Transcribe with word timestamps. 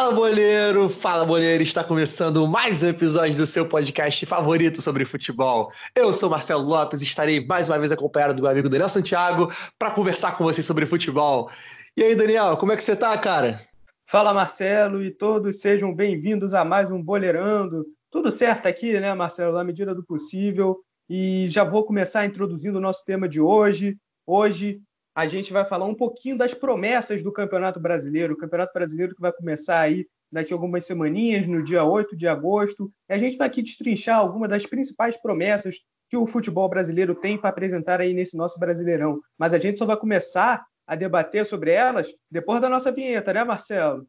Fala, 0.00 0.14
boleiro! 0.14 0.88
Fala, 0.88 1.26
boleiro! 1.26 1.62
Está 1.62 1.84
começando 1.84 2.48
mais 2.48 2.82
um 2.82 2.88
episódio 2.88 3.36
do 3.36 3.44
seu 3.44 3.68
podcast 3.68 4.24
favorito 4.24 4.80
sobre 4.80 5.04
futebol. 5.04 5.70
Eu 5.94 6.14
sou 6.14 6.30
Marcelo 6.30 6.62
Lopes 6.62 7.02
e 7.02 7.04
estarei 7.04 7.44
mais 7.46 7.68
uma 7.68 7.78
vez 7.78 7.92
acompanhado 7.92 8.32
do 8.32 8.40
meu 8.40 8.50
amigo 8.50 8.70
Daniel 8.70 8.88
Santiago 8.88 9.52
para 9.78 9.90
conversar 9.90 10.38
com 10.38 10.44
vocês 10.44 10.64
sobre 10.64 10.86
futebol. 10.86 11.50
E 11.94 12.02
aí, 12.02 12.14
Daniel, 12.14 12.56
como 12.56 12.72
é 12.72 12.76
que 12.76 12.82
você 12.82 12.96
tá, 12.96 13.16
cara? 13.18 13.60
Fala, 14.06 14.32
Marcelo, 14.32 15.04
e 15.04 15.10
todos 15.10 15.60
sejam 15.60 15.94
bem-vindos 15.94 16.54
a 16.54 16.64
mais 16.64 16.90
um 16.90 17.02
Boleirando. 17.02 17.84
Tudo 18.10 18.32
certo 18.32 18.68
aqui, 18.68 18.98
né, 18.98 19.12
Marcelo, 19.12 19.52
na 19.52 19.62
medida 19.62 19.94
do 19.94 20.02
possível. 20.02 20.78
E 21.10 21.46
já 21.50 21.62
vou 21.62 21.84
começar 21.84 22.24
introduzindo 22.24 22.78
o 22.78 22.80
nosso 22.80 23.04
tema 23.04 23.28
de 23.28 23.38
hoje. 23.38 23.98
Hoje 24.26 24.80
a 25.20 25.26
gente 25.26 25.52
vai 25.52 25.66
falar 25.66 25.84
um 25.84 25.94
pouquinho 25.94 26.38
das 26.38 26.54
promessas 26.54 27.22
do 27.22 27.30
Campeonato 27.30 27.78
Brasileiro, 27.78 28.32
o 28.32 28.38
Campeonato 28.38 28.72
Brasileiro 28.72 29.14
que 29.14 29.20
vai 29.20 29.30
começar 29.30 29.78
aí 29.80 30.06
daqui 30.32 30.50
a 30.50 30.56
algumas 30.56 30.86
semaninhas, 30.86 31.46
no 31.46 31.62
dia 31.62 31.84
8 31.84 32.16
de 32.16 32.26
agosto. 32.26 32.90
E 33.06 33.12
a 33.12 33.18
gente 33.18 33.36
vai 33.36 33.46
aqui 33.46 33.60
destrinchar 33.60 34.16
algumas 34.16 34.48
das 34.48 34.64
principais 34.64 35.20
promessas 35.20 35.76
que 36.08 36.16
o 36.16 36.26
futebol 36.26 36.68
brasileiro 36.70 37.14
tem 37.14 37.36
para 37.36 37.50
apresentar 37.50 38.00
aí 38.00 38.14
nesse 38.14 38.34
nosso 38.34 38.58
Brasileirão. 38.58 39.20
Mas 39.38 39.52
a 39.52 39.58
gente 39.58 39.78
só 39.78 39.84
vai 39.84 39.96
começar 39.96 40.64
a 40.86 40.96
debater 40.96 41.44
sobre 41.44 41.70
elas 41.70 42.08
depois 42.30 42.60
da 42.60 42.70
nossa 42.70 42.90
vinheta, 42.90 43.32
né, 43.32 43.44
Marcelo? 43.44 44.06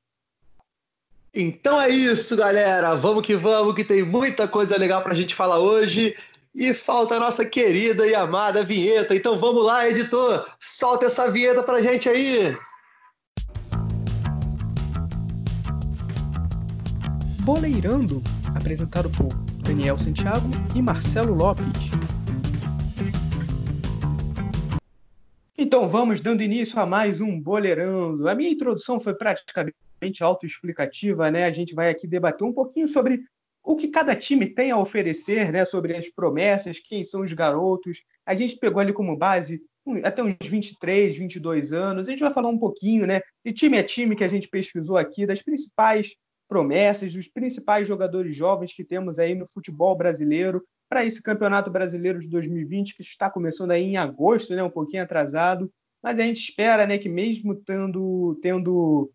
Então 1.33 1.79
é 1.81 1.89
isso, 1.89 2.37
galera. 2.37 2.95
Vamos 2.95 3.27
que 3.27 3.35
vamos, 3.35 3.75
que 3.75 3.83
tem 3.83 4.01
muita 4.01 4.47
coisa 4.47 4.77
legal 4.77 5.01
para 5.01 5.11
a 5.11 5.15
gente 5.15 5.35
falar 5.35 5.59
hoje. 5.59 6.15
E 6.53 6.73
falta 6.73 7.15
a 7.15 7.19
nossa 7.19 7.45
querida 7.45 8.05
e 8.05 8.13
amada 8.13 8.61
vinheta. 8.61 9.15
Então 9.15 9.37
vamos 9.37 9.65
lá, 9.65 9.87
editor. 9.87 10.45
Solta 10.59 11.05
essa 11.05 11.31
vinheta 11.31 11.63
pra 11.63 11.81
gente 11.81 12.09
aí. 12.09 12.57
Boleirando, 17.39 18.21
apresentado 18.53 19.09
por 19.09 19.33
Daniel 19.63 19.97
Santiago 19.97 20.49
e 20.75 20.81
Marcelo 20.81 21.33
Lopes. 21.33 21.89
Então 25.57 25.87
vamos 25.87 26.19
dando 26.19 26.43
início 26.43 26.77
a 26.81 26.85
mais 26.85 27.21
um 27.21 27.39
Boleirando. 27.39 28.27
A 28.27 28.35
minha 28.35 28.49
introdução 28.49 28.99
foi 28.99 29.13
praticamente 29.13 29.73
autoexplicativa, 30.19 31.31
né? 31.31 31.45
A 31.45 31.53
gente 31.53 31.73
vai 31.73 31.89
aqui 31.89 32.05
debater 32.05 32.45
um 32.45 32.51
pouquinho 32.51 32.89
sobre 32.89 33.23
o 33.63 33.75
que 33.75 33.87
cada 33.87 34.15
time 34.15 34.47
tem 34.47 34.71
a 34.71 34.77
oferecer, 34.77 35.51
né, 35.51 35.65
sobre 35.65 35.95
as 35.95 36.09
promessas, 36.09 36.79
quem 36.79 37.03
são 37.03 37.21
os 37.21 37.33
garotos. 37.33 38.01
A 38.25 38.33
gente 38.33 38.57
pegou 38.57 38.79
ali 38.79 38.93
como 38.93 39.15
base 39.15 39.61
até 40.03 40.23
uns 40.23 40.35
23, 40.41 41.17
22 41.17 41.73
anos. 41.73 42.07
A 42.07 42.11
gente 42.11 42.21
vai 42.21 42.33
falar 42.33 42.49
um 42.49 42.57
pouquinho, 42.57 43.05
né, 43.05 43.21
de 43.45 43.53
time 43.53 43.77
a 43.77 43.83
time 43.83 44.15
que 44.15 44.23
a 44.23 44.27
gente 44.27 44.47
pesquisou 44.47 44.97
aqui, 44.97 45.25
das 45.25 45.41
principais 45.41 46.15
promessas, 46.47 47.13
dos 47.13 47.27
principais 47.27 47.87
jogadores 47.87 48.35
jovens 48.35 48.73
que 48.73 48.83
temos 48.83 49.19
aí 49.19 49.35
no 49.35 49.47
futebol 49.47 49.95
brasileiro 49.95 50.63
para 50.89 51.05
esse 51.05 51.23
Campeonato 51.23 51.71
Brasileiro 51.71 52.19
de 52.19 52.27
2020 52.27 52.97
que 52.97 53.01
está 53.01 53.29
começando 53.29 53.71
aí 53.71 53.83
em 53.83 53.95
agosto, 53.95 54.53
né, 54.53 54.61
um 54.61 54.69
pouquinho 54.69 55.03
atrasado. 55.03 55.71
Mas 56.03 56.19
a 56.19 56.23
gente 56.23 56.41
espera, 56.41 56.85
né, 56.85 56.97
que 56.97 57.07
mesmo 57.07 57.55
tendo, 57.55 58.37
tendo 58.41 59.09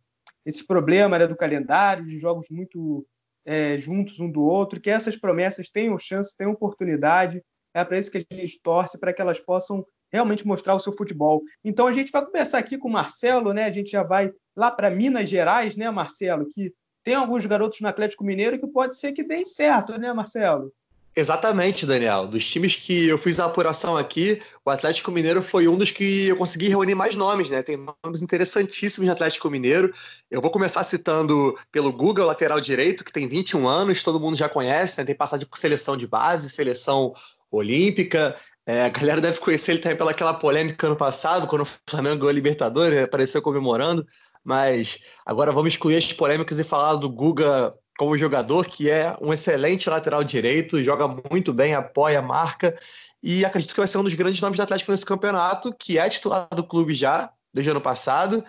esse 0.46 0.66
problema 0.66 1.18
né, 1.18 1.26
do 1.26 1.36
calendário, 1.36 2.06
de 2.06 2.16
jogos 2.18 2.46
muito 2.48 3.04
é, 3.46 3.78
juntos 3.78 4.18
um 4.18 4.30
do 4.30 4.44
outro, 4.44 4.80
que 4.80 4.90
essas 4.90 5.16
promessas 5.16 5.70
tenham 5.70 5.96
chance, 5.96 6.36
tenham 6.36 6.52
oportunidade. 6.52 7.40
É 7.72 7.84
para 7.84 7.98
isso 7.98 8.10
que 8.10 8.18
a 8.18 8.34
gente 8.34 8.60
torce, 8.60 8.98
para 8.98 9.12
que 9.12 9.22
elas 9.22 9.38
possam 9.38 9.86
realmente 10.12 10.46
mostrar 10.46 10.74
o 10.74 10.80
seu 10.80 10.92
futebol. 10.92 11.42
Então 11.64 11.86
a 11.86 11.92
gente 11.92 12.10
vai 12.10 12.24
começar 12.24 12.58
aqui 12.58 12.76
com 12.76 12.88
o 12.88 12.92
Marcelo, 12.92 13.52
né? 13.52 13.64
A 13.64 13.72
gente 13.72 13.90
já 13.90 14.02
vai 14.02 14.32
lá 14.56 14.70
para 14.70 14.90
Minas 14.90 15.28
Gerais, 15.28 15.76
né, 15.76 15.90
Marcelo? 15.90 16.46
Que 16.48 16.72
tem 17.04 17.14
alguns 17.14 17.46
garotos 17.46 17.80
no 17.80 17.88
Atlético 17.88 18.24
Mineiro 18.24 18.58
que 18.58 18.66
pode 18.66 18.98
ser 18.98 19.12
que 19.12 19.22
deem 19.22 19.44
certo, 19.44 19.96
né, 19.98 20.12
Marcelo? 20.12 20.72
Exatamente, 21.18 21.86
Daniel. 21.86 22.26
Dos 22.26 22.46
times 22.46 22.76
que 22.76 23.08
eu 23.08 23.16
fiz 23.16 23.40
a 23.40 23.46
apuração 23.46 23.96
aqui, 23.96 24.38
o 24.62 24.68
Atlético 24.68 25.10
Mineiro 25.10 25.40
foi 25.42 25.66
um 25.66 25.74
dos 25.74 25.90
que 25.90 26.26
eu 26.28 26.36
consegui 26.36 26.68
reunir 26.68 26.94
mais 26.94 27.16
nomes, 27.16 27.48
né? 27.48 27.62
Tem 27.62 27.78
nomes 28.04 28.20
interessantíssimos 28.20 29.06
no 29.06 29.12
Atlético 29.14 29.48
Mineiro. 29.48 29.94
Eu 30.30 30.42
vou 30.42 30.50
começar 30.50 30.84
citando 30.84 31.58
pelo 31.72 31.90
Google, 31.90 32.26
lateral 32.26 32.60
direito, 32.60 33.02
que 33.02 33.10
tem 33.10 33.26
21 33.26 33.66
anos, 33.66 34.02
todo 34.02 34.20
mundo 34.20 34.36
já 34.36 34.46
conhece, 34.46 35.00
né? 35.00 35.06
tem 35.06 35.14
passagem 35.14 35.46
por 35.46 35.56
seleção 35.56 35.96
de 35.96 36.06
base, 36.06 36.50
seleção 36.50 37.14
olímpica. 37.50 38.36
É, 38.66 38.84
a 38.84 38.90
galera 38.90 39.20
deve 39.20 39.40
conhecer 39.40 39.72
ele 39.72 39.80
também 39.80 39.96
pelaquela 39.96 40.34
polêmica 40.34 40.86
ano 40.86 40.96
passado, 40.96 41.46
quando 41.46 41.62
o 41.62 41.68
Flamengo 41.88 42.16
ganhou 42.16 42.28
a 42.28 42.32
Libertadores, 42.34 43.02
apareceu 43.02 43.40
comemorando. 43.40 44.06
Mas 44.44 45.00
agora 45.24 45.50
vamos 45.50 45.72
excluir 45.72 45.96
as 45.96 46.12
polêmicas 46.12 46.58
e 46.58 46.64
falar 46.64 46.96
do 46.96 47.08
Guga 47.08 47.72
como 47.96 48.16
jogador, 48.18 48.66
que 48.66 48.90
é 48.90 49.16
um 49.20 49.32
excelente 49.32 49.88
lateral 49.88 50.22
direito, 50.22 50.82
joga 50.82 51.08
muito 51.30 51.52
bem, 51.52 51.74
apoia, 51.74 52.20
marca, 52.20 52.76
e 53.22 53.44
acredito 53.44 53.72
que 53.72 53.80
vai 53.80 53.88
ser 53.88 53.98
um 53.98 54.04
dos 54.04 54.14
grandes 54.14 54.40
nomes 54.40 54.56
do 54.56 54.62
Atlético 54.62 54.90
nesse 54.90 55.06
campeonato, 55.06 55.74
que 55.78 55.98
é 55.98 56.08
titular 56.08 56.48
do 56.54 56.64
clube 56.64 56.94
já, 56.94 57.30
desde 57.52 57.70
o 57.70 57.72
ano 57.72 57.80
passado, 57.80 58.44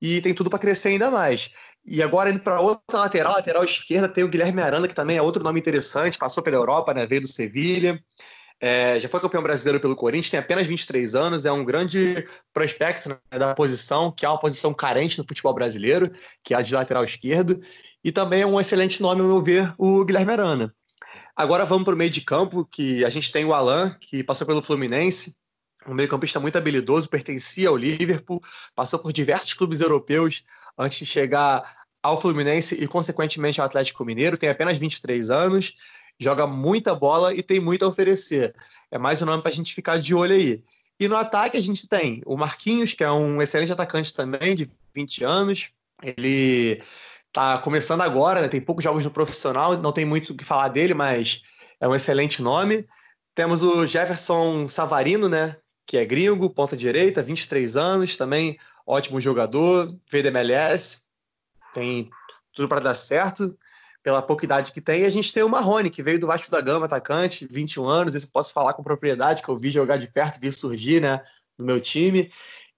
e 0.00 0.20
tem 0.20 0.32
tudo 0.32 0.48
para 0.48 0.58
crescer 0.58 0.90
ainda 0.90 1.10
mais. 1.10 1.50
E 1.84 2.02
agora 2.02 2.30
indo 2.30 2.40
para 2.40 2.60
outra 2.60 3.00
lateral, 3.00 3.34
lateral 3.34 3.64
esquerda, 3.64 4.08
tem 4.08 4.22
o 4.22 4.28
Guilherme 4.28 4.62
Aranda, 4.62 4.86
que 4.86 4.94
também 4.94 5.16
é 5.16 5.22
outro 5.22 5.42
nome 5.42 5.58
interessante, 5.58 6.16
passou 6.16 6.42
pela 6.42 6.56
Europa, 6.56 6.94
né, 6.94 7.06
veio 7.06 7.22
do 7.22 7.28
Sevilha, 7.28 8.00
é, 8.60 9.00
já 9.00 9.08
foi 9.08 9.18
campeão 9.18 9.42
brasileiro 9.42 9.80
pelo 9.80 9.96
Corinthians, 9.96 10.30
tem 10.30 10.38
apenas 10.38 10.68
23 10.68 11.16
anos, 11.16 11.44
é 11.44 11.50
um 11.50 11.64
grande 11.64 12.24
prospecto 12.52 13.08
né, 13.08 13.18
da 13.32 13.56
posição, 13.56 14.12
que 14.12 14.24
é 14.24 14.28
uma 14.28 14.38
posição 14.38 14.72
carente 14.72 15.18
no 15.18 15.24
futebol 15.26 15.52
brasileiro, 15.52 16.12
que 16.44 16.54
é 16.54 16.56
a 16.56 16.62
de 16.62 16.72
lateral 16.72 17.04
esquerdo, 17.04 17.60
e 18.04 18.10
também 18.10 18.42
é 18.42 18.46
um 18.46 18.60
excelente 18.60 19.00
nome, 19.00 19.20
ao 19.20 19.26
meu 19.26 19.40
ver, 19.40 19.74
o 19.78 20.04
Guilherme 20.04 20.32
Arana. 20.32 20.74
Agora 21.36 21.64
vamos 21.64 21.84
para 21.84 21.94
o 21.94 21.96
meio 21.96 22.10
de 22.10 22.20
campo, 22.20 22.64
que 22.64 23.04
a 23.04 23.10
gente 23.10 23.30
tem 23.30 23.44
o 23.44 23.54
Alan, 23.54 23.96
que 24.00 24.24
passou 24.24 24.46
pelo 24.46 24.62
Fluminense, 24.62 25.36
um 25.86 25.94
meio-campista 25.94 26.38
muito 26.38 26.56
habilidoso, 26.56 27.08
pertencia 27.08 27.68
ao 27.68 27.76
Liverpool, 27.76 28.40
passou 28.74 28.98
por 28.98 29.12
diversos 29.12 29.52
clubes 29.52 29.80
europeus 29.80 30.44
antes 30.78 30.98
de 30.98 31.06
chegar 31.06 31.62
ao 32.02 32.20
Fluminense 32.20 32.74
e, 32.82 32.86
consequentemente, 32.86 33.60
ao 33.60 33.66
Atlético 33.66 34.04
Mineiro. 34.04 34.38
Tem 34.38 34.48
apenas 34.48 34.78
23 34.78 35.30
anos, 35.30 35.74
joga 36.18 36.46
muita 36.46 36.94
bola 36.94 37.34
e 37.34 37.42
tem 37.42 37.60
muito 37.60 37.84
a 37.84 37.88
oferecer. 37.88 38.54
É 38.90 38.98
mais 38.98 39.22
um 39.22 39.26
nome 39.26 39.42
para 39.42 39.50
a 39.50 39.54
gente 39.54 39.74
ficar 39.74 39.98
de 39.98 40.14
olho 40.14 40.34
aí. 40.34 40.62
E 40.98 41.08
no 41.08 41.16
ataque 41.16 41.56
a 41.56 41.60
gente 41.60 41.88
tem 41.88 42.22
o 42.24 42.36
Marquinhos, 42.36 42.92
que 42.92 43.02
é 43.02 43.10
um 43.10 43.40
excelente 43.42 43.72
atacante 43.72 44.14
também, 44.14 44.54
de 44.54 44.70
20 44.94 45.24
anos. 45.24 45.70
Ele 46.02 46.82
Tá 47.32 47.58
começando 47.58 48.02
agora, 48.02 48.42
né? 48.42 48.48
tem 48.48 48.60
poucos 48.60 48.84
jogos 48.84 49.04
no 49.04 49.10
profissional, 49.10 49.76
não 49.78 49.92
tem 49.92 50.04
muito 50.04 50.30
o 50.30 50.36
que 50.36 50.44
falar 50.44 50.68
dele, 50.68 50.92
mas 50.92 51.42
é 51.80 51.88
um 51.88 51.94
excelente 51.94 52.42
nome. 52.42 52.86
Temos 53.34 53.62
o 53.62 53.86
Jefferson 53.86 54.68
Savarino, 54.68 55.28
né? 55.28 55.56
Que 55.86 55.96
é 55.96 56.04
gringo, 56.04 56.50
ponta 56.50 56.76
direita, 56.76 57.22
23 57.22 57.76
anos, 57.76 58.16
também 58.16 58.58
ótimo 58.86 59.20
jogador, 59.20 59.96
veio 60.10 60.24
da 60.24 60.28
MLS, 60.28 61.04
tem 61.72 62.10
tudo 62.52 62.68
para 62.68 62.80
dar 62.80 62.94
certo 62.94 63.56
pela 64.02 64.20
pouca 64.20 64.44
idade 64.44 64.72
que 64.72 64.80
tem. 64.80 65.02
E 65.02 65.04
a 65.04 65.10
gente 65.10 65.32
tem 65.32 65.42
o 65.42 65.48
Marrone, 65.48 65.88
que 65.88 66.02
veio 66.02 66.18
do 66.18 66.26
Vasco 66.26 66.50
da 66.50 66.60
Gama, 66.60 66.86
atacante, 66.86 67.46
21 67.50 67.86
anos, 67.86 68.14
esse 68.14 68.26
posso 68.26 68.52
falar 68.52 68.74
com 68.74 68.82
propriedade, 68.82 69.42
que 69.42 69.48
eu 69.48 69.56
vi 69.56 69.70
jogar 69.70 69.96
de 69.96 70.10
perto, 70.10 70.40
vi 70.40 70.52
surgir, 70.52 71.00
né, 71.00 71.22
no 71.56 71.64
meu 71.64 71.80
time. 71.80 72.30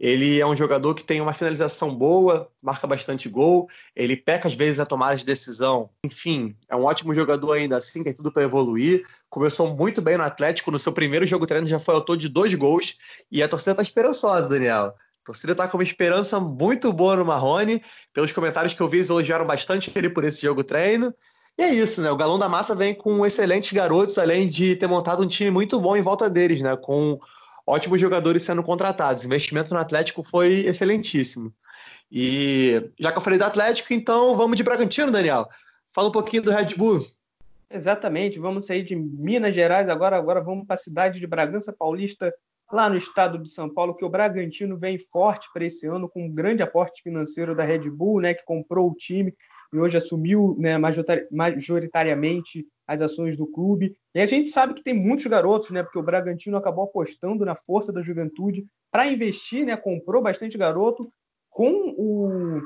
Ele 0.05 0.39
é 0.39 0.47
um 0.47 0.55
jogador 0.55 0.95
que 0.95 1.03
tem 1.03 1.23
uma 1.23 1.33
finalização 1.33 1.95
boa, 1.95 2.47
marca 2.63 2.87
bastante 2.87 3.27
gol, 3.27 3.71
ele 3.97 4.15
peca 4.15 4.47
às 4.47 4.53
vezes 4.55 4.79
a 4.79 4.85
tomada 4.85 5.17
de 5.17 5.25
decisão. 5.25 5.89
Enfim, 6.05 6.55
é 6.69 6.77
um 6.77 6.85
ótimo 6.85 7.15
jogador 7.15 7.53
ainda 7.53 7.79
assim, 7.79 8.05
tem 8.05 8.13
tudo 8.13 8.31
para 8.31 8.43
evoluir. 8.43 9.03
Começou 9.31 9.75
muito 9.75 10.03
bem 10.03 10.19
no 10.19 10.23
Atlético, 10.23 10.71
no 10.71 10.79
seu 10.79 10.93
primeiro 10.93 11.25
jogo 11.25 11.47
treino 11.47 11.67
já 11.67 11.79
foi 11.79 11.95
autor 11.95 12.19
de 12.19 12.29
dois 12.29 12.53
gols 12.53 12.99
e 13.33 13.43
a 13.43 13.49
torcida 13.49 13.71
está 13.71 13.83
esperançosa, 13.83 14.47
Daniel. 14.47 14.89
A 14.89 15.25
torcida 15.25 15.53
está 15.53 15.67
com 15.67 15.79
uma 15.79 15.83
esperança 15.83 16.39
muito 16.39 16.93
boa 16.93 17.17
no 17.17 17.25
Marrone. 17.25 17.81
Pelos 18.13 18.31
comentários 18.31 18.75
que 18.75 18.83
eu 18.83 18.89
vi, 18.91 18.99
eles 18.99 19.09
elogiaram 19.09 19.47
bastante 19.47 19.91
ele 19.95 20.11
por 20.11 20.23
esse 20.23 20.43
jogo 20.43 20.63
treino. 20.63 21.15
E 21.57 21.63
é 21.63 21.73
isso, 21.73 22.03
né? 22.03 22.11
O 22.11 22.17
Galão 22.19 22.39
da 22.39 22.47
Massa 22.47 22.75
vem 22.75 22.95
com 22.95 23.25
excelentes 23.25 23.73
garotos, 23.73 24.19
além 24.19 24.51
de 24.51 24.77
ter 24.77 24.87
montado 24.87 25.23
um 25.23 25.27
time 25.27 25.51
muito 25.51 25.81
bom 25.81 25.97
em 25.97 26.03
volta 26.03 26.29
deles, 26.29 26.61
né? 26.61 26.77
Com 26.77 27.19
ótimos 27.67 28.01
jogadores 28.01 28.43
sendo 28.43 28.63
contratados. 28.63 29.23
O 29.23 29.27
investimento 29.27 29.73
no 29.73 29.81
Atlético 29.81 30.23
foi 30.23 30.67
excelentíssimo. 30.67 31.53
E 32.11 32.91
já 32.99 33.11
que 33.11 33.19
eu 33.19 33.23
falei 33.23 33.39
do 33.39 33.45
Atlético, 33.45 33.93
então 33.93 34.37
vamos 34.37 34.57
de 34.57 34.63
Bragantino, 34.63 35.11
Daniel. 35.11 35.47
Fala 35.91 36.09
um 36.09 36.13
pouquinho 36.13 36.43
do 36.43 36.51
Red 36.51 36.77
Bull. 36.77 37.01
Exatamente, 37.71 38.39
vamos 38.39 38.67
sair 38.67 38.83
de 38.83 38.95
Minas 38.95 39.55
Gerais 39.55 39.89
agora, 39.89 40.17
agora 40.17 40.41
vamos 40.41 40.67
para 40.67 40.75
a 40.75 40.79
cidade 40.79 41.19
de 41.19 41.27
Bragança 41.27 41.73
Paulista, 41.73 42.33
lá 42.73 42.89
no 42.89 42.97
estado 42.97 43.39
de 43.39 43.51
São 43.51 43.69
Paulo, 43.69 43.97
que 43.97 44.05
o 44.05 44.09
Bragantino 44.09 44.77
vem 44.77 44.99
forte 44.99 45.49
para 45.53 45.65
esse 45.65 45.87
ano, 45.87 46.09
com 46.09 46.25
um 46.27 46.33
grande 46.33 46.63
aporte 46.63 47.03
financeiro 47.03 47.55
da 47.55 47.65
Red 47.65 47.91
Bull, 47.91 48.21
né, 48.21 48.35
que 48.35 48.45
comprou 48.45 48.91
o 48.91 48.95
time 48.95 49.35
e 49.73 49.79
hoje 49.79 49.97
assumiu 49.97 50.57
né, 50.59 50.79
majoritariamente 51.31 52.65
as 52.87 53.01
ações 53.01 53.37
do 53.37 53.47
clube. 53.47 53.97
E 54.15 54.21
a 54.21 54.27
gente 54.27 54.49
sabe 54.49 54.75
que 54.75 54.83
tem 54.83 54.95
muitos 54.95 55.27
garotos, 55.27 55.71
né? 55.71 55.83
Porque 55.83 55.99
o 55.99 56.03
Bragantino 56.03 56.57
acabou 56.57 56.85
apostando 56.85 57.45
na 57.45 57.55
força 57.55 57.93
da 57.93 58.03
juventude 58.03 58.67
para 58.91 59.07
investir, 59.07 59.65
né? 59.65 59.77
Comprou 59.77 60.23
bastante 60.23 60.59
garoto 60.59 61.11
com 61.51 61.95
o 61.97 62.61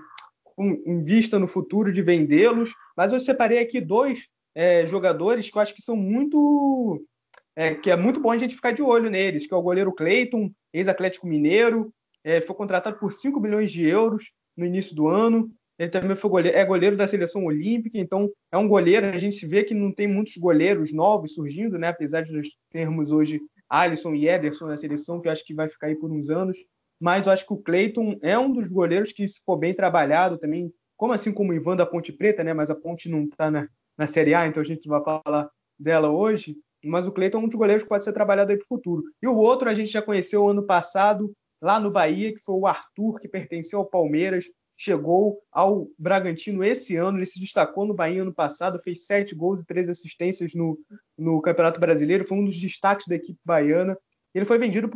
com, 0.59 0.83
em 0.85 1.05
vista 1.05 1.39
no 1.39 1.47
futuro 1.47 1.93
de 1.93 2.03
vendê-los. 2.03 2.73
Mas 2.97 3.13
eu 3.13 3.21
separei 3.21 3.61
aqui 3.61 3.81
dois 3.81 4.27
é, 4.55 4.85
jogadores 4.85 5.49
que 5.49 5.57
eu 5.57 5.63
acho 5.63 5.73
que 5.73 5.81
são 5.81 5.95
muito. 5.95 7.07
É, 7.55 7.75
que 7.75 7.91
é 7.91 7.97
muito 7.97 8.21
bom 8.21 8.31
a 8.31 8.39
gente 8.39 8.55
ficar 8.55 8.73
de 8.73 8.83
olho 8.83 9.11
neles, 9.11 9.47
que 9.47 9.55
é 9.55 9.57
o 9.57 9.63
goleiro 9.63 9.93
Cleiton, 9.93 10.51
ex-Atlético 10.73 11.27
Mineiro, 11.27 11.93
é, 12.23 12.41
foi 12.41 12.55
contratado 12.55 12.99
por 12.99 13.13
5 13.13 13.41
milhões 13.41 13.73
de 13.73 13.85
euros 13.85 14.33
no 14.57 14.65
início 14.65 14.95
do 14.95 15.09
ano. 15.09 15.51
Ele 15.79 15.91
também 15.91 16.17
foi 16.17 16.31
goleiro, 16.31 16.57
é 16.57 16.65
goleiro 16.65 16.97
da 16.97 17.07
seleção 17.07 17.45
olímpica, 17.45 17.99
então 17.99 18.29
é 18.51 18.59
um 18.59 18.67
goleiro. 18.67 19.07
A 19.07 19.19
gente 19.19 19.47
vê 19.47 19.63
que 19.63 19.75
não 19.75 19.93
tem 19.93 20.09
muitos 20.09 20.37
goleiros 20.37 20.93
novos 20.93 21.35
surgindo, 21.35 21.79
né? 21.79 21.89
Apesar 21.89 22.23
de 22.23 22.33
nós 22.33 22.49
termos 22.71 23.13
hoje 23.13 23.41
Alisson 23.69 24.15
e 24.15 24.29
Ederson 24.29 24.67
na 24.67 24.77
seleção, 24.77 25.21
que 25.21 25.29
eu 25.29 25.33
acho 25.33 25.45
que 25.45 25.55
vai 25.55 25.69
ficar 25.69 25.87
aí 25.87 25.95
por 25.95 26.11
uns 26.11 26.31
anos. 26.31 26.59
Mas 27.01 27.27
eu 27.27 27.33
acho 27.33 27.47
que 27.47 27.53
o 27.53 27.59
Cleiton 27.59 28.19
é 28.23 28.37
um 28.37 28.53
dos 28.53 28.69
goleiros 28.69 29.13
que, 29.13 29.27
se 29.29 29.41
for 29.45 29.57
bem 29.57 29.73
trabalhado 29.73 30.37
também, 30.37 30.73
como 30.97 31.13
assim 31.13 31.33
como 31.33 31.53
o 31.53 31.55
Ivan 31.55 31.77
da 31.77 31.87
Ponte 31.87 32.13
Preta, 32.13 32.43
né? 32.43 32.53
Mas 32.53 32.71
a 32.71 32.75
Ponte 32.75 33.09
não 33.09 33.25
está 33.25 33.51
na, 33.51 33.69
na 33.97 34.07
Série 34.09 34.35
A, 34.35 34.49
então 34.49 34.61
a 34.61 34.67
gente 34.67 34.89
vai 34.89 35.01
falar 35.03 35.49
dela 35.79 36.11
hoje. 36.11 36.57
Mas 36.85 37.07
o 37.07 37.13
Cleiton 37.13 37.39
é 37.39 37.41
um 37.43 37.49
dos 37.49 37.59
goleiros 37.59 37.85
que 37.85 37.89
pode 37.89 38.03
ser 38.03 38.13
trabalhado 38.13 38.51
aí 38.51 38.57
para 38.57 38.65
o 38.65 38.69
futuro. 38.69 39.05
E 39.23 39.29
o 39.29 39.37
outro 39.37 39.69
a 39.69 39.75
gente 39.75 39.93
já 39.93 40.03
conheceu 40.03 40.49
ano 40.49 40.65
passado, 40.65 41.33
lá 41.63 41.79
no 41.79 41.91
Bahia, 41.91 42.33
que 42.33 42.41
foi 42.41 42.57
o 42.57 42.67
Arthur, 42.67 43.19
que 43.21 43.29
pertenceu 43.29 43.81
ao 43.81 43.87
Palmeiras, 43.87 44.47
chegou 44.79 45.43
ao 45.51 45.89
Bragantino 45.99 46.63
esse 46.63 46.95
ano. 46.95 47.19
Ele 47.19 47.27
se 47.27 47.41
destacou 47.41 47.85
no 47.85 47.93
Bahia 47.93 48.23
ano 48.23 48.33
passado, 48.33 48.81
fez 48.81 49.05
sete 49.05 49.35
gols 49.35 49.61
e 49.61 49.67
três 49.67 49.89
assistências 49.89 50.55
no, 50.55 50.79
no 51.19 51.43
Campeonato 51.43 51.81
Brasileiro, 51.81 52.27
foi 52.27 52.39
um 52.39 52.45
dos 52.45 52.59
destaques 52.59 53.09
da 53.09 53.17
equipe 53.17 53.39
baiana. 53.45 53.99
Ele 54.33 54.45
foi 54.45 54.57
vendido 54.57 54.89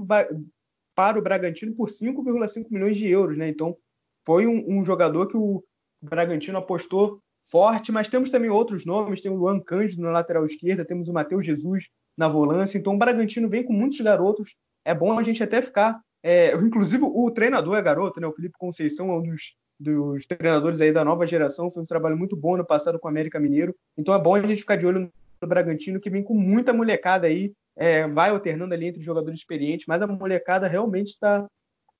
para 0.94 1.18
o 1.18 1.22
Bragantino 1.22 1.74
por 1.74 1.88
5,5 1.88 2.70
milhões 2.70 2.96
de 2.96 3.08
euros, 3.08 3.36
né? 3.36 3.48
Então 3.48 3.76
foi 4.24 4.46
um, 4.46 4.78
um, 4.78 4.84
jogador 4.84 5.26
que 5.26 5.36
o 5.36 5.64
Bragantino 6.00 6.58
apostou 6.58 7.20
forte, 7.44 7.90
mas 7.90 8.08
temos 8.08 8.30
também 8.30 8.50
outros 8.50 8.86
nomes, 8.86 9.20
tem 9.20 9.32
o 9.32 9.36
Luan 9.36 9.58
Cândido 9.58 10.02
na 10.02 10.12
lateral 10.12 10.46
esquerda, 10.46 10.84
temos 10.84 11.08
o 11.08 11.12
Matheus 11.12 11.44
Jesus 11.44 11.88
na 12.16 12.28
volância, 12.28 12.78
então 12.78 12.94
o 12.94 12.98
Bragantino 12.98 13.48
vem 13.48 13.64
com 13.64 13.72
muitos 13.72 14.00
garotos, 14.00 14.54
é 14.84 14.94
bom 14.94 15.18
a 15.18 15.24
gente 15.24 15.42
até 15.42 15.60
ficar 15.60 16.00
é, 16.22 16.54
inclusive, 16.54 17.02
o 17.04 17.30
treinador 17.32 17.76
é 17.76 17.82
garoto, 17.82 18.20
né? 18.20 18.26
O 18.26 18.32
Felipe 18.32 18.54
Conceição 18.56 19.10
é 19.10 19.18
um 19.18 19.22
dos, 19.22 19.54
dos 19.82 20.24
treinadores 20.26 20.80
aí 20.80 20.92
da 20.92 21.04
nova 21.04 21.26
geração. 21.26 21.70
Foi 21.70 21.82
um 21.82 21.86
trabalho 21.86 22.16
muito 22.16 22.36
bom 22.36 22.56
no 22.56 22.64
passado 22.64 22.98
com 22.98 23.08
o 23.08 23.10
América 23.10 23.40
Mineiro. 23.40 23.74
Então 23.96 24.14
é 24.14 24.18
bom 24.18 24.34
a 24.34 24.40
gente 24.40 24.60
ficar 24.60 24.76
de 24.76 24.86
olho 24.86 25.12
no 25.40 25.48
Bragantino, 25.48 26.00
que 26.00 26.10
vem 26.10 26.22
com 26.22 26.34
muita 26.34 26.72
molecada 26.72 27.26
aí. 27.26 27.52
É, 27.74 28.06
vai 28.06 28.30
alternando 28.30 28.74
ali 28.74 28.86
entre 28.86 29.02
jogadores 29.02 29.40
experientes, 29.40 29.86
mas 29.86 30.00
a 30.02 30.06
molecada 30.06 30.68
realmente 30.68 31.08
está 31.08 31.46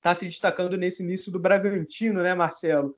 tá 0.01 0.13
se 0.13 0.25
destacando 0.25 0.77
nesse 0.77 1.03
início 1.03 1.31
do 1.31 1.39
Bragantino, 1.39 2.21
né, 2.21 2.35
Marcelo? 2.35 2.95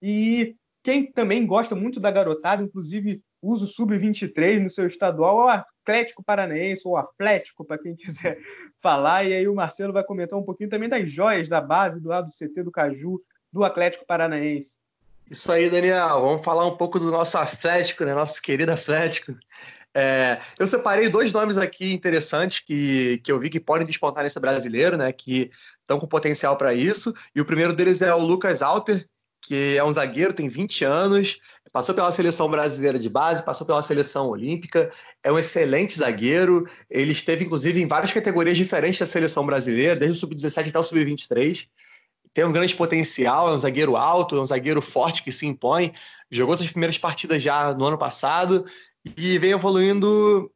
E 0.00 0.54
quem 0.82 1.10
também 1.10 1.46
gosta 1.46 1.74
muito 1.74 1.98
da 1.98 2.10
garotada, 2.10 2.62
inclusive 2.62 3.22
usa 3.42 3.64
o 3.64 3.68
Sub-23 3.68 4.62
no 4.62 4.70
seu 4.70 4.86
estadual, 4.86 5.40
é 5.40 5.44
o 5.44 5.48
Atlético 5.48 6.22
Paranaense, 6.22 6.82
ou 6.86 6.96
Atlético, 6.96 7.64
para 7.64 7.78
quem 7.78 7.94
quiser 7.96 8.38
falar. 8.80 9.24
E 9.24 9.34
aí 9.34 9.48
o 9.48 9.54
Marcelo 9.54 9.92
vai 9.92 10.04
comentar 10.04 10.38
um 10.38 10.44
pouquinho 10.44 10.70
também 10.70 10.88
das 10.88 11.10
joias 11.10 11.48
da 11.48 11.60
base, 11.60 12.00
do 12.00 12.08
lado 12.08 12.26
do 12.26 12.32
CT 12.32 12.62
do 12.62 12.70
Caju, 12.70 13.20
do 13.52 13.64
Atlético 13.64 14.06
Paranaense. 14.06 14.76
Isso 15.30 15.50
aí, 15.52 15.68
Daniel. 15.68 16.20
Vamos 16.20 16.44
falar 16.44 16.66
um 16.66 16.76
pouco 16.76 16.98
do 16.98 17.10
nosso 17.10 17.36
Atlético, 17.36 18.04
né? 18.04 18.14
Nosso 18.14 18.40
querido 18.40 18.72
Atlético. 18.72 19.36
É, 19.94 20.38
eu 20.58 20.66
separei 20.66 21.08
dois 21.08 21.32
nomes 21.32 21.58
aqui 21.58 21.92
interessantes 21.92 22.60
que, 22.60 23.18
que 23.24 23.32
eu 23.32 23.38
vi 23.38 23.50
que 23.50 23.60
podem 23.60 23.86
despontar 23.86 24.22
nesse 24.22 24.40
brasileiro, 24.40 24.96
né? 24.96 25.12
Que 25.12 25.50
estão 25.80 25.98
com 25.98 26.06
potencial 26.06 26.56
para 26.56 26.72
isso. 26.72 27.12
E 27.34 27.40
o 27.40 27.44
primeiro 27.44 27.72
deles 27.72 28.00
é 28.00 28.14
o 28.14 28.18
Lucas 28.18 28.62
Alter, 28.62 29.06
que 29.42 29.76
é 29.76 29.84
um 29.84 29.92
zagueiro, 29.92 30.32
tem 30.32 30.48
20 30.48 30.84
anos, 30.84 31.38
passou 31.72 31.94
pela 31.94 32.12
seleção 32.12 32.50
brasileira 32.50 32.98
de 32.98 33.08
base, 33.08 33.44
passou 33.44 33.66
pela 33.66 33.82
seleção 33.82 34.28
olímpica, 34.28 34.90
é 35.22 35.30
um 35.32 35.38
excelente 35.38 35.98
zagueiro. 35.98 36.66
Ele 36.90 37.12
esteve, 37.12 37.44
inclusive, 37.44 37.80
em 37.80 37.88
várias 37.88 38.12
categorias 38.12 38.56
diferentes 38.56 38.98
da 38.98 39.06
seleção 39.06 39.44
brasileira, 39.44 39.96
desde 39.96 40.16
o 40.16 40.20
sub-17 40.20 40.68
até 40.68 40.78
o 40.78 40.82
sub-23. 40.82 41.66
Tem 42.34 42.44
um 42.44 42.52
grande 42.52 42.74
potencial, 42.74 43.48
é 43.50 43.52
um 43.52 43.56
zagueiro 43.56 43.96
alto, 43.96 44.36
é 44.36 44.40
um 44.40 44.46
zagueiro 44.46 44.82
forte 44.82 45.22
que 45.22 45.32
se 45.32 45.46
impõe. 45.46 45.92
Jogou 46.30 46.56
suas 46.56 46.70
primeiras 46.70 46.98
partidas 46.98 47.42
já 47.42 47.72
no 47.74 47.86
ano 47.86 47.98
passado 47.98 48.64
e 49.16 49.38
vem 49.38 49.52
evoluindo 49.52 50.50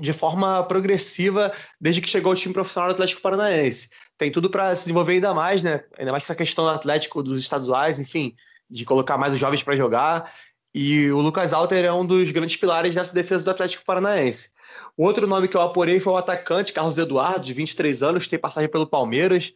de 0.00 0.12
forma 0.12 0.62
progressiva 0.64 1.52
desde 1.80 2.00
que 2.00 2.08
chegou 2.08 2.30
ao 2.30 2.36
time 2.36 2.54
profissional 2.54 2.88
do 2.88 2.94
Atlético 2.94 3.20
Paranaense 3.20 3.90
tem 4.22 4.30
tudo 4.30 4.48
para 4.48 4.74
se 4.76 4.82
desenvolver 4.82 5.14
ainda 5.14 5.34
mais, 5.34 5.64
né? 5.64 5.82
Ainda 5.98 6.12
mais 6.12 6.22
essa 6.22 6.34
questão 6.34 6.64
do 6.64 6.70
Atlético 6.70 7.24
dos 7.24 7.40
estaduais, 7.40 7.98
enfim, 7.98 8.36
de 8.70 8.84
colocar 8.84 9.18
mais 9.18 9.34
os 9.34 9.40
jovens 9.40 9.64
para 9.64 9.74
jogar. 9.74 10.32
E 10.72 11.10
o 11.10 11.20
Lucas 11.20 11.52
Alter 11.52 11.84
é 11.84 11.92
um 11.92 12.06
dos 12.06 12.30
grandes 12.30 12.54
pilares 12.54 12.94
dessa 12.94 13.12
defesa 13.12 13.44
do 13.44 13.50
Atlético 13.50 13.84
Paranaense. 13.84 14.50
O 14.96 15.04
outro 15.04 15.26
nome 15.26 15.48
que 15.48 15.56
eu 15.56 15.60
apurei 15.60 15.98
foi 15.98 16.12
o 16.12 16.16
atacante 16.16 16.72
Carlos 16.72 16.98
Eduardo, 16.98 17.44
de 17.44 17.52
23 17.52 18.00
anos, 18.02 18.28
tem 18.28 18.38
passagem 18.38 18.70
pelo 18.70 18.86
Palmeiras. 18.86 19.52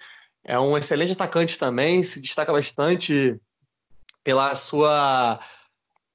É 0.46 0.58
um 0.58 0.76
excelente 0.76 1.12
atacante 1.12 1.58
também, 1.58 2.02
se 2.02 2.20
destaca 2.20 2.52
bastante 2.52 3.38
pela 4.22 4.54
sua 4.54 5.38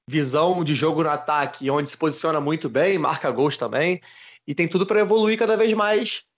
visão 0.07 0.63
de 0.63 0.73
jogo 0.73 1.03
no 1.03 1.09
ataque, 1.09 1.69
onde 1.69 1.89
se 1.89 1.97
posiciona 1.97 2.39
muito 2.39 2.69
bem, 2.69 2.97
marca 2.97 3.29
gols 3.29 3.57
também, 3.57 4.01
e 4.47 4.55
tem 4.55 4.67
tudo 4.67 4.85
para 4.85 5.01
evoluir 5.01 5.37
cada 5.37 5.55
vez 5.55 5.73
mais 5.73 6.31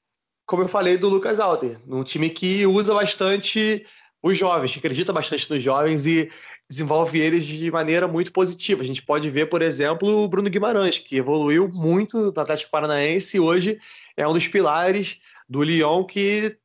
como 0.46 0.64
eu 0.64 0.68
falei 0.68 0.98
do 0.98 1.10
Lucas 1.10 1.40
Alder, 1.40 1.80
um 1.88 2.04
time 2.04 2.30
que 2.30 2.66
usa 2.66 2.94
bastante 2.94 3.86
os 4.22 4.38
jovens, 4.38 4.72
que 4.72 4.80
acredita 4.80 5.12
bastante 5.12 5.50
nos 5.50 5.62
jovens 5.62 6.06
e 6.06 6.30
desenvolve 6.70 7.20
eles 7.20 7.46
de 7.46 7.70
maneira 7.72 8.08
muito 8.08 8.32
positiva. 8.32 8.82
A 8.82 8.86
gente 8.86 9.02
pode 9.02 9.30
ver, 9.30 9.48
por 9.48 9.62
exemplo, 9.62 10.24
o 10.24 10.28
Bruno 10.28 10.50
Guimarães, 10.50 11.00
que 11.00 11.18
evoluiu 11.18 11.70
muito 11.70 12.32
no 12.32 12.42
Atlético 12.42 12.72
Paranaense 12.72 13.38
e 13.38 13.40
hoje 13.40 13.80
é 14.16 14.28
um 14.28 14.34
dos 14.34 14.48
pilares 14.48 15.20
do 15.48 15.62
Lyon 15.62 16.06
que 16.06 16.58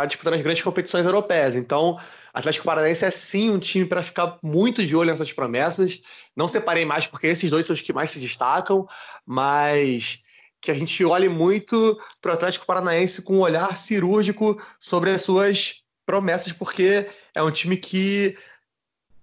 está 0.00 0.06
disputando 0.06 0.34
as 0.34 0.42
grandes 0.42 0.62
competições 0.62 1.06
europeias. 1.06 1.54
Então, 1.54 1.98
Atlético 2.32 2.64
Paranaense 2.64 3.04
é 3.04 3.10
sim 3.10 3.50
um 3.50 3.58
time 3.58 3.84
para 3.84 4.02
ficar 4.02 4.38
muito 4.42 4.84
de 4.84 4.96
olho 4.96 5.10
nessas 5.10 5.32
promessas. 5.32 6.00
Não 6.36 6.48
separei 6.48 6.84
mais 6.84 7.06
porque 7.06 7.26
esses 7.26 7.50
dois 7.50 7.66
são 7.66 7.74
os 7.74 7.80
que 7.80 7.92
mais 7.92 8.10
se 8.10 8.20
destacam, 8.20 8.86
mas 9.26 10.20
que 10.60 10.70
a 10.70 10.74
gente 10.74 11.04
olhe 11.04 11.28
muito 11.28 11.98
para 12.20 12.32
o 12.32 12.34
Atlético 12.34 12.66
Paranaense 12.66 13.22
com 13.22 13.36
um 13.36 13.40
olhar 13.40 13.76
cirúrgico 13.76 14.60
sobre 14.78 15.10
as 15.10 15.22
suas 15.22 15.76
promessas, 16.04 16.52
porque 16.52 17.06
é 17.34 17.42
um 17.42 17.50
time 17.50 17.76
que 17.76 18.36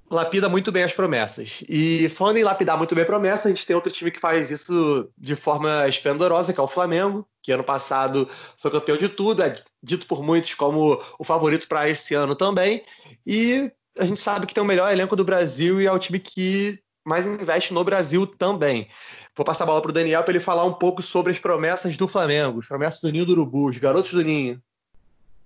lapida 0.09 0.47
muito 0.47 0.71
bem 0.71 0.83
as 0.83 0.93
promessas. 0.93 1.63
E 1.67 2.09
falando 2.09 2.37
em 2.37 2.43
lapidar 2.43 2.77
muito 2.77 2.95
bem 2.95 3.05
promessas, 3.05 3.47
a 3.47 3.49
gente 3.49 3.65
tem 3.65 3.75
outro 3.75 3.91
time 3.91 4.11
que 4.11 4.19
faz 4.19 4.49
isso 4.51 5.09
de 5.17 5.35
forma 5.35 5.87
esplendorosa, 5.87 6.53
que 6.53 6.59
é 6.59 6.63
o 6.63 6.67
Flamengo, 6.67 7.27
que 7.41 7.51
ano 7.51 7.63
passado 7.63 8.27
foi 8.57 8.71
campeão 8.71 8.97
de 8.97 9.09
tudo, 9.09 9.43
é 9.43 9.61
dito 9.81 10.07
por 10.07 10.23
muitos 10.23 10.53
como 10.53 11.01
o 11.19 11.23
favorito 11.23 11.67
para 11.67 11.89
esse 11.89 12.13
ano 12.13 12.35
também. 12.35 12.83
E 13.25 13.71
a 13.97 14.05
gente 14.05 14.21
sabe 14.21 14.45
que 14.45 14.53
tem 14.53 14.63
o 14.63 14.67
melhor 14.67 14.91
elenco 14.91 15.15
do 15.15 15.25
Brasil 15.25 15.81
e 15.81 15.87
é 15.87 15.91
o 15.91 15.99
time 15.99 16.19
que 16.19 16.79
mais 17.05 17.25
investe 17.25 17.73
no 17.73 17.83
Brasil 17.83 18.27
também. 18.27 18.87
Vou 19.35 19.45
passar 19.45 19.63
a 19.63 19.67
bola 19.67 19.81
para 19.81 19.89
o 19.89 19.93
Daniel 19.93 20.23
para 20.23 20.31
ele 20.31 20.39
falar 20.39 20.65
um 20.65 20.73
pouco 20.73 21.01
sobre 21.01 21.31
as 21.31 21.39
promessas 21.39 21.95
do 21.95 22.07
Flamengo, 22.07 22.59
as 22.59 22.67
promessas 22.67 23.01
do 23.01 23.11
Ninho 23.11 23.25
do 23.25 23.33
Urubu, 23.33 23.69
os 23.69 23.77
garotos 23.77 24.11
do 24.11 24.23
Ninho. 24.23 24.61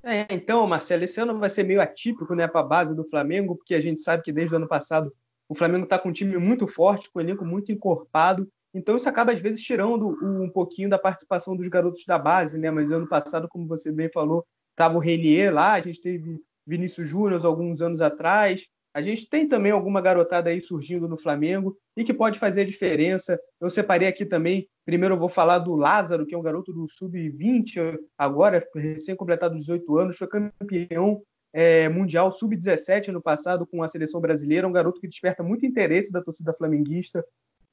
É, 0.04 0.26
então, 0.32 0.66
Marcelo, 0.66 1.04
esse 1.04 1.20
ano 1.20 1.38
vai 1.38 1.50
ser 1.50 1.64
meio 1.64 1.82
atípico 1.82 2.34
né, 2.34 2.48
para 2.48 2.62
a 2.62 2.66
base 2.66 2.96
do 2.96 3.08
Flamengo, 3.08 3.56
porque 3.56 3.76
a 3.76 3.82
gente 3.82 4.02
sabe 4.02 4.24
que 4.24 4.34
desde 4.34 4.56
o 4.56 4.58
ano 4.58 4.68
passado 4.68 5.14
o 5.48 5.56
Flamengo 5.56 5.84
está 5.84 6.00
com 6.00 6.10
um 6.10 6.14
time 6.14 6.38
muito 6.38 6.66
forte, 6.66 7.12
com 7.12 7.20
um 7.20 7.22
elenco 7.22 7.46
muito 7.46 7.72
encorpado. 7.72 8.48
Então 8.74 8.96
isso 8.96 9.10
acaba, 9.10 9.34
às 9.34 9.42
vezes, 9.42 9.62
tirando 9.62 10.18
um 10.24 10.50
pouquinho 10.50 10.90
da 10.90 10.98
participação 10.98 11.56
dos 11.56 11.68
garotos 11.68 12.06
da 12.06 12.18
base, 12.18 12.58
né? 12.58 12.72
Mas 12.72 12.90
ano 12.90 13.08
passado, 13.08 13.48
como 13.50 13.68
você 13.68 13.92
bem 13.92 14.10
falou, 14.10 14.46
estava 14.72 14.96
o 14.96 15.00
Renier 15.00 15.54
lá, 15.54 15.74
a 15.74 15.82
gente 15.82 16.00
teve 16.00 16.40
Vinícius 16.66 17.08
Júnior 17.08 17.46
alguns 17.46 17.82
anos 17.82 18.00
atrás, 18.00 18.68
a 18.94 19.02
gente 19.02 19.28
tem 19.28 19.48
também 19.48 19.72
alguma 19.72 20.02
garotada 20.02 20.50
aí 20.50 20.60
surgindo 20.62 21.08
no 21.08 21.18
Flamengo 21.18 21.78
e 21.96 22.04
que 22.04 22.14
pode 22.14 22.40
fazer 22.40 22.62
a 22.62 22.66
diferença. 22.66 23.40
Eu 23.60 23.70
separei 23.70 24.08
aqui 24.08 24.26
também, 24.26 24.68
primeiro 24.86 25.16
eu 25.16 25.20
vou 25.20 25.30
falar 25.30 25.60
do 25.60 25.76
Lázaro, 25.76 26.26
que 26.26 26.34
é 26.34 26.38
um 26.38 26.42
garoto 26.42 26.74
do 26.74 26.88
Sub-20, 26.88 27.98
agora 28.18 28.66
recém-completado 28.76 29.56
18 29.56 29.98
anos, 29.98 30.18
foi 30.18 30.28
campeão 30.28 31.22
é, 31.54 31.90
mundial 31.90 32.32
Sub-17 32.32 33.10
ano 33.10 33.22
passado 33.22 33.66
com 33.66 33.84
a 33.84 33.88
seleção 33.88 34.22
brasileira, 34.22 34.68
um 34.68 34.72
garoto 34.72 35.00
que 35.00 35.08
desperta 35.08 35.44
muito 35.44 35.66
interesse 35.66 36.12
da 36.12 36.22
torcida 36.22 36.54
flamenguista. 36.54 37.26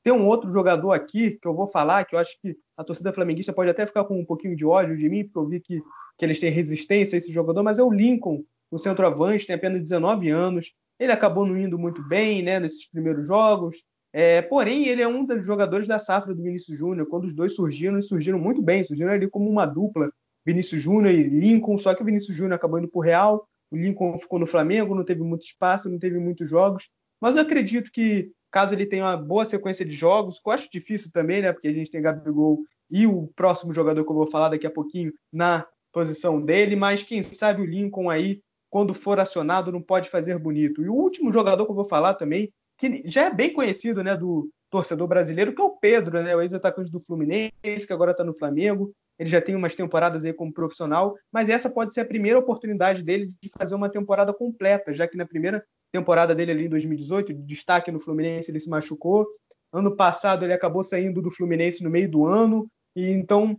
Tem 0.02 0.12
um 0.12 0.26
outro 0.26 0.52
jogador 0.52 0.92
aqui 0.92 1.38
que 1.40 1.46
eu 1.46 1.54
vou 1.54 1.66
falar, 1.66 2.04
que 2.04 2.14
eu 2.14 2.18
acho 2.18 2.38
que 2.40 2.56
a 2.76 2.84
torcida 2.84 3.12
flamenguista 3.12 3.52
pode 3.52 3.70
até 3.70 3.86
ficar 3.86 4.04
com 4.04 4.18
um 4.18 4.24
pouquinho 4.24 4.56
de 4.56 4.64
ódio 4.64 4.96
de 4.96 5.08
mim, 5.08 5.24
porque 5.24 5.38
eu 5.38 5.46
vi 5.46 5.60
que, 5.60 5.82
que 6.16 6.24
eles 6.24 6.40
têm 6.40 6.50
resistência 6.50 7.16
a 7.16 7.18
esse 7.18 7.32
jogador, 7.32 7.62
mas 7.62 7.78
é 7.78 7.82
o 7.82 7.92
Lincoln, 7.92 8.44
o 8.70 8.78
centroavante, 8.78 9.46
tem 9.46 9.56
apenas 9.56 9.82
19 9.82 10.30
anos, 10.30 10.72
ele 10.98 11.12
acabou 11.12 11.46
não 11.46 11.56
indo 11.56 11.78
muito 11.78 12.02
bem 12.02 12.42
né, 12.42 12.58
nesses 12.58 12.88
primeiros 12.88 13.26
jogos. 13.26 13.84
É, 14.20 14.42
porém, 14.42 14.88
ele 14.88 15.00
é 15.00 15.06
um 15.06 15.24
dos 15.24 15.46
jogadores 15.46 15.86
da 15.86 15.96
safra 15.96 16.34
do 16.34 16.42
Vinícius 16.42 16.76
Júnior. 16.76 17.06
Quando 17.06 17.22
os 17.22 17.32
dois 17.32 17.54
surgiram, 17.54 17.94
eles 17.94 18.08
surgiram 18.08 18.36
muito 18.36 18.60
bem. 18.60 18.82
Surgiram 18.82 19.12
ali 19.12 19.30
como 19.30 19.48
uma 19.48 19.64
dupla, 19.64 20.10
Vinícius 20.44 20.82
Júnior 20.82 21.14
e 21.14 21.22
Lincoln. 21.22 21.78
Só 21.78 21.94
que 21.94 22.02
o 22.02 22.04
Vinícius 22.04 22.36
Júnior 22.36 22.54
acabou 22.54 22.80
indo 22.80 22.88
para 22.88 22.98
o 22.98 23.00
Real. 23.00 23.46
O 23.70 23.76
Lincoln 23.76 24.18
ficou 24.18 24.40
no 24.40 24.46
Flamengo, 24.46 24.92
não 24.92 25.04
teve 25.04 25.22
muito 25.22 25.42
espaço, 25.42 25.88
não 25.88 26.00
teve 26.00 26.18
muitos 26.18 26.50
jogos. 26.50 26.90
mas 27.20 27.36
eu 27.36 27.42
acredito 27.42 27.92
que 27.92 28.32
caso 28.50 28.74
ele 28.74 28.86
tenha 28.86 29.04
uma 29.04 29.16
boa 29.16 29.44
sequência 29.44 29.84
de 29.84 29.92
jogos, 29.92 30.40
que 30.40 30.48
eu 30.48 30.52
acho 30.52 30.68
difícil 30.68 31.12
também, 31.12 31.40
né? 31.40 31.52
Porque 31.52 31.68
a 31.68 31.72
gente 31.72 31.88
tem 31.88 32.02
Gabigol 32.02 32.58
e 32.90 33.06
o 33.06 33.28
próximo 33.36 33.72
jogador 33.72 34.04
que 34.04 34.10
eu 34.10 34.16
vou 34.16 34.26
falar 34.26 34.48
daqui 34.48 34.66
a 34.66 34.70
pouquinho 34.70 35.12
na 35.32 35.64
posição 35.92 36.40
dele, 36.40 36.74
mas 36.74 37.04
quem 37.04 37.22
sabe 37.22 37.62
o 37.62 37.66
Lincoln 37.66 38.10
aí, 38.10 38.40
quando 38.68 38.92
for 38.92 39.20
acionado, 39.20 39.70
não 39.70 39.80
pode 39.80 40.10
fazer 40.10 40.36
bonito. 40.40 40.82
E 40.82 40.88
o 40.88 40.94
último 40.94 41.32
jogador 41.32 41.64
que 41.64 41.70
eu 41.70 41.76
vou 41.76 41.84
falar 41.84 42.14
também, 42.14 42.52
que 42.78 43.02
já 43.06 43.24
é 43.24 43.30
bem 43.34 43.52
conhecido, 43.52 44.02
né, 44.02 44.16
do 44.16 44.48
torcedor 44.70 45.08
brasileiro, 45.08 45.54
que 45.54 45.60
é 45.60 45.64
o 45.64 45.76
Pedro, 45.76 46.22
né, 46.22 46.34
o 46.36 46.40
ex-atacante 46.40 46.90
do 46.90 47.00
Fluminense, 47.00 47.86
que 47.86 47.92
agora 47.92 48.12
está 48.12 48.22
no 48.22 48.36
Flamengo. 48.36 48.92
Ele 49.18 49.28
já 49.28 49.40
tem 49.40 49.56
umas 49.56 49.74
temporadas 49.74 50.24
aí 50.24 50.32
como 50.32 50.52
profissional, 50.52 51.16
mas 51.32 51.48
essa 51.48 51.68
pode 51.68 51.92
ser 51.92 52.02
a 52.02 52.06
primeira 52.06 52.38
oportunidade 52.38 53.02
dele 53.02 53.34
de 53.42 53.50
fazer 53.50 53.74
uma 53.74 53.90
temporada 53.90 54.32
completa, 54.32 54.94
já 54.94 55.08
que 55.08 55.16
na 55.16 55.26
primeira 55.26 55.64
temporada 55.90 56.34
dele 56.34 56.52
ali 56.52 56.66
em 56.66 56.68
2018, 56.68 57.34
de 57.34 57.42
destaque 57.42 57.90
no 57.90 57.98
Fluminense, 57.98 58.50
ele 58.50 58.60
se 58.60 58.70
machucou. 58.70 59.26
Ano 59.72 59.96
passado 59.96 60.44
ele 60.44 60.52
acabou 60.52 60.84
saindo 60.84 61.20
do 61.20 61.30
Fluminense 61.30 61.82
no 61.82 61.90
meio 61.90 62.08
do 62.08 62.26
ano, 62.26 62.70
e 62.94 63.10
então 63.10 63.58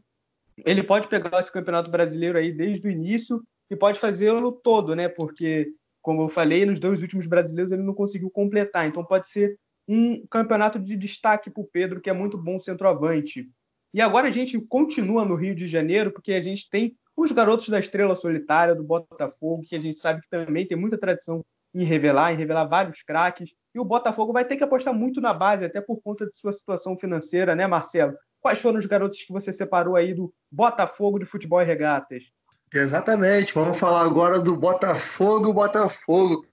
ele 0.66 0.84
pode 0.84 1.08
pegar 1.08 1.40
esse 1.40 1.52
Campeonato 1.52 1.92
Brasileiro 1.92 2.38
aí 2.38 2.52
desde 2.52 2.88
o 2.88 2.92
início 2.92 3.42
e 3.70 3.76
pode 3.76 4.00
fazê-lo 4.00 4.52
todo, 4.52 4.96
né? 4.96 5.08
Porque, 5.08 5.72
como 6.02 6.22
eu 6.22 6.30
falei, 6.30 6.66
nos 6.66 6.80
dois 6.80 7.02
últimos 7.02 7.28
brasileiros 7.28 7.72
ele 7.72 7.84
não 7.84 7.94
conseguiu 7.94 8.30
completar. 8.30 8.88
Então 8.88 9.04
pode 9.04 9.30
ser 9.30 9.58
um 9.88 10.26
campeonato 10.28 10.80
de 10.80 10.96
destaque 10.96 11.50
para 11.50 11.62
o 11.62 11.68
Pedro, 11.68 12.00
que 12.00 12.10
é 12.10 12.14
muito 12.14 12.38
bom 12.38 12.60
centroavante. 12.60 13.50
E 13.94 14.02
agora 14.02 14.28
a 14.28 14.32
gente 14.32 14.60
continua 14.68 15.26
no 15.26 15.36
Rio 15.36 15.56
de 15.56 15.68
Janeiro, 15.68 16.12
porque 16.12 16.34
a 16.34 16.42
gente 16.42 16.70
tem 16.70 16.96
os 17.18 17.32
garotos 17.32 17.68
da 17.70 17.80
Estrela 17.80 18.16
Solitária, 18.16 18.76
do 18.76 18.84
Botafogo, 18.84 19.64
que 19.68 19.76
a 19.76 19.80
gente 19.80 20.00
sabe 20.00 20.22
que 20.22 20.30
também 20.30 20.66
tem 20.66 20.78
muita 20.78 20.98
tradição 20.98 21.44
em 21.74 21.84
revelar, 21.84 22.34
em 22.34 22.38
revelar 22.38 22.66
vários 22.66 23.02
craques. 23.02 23.54
E 23.74 23.80
o 23.80 23.86
Botafogo 23.86 24.32
vai 24.32 24.46
ter 24.46 24.58
que 24.58 24.64
apostar 24.64 24.94
muito 24.94 25.20
na 25.20 25.34
base, 25.34 25.66
até 25.66 25.82
por 25.82 26.02
conta 26.02 26.26
de 26.26 26.38
sua 26.38 26.54
situação 26.54 26.98
financeira, 26.98 27.56
né, 27.56 27.68
Marcelo? 27.68 28.16
Quais 28.40 28.60
foram 28.60 28.80
os 28.80 28.86
garotos 28.86 29.22
que 29.22 29.34
você 29.34 29.52
separou 29.52 29.96
aí 29.96 30.14
do 30.14 30.34
Botafogo 30.52 31.20
de 31.20 31.26
Futebol 31.26 31.62
e 31.62 31.66
Regatas? 31.66 32.32
Exatamente, 32.74 33.54
vamos 33.54 33.80
falar 33.80 34.02
agora 34.02 34.40
do 34.40 34.56
Botafogo, 34.56 35.52
Botafogo, 35.52 36.46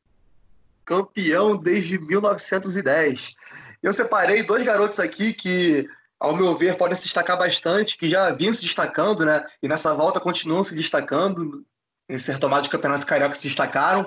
campeão 0.83 1.57
desde 1.57 1.99
1910. 1.99 3.35
Eu 3.83 3.93
separei 3.93 4.43
dois 4.43 4.63
garotos 4.63 4.99
aqui 4.99 5.35
que, 5.35 5.87
ao 6.19 6.35
meu 6.35 6.57
ver, 6.57 6.77
podem 6.77 6.97
se 6.97 7.05
destacar 7.05 7.37
bastante, 7.37 7.99
que 7.99 8.09
já 8.09 8.31
vinham 8.31 8.55
se 8.55 8.63
destacando, 8.63 9.27
né? 9.27 9.45
E 9.63 9.69
nessa 9.69 9.93
volta 9.93 10.19
continuam 10.19 10.63
se 10.63 10.75
destacando. 10.75 11.65
Em 12.09 12.17
ser 12.17 12.39
tomado 12.39 12.63
de 12.63 12.69
campeonato 12.71 13.05
carioca 13.05 13.35
se 13.35 13.49
destacaram. 13.49 14.07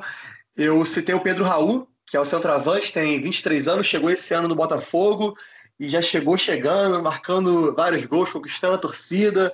Eu 0.55 0.83
citei 0.85 1.13
o 1.13 1.19
Pedro 1.19 1.43
Raul, 1.43 1.87
que 2.07 2.17
é 2.17 2.19
o 2.19 2.25
centroavante, 2.25 2.91
tem 2.91 3.21
23 3.21 3.67
anos, 3.67 3.85
chegou 3.85 4.09
esse 4.09 4.33
ano 4.33 4.47
no 4.47 4.55
Botafogo 4.55 5.37
e 5.79 5.89
já 5.89 6.01
chegou 6.01 6.37
chegando, 6.37 7.03
marcando 7.03 7.73
vários 7.75 8.05
gols, 8.05 8.31
conquistando 8.31 8.73
a 8.75 8.79
torcida. 8.79 9.51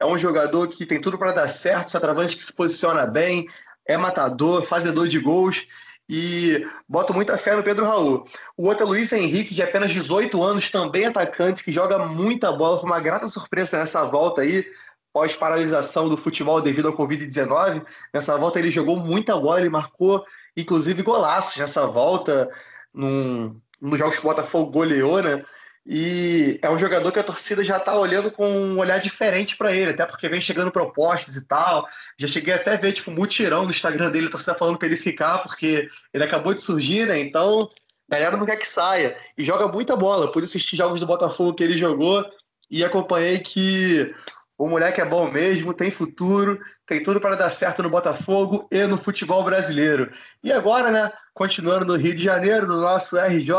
É 0.00 0.06
um 0.06 0.16
jogador 0.16 0.68
que 0.68 0.86
tem 0.86 1.00
tudo 1.00 1.18
para 1.18 1.32
dar 1.32 1.48
certo, 1.48 1.90
centroavante 1.90 2.36
que 2.36 2.44
se 2.44 2.52
posiciona 2.52 3.06
bem, 3.06 3.46
é 3.86 3.96
matador, 3.96 4.62
fazedor 4.62 5.08
de 5.08 5.18
gols 5.18 5.66
e 6.08 6.64
boto 6.88 7.12
muita 7.12 7.36
fé 7.36 7.54
no 7.54 7.62
Pedro 7.62 7.84
Raul. 7.84 8.26
O 8.56 8.66
outro 8.66 8.84
é 8.84 8.88
Luiz 8.88 9.12
Henrique, 9.12 9.54
de 9.54 9.62
apenas 9.62 9.90
18 9.90 10.42
anos, 10.42 10.70
também 10.70 11.04
atacante, 11.04 11.62
que 11.62 11.72
joga 11.72 11.98
muita 11.98 12.50
bola, 12.52 12.78
foi 12.78 12.88
uma 12.88 13.00
grata 13.00 13.26
surpresa 13.26 13.78
nessa 13.78 14.04
volta 14.04 14.40
aí, 14.42 14.64
pós-paralisação 15.12 16.08
do 16.08 16.16
futebol 16.16 16.60
devido 16.60 16.88
ao 16.88 16.96
Covid-19. 16.96 17.84
Nessa 18.14 18.36
volta 18.38 18.58
ele 18.58 18.70
jogou 18.70 18.96
muita 18.96 19.36
bola, 19.36 19.60
ele 19.60 19.68
marcou 19.68 20.24
inclusive 20.56 21.02
golaços 21.02 21.56
nessa 21.56 21.86
volta, 21.86 22.48
num, 22.92 23.60
nos 23.80 23.98
jogos 23.98 24.16
que 24.16 24.20
o 24.20 24.28
Botafogo 24.28 24.70
goleou, 24.70 25.22
né? 25.22 25.44
E 25.90 26.58
é 26.60 26.68
um 26.68 26.78
jogador 26.78 27.10
que 27.10 27.18
a 27.18 27.24
torcida 27.24 27.64
já 27.64 27.78
está 27.78 27.98
olhando 27.98 28.30
com 28.30 28.46
um 28.46 28.78
olhar 28.78 28.98
diferente 28.98 29.56
para 29.56 29.72
ele, 29.74 29.92
até 29.92 30.04
porque 30.04 30.28
vem 30.28 30.38
chegando 30.38 30.70
propostas 30.70 31.34
e 31.34 31.46
tal. 31.46 31.86
Já 32.18 32.26
cheguei 32.26 32.52
até 32.52 32.74
a 32.74 32.76
ver, 32.76 32.92
tipo, 32.92 33.10
mutirão 33.10 33.64
no 33.64 33.70
Instagram 33.70 34.10
dele, 34.10 34.26
a 34.26 34.30
torcida 34.30 34.54
falando 34.54 34.76
para 34.76 34.86
ele 34.86 34.98
ficar, 34.98 35.38
porque 35.38 35.88
ele 36.12 36.24
acabou 36.24 36.52
de 36.52 36.60
surgir, 36.60 37.06
né? 37.06 37.18
Então, 37.18 37.70
a 38.10 38.14
galera 38.14 38.36
não 38.36 38.44
quer 38.44 38.56
que 38.56 38.68
saia. 38.68 39.16
E 39.38 39.42
joga 39.42 39.66
muita 39.66 39.96
bola, 39.96 40.30
por 40.30 40.42
esses 40.42 40.62
jogos 40.62 41.00
do 41.00 41.06
Botafogo 41.06 41.54
que 41.54 41.64
ele 41.64 41.78
jogou. 41.78 42.22
E 42.70 42.84
acompanhei 42.84 43.38
que 43.38 44.14
o 44.58 44.68
moleque 44.68 45.00
é 45.00 45.06
bom 45.06 45.30
mesmo, 45.32 45.72
tem 45.72 45.90
futuro, 45.90 46.58
tem 46.84 47.02
tudo 47.02 47.18
para 47.18 47.34
dar 47.34 47.48
certo 47.48 47.82
no 47.82 47.88
Botafogo 47.88 48.68
e 48.70 48.86
no 48.86 49.02
futebol 49.02 49.42
brasileiro. 49.42 50.10
E 50.44 50.52
agora, 50.52 50.90
né, 50.90 51.10
continuando 51.32 51.86
no 51.86 51.96
Rio 51.96 52.14
de 52.14 52.24
Janeiro, 52.24 52.66
no 52.66 52.78
nosso 52.78 53.16
RJ, 53.16 53.54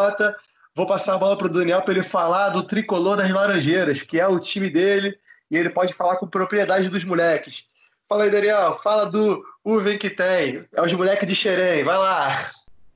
Vou 0.76 0.88
passar 0.88 1.16
a 1.16 1.18
bola 1.18 1.38
para 1.38 1.48
o 1.48 1.52
Daniel 1.52 1.82
para 1.82 1.94
ele 1.94 2.04
falar 2.04 2.50
do 2.50 2.66
tricolor 2.66 3.18
das 3.18 3.30
Laranjeiras, 3.30 4.02
que 4.02 4.20
é 4.20 4.28
o 4.28 4.40
time 4.40 4.70
dele, 4.70 5.18
e 5.52 5.58
ele 5.58 5.70
pode 5.70 5.94
falar 5.94 6.18
com 6.18 6.28
propriedade 6.28 6.90
dos 6.90 7.04
moleques. 7.04 7.66
Fala 8.08 8.24
aí, 8.24 8.32
Daniel, 8.32 8.80
fala 8.82 9.06
do 9.06 9.44
Uven 9.64 9.98
que 9.98 10.10
tem. 10.10 10.66
É 10.74 10.82
os 10.82 10.94
moleques 10.94 11.28
de 11.28 11.36
Xerém, 11.36 11.84
vai 11.84 11.98
lá. 11.98 12.52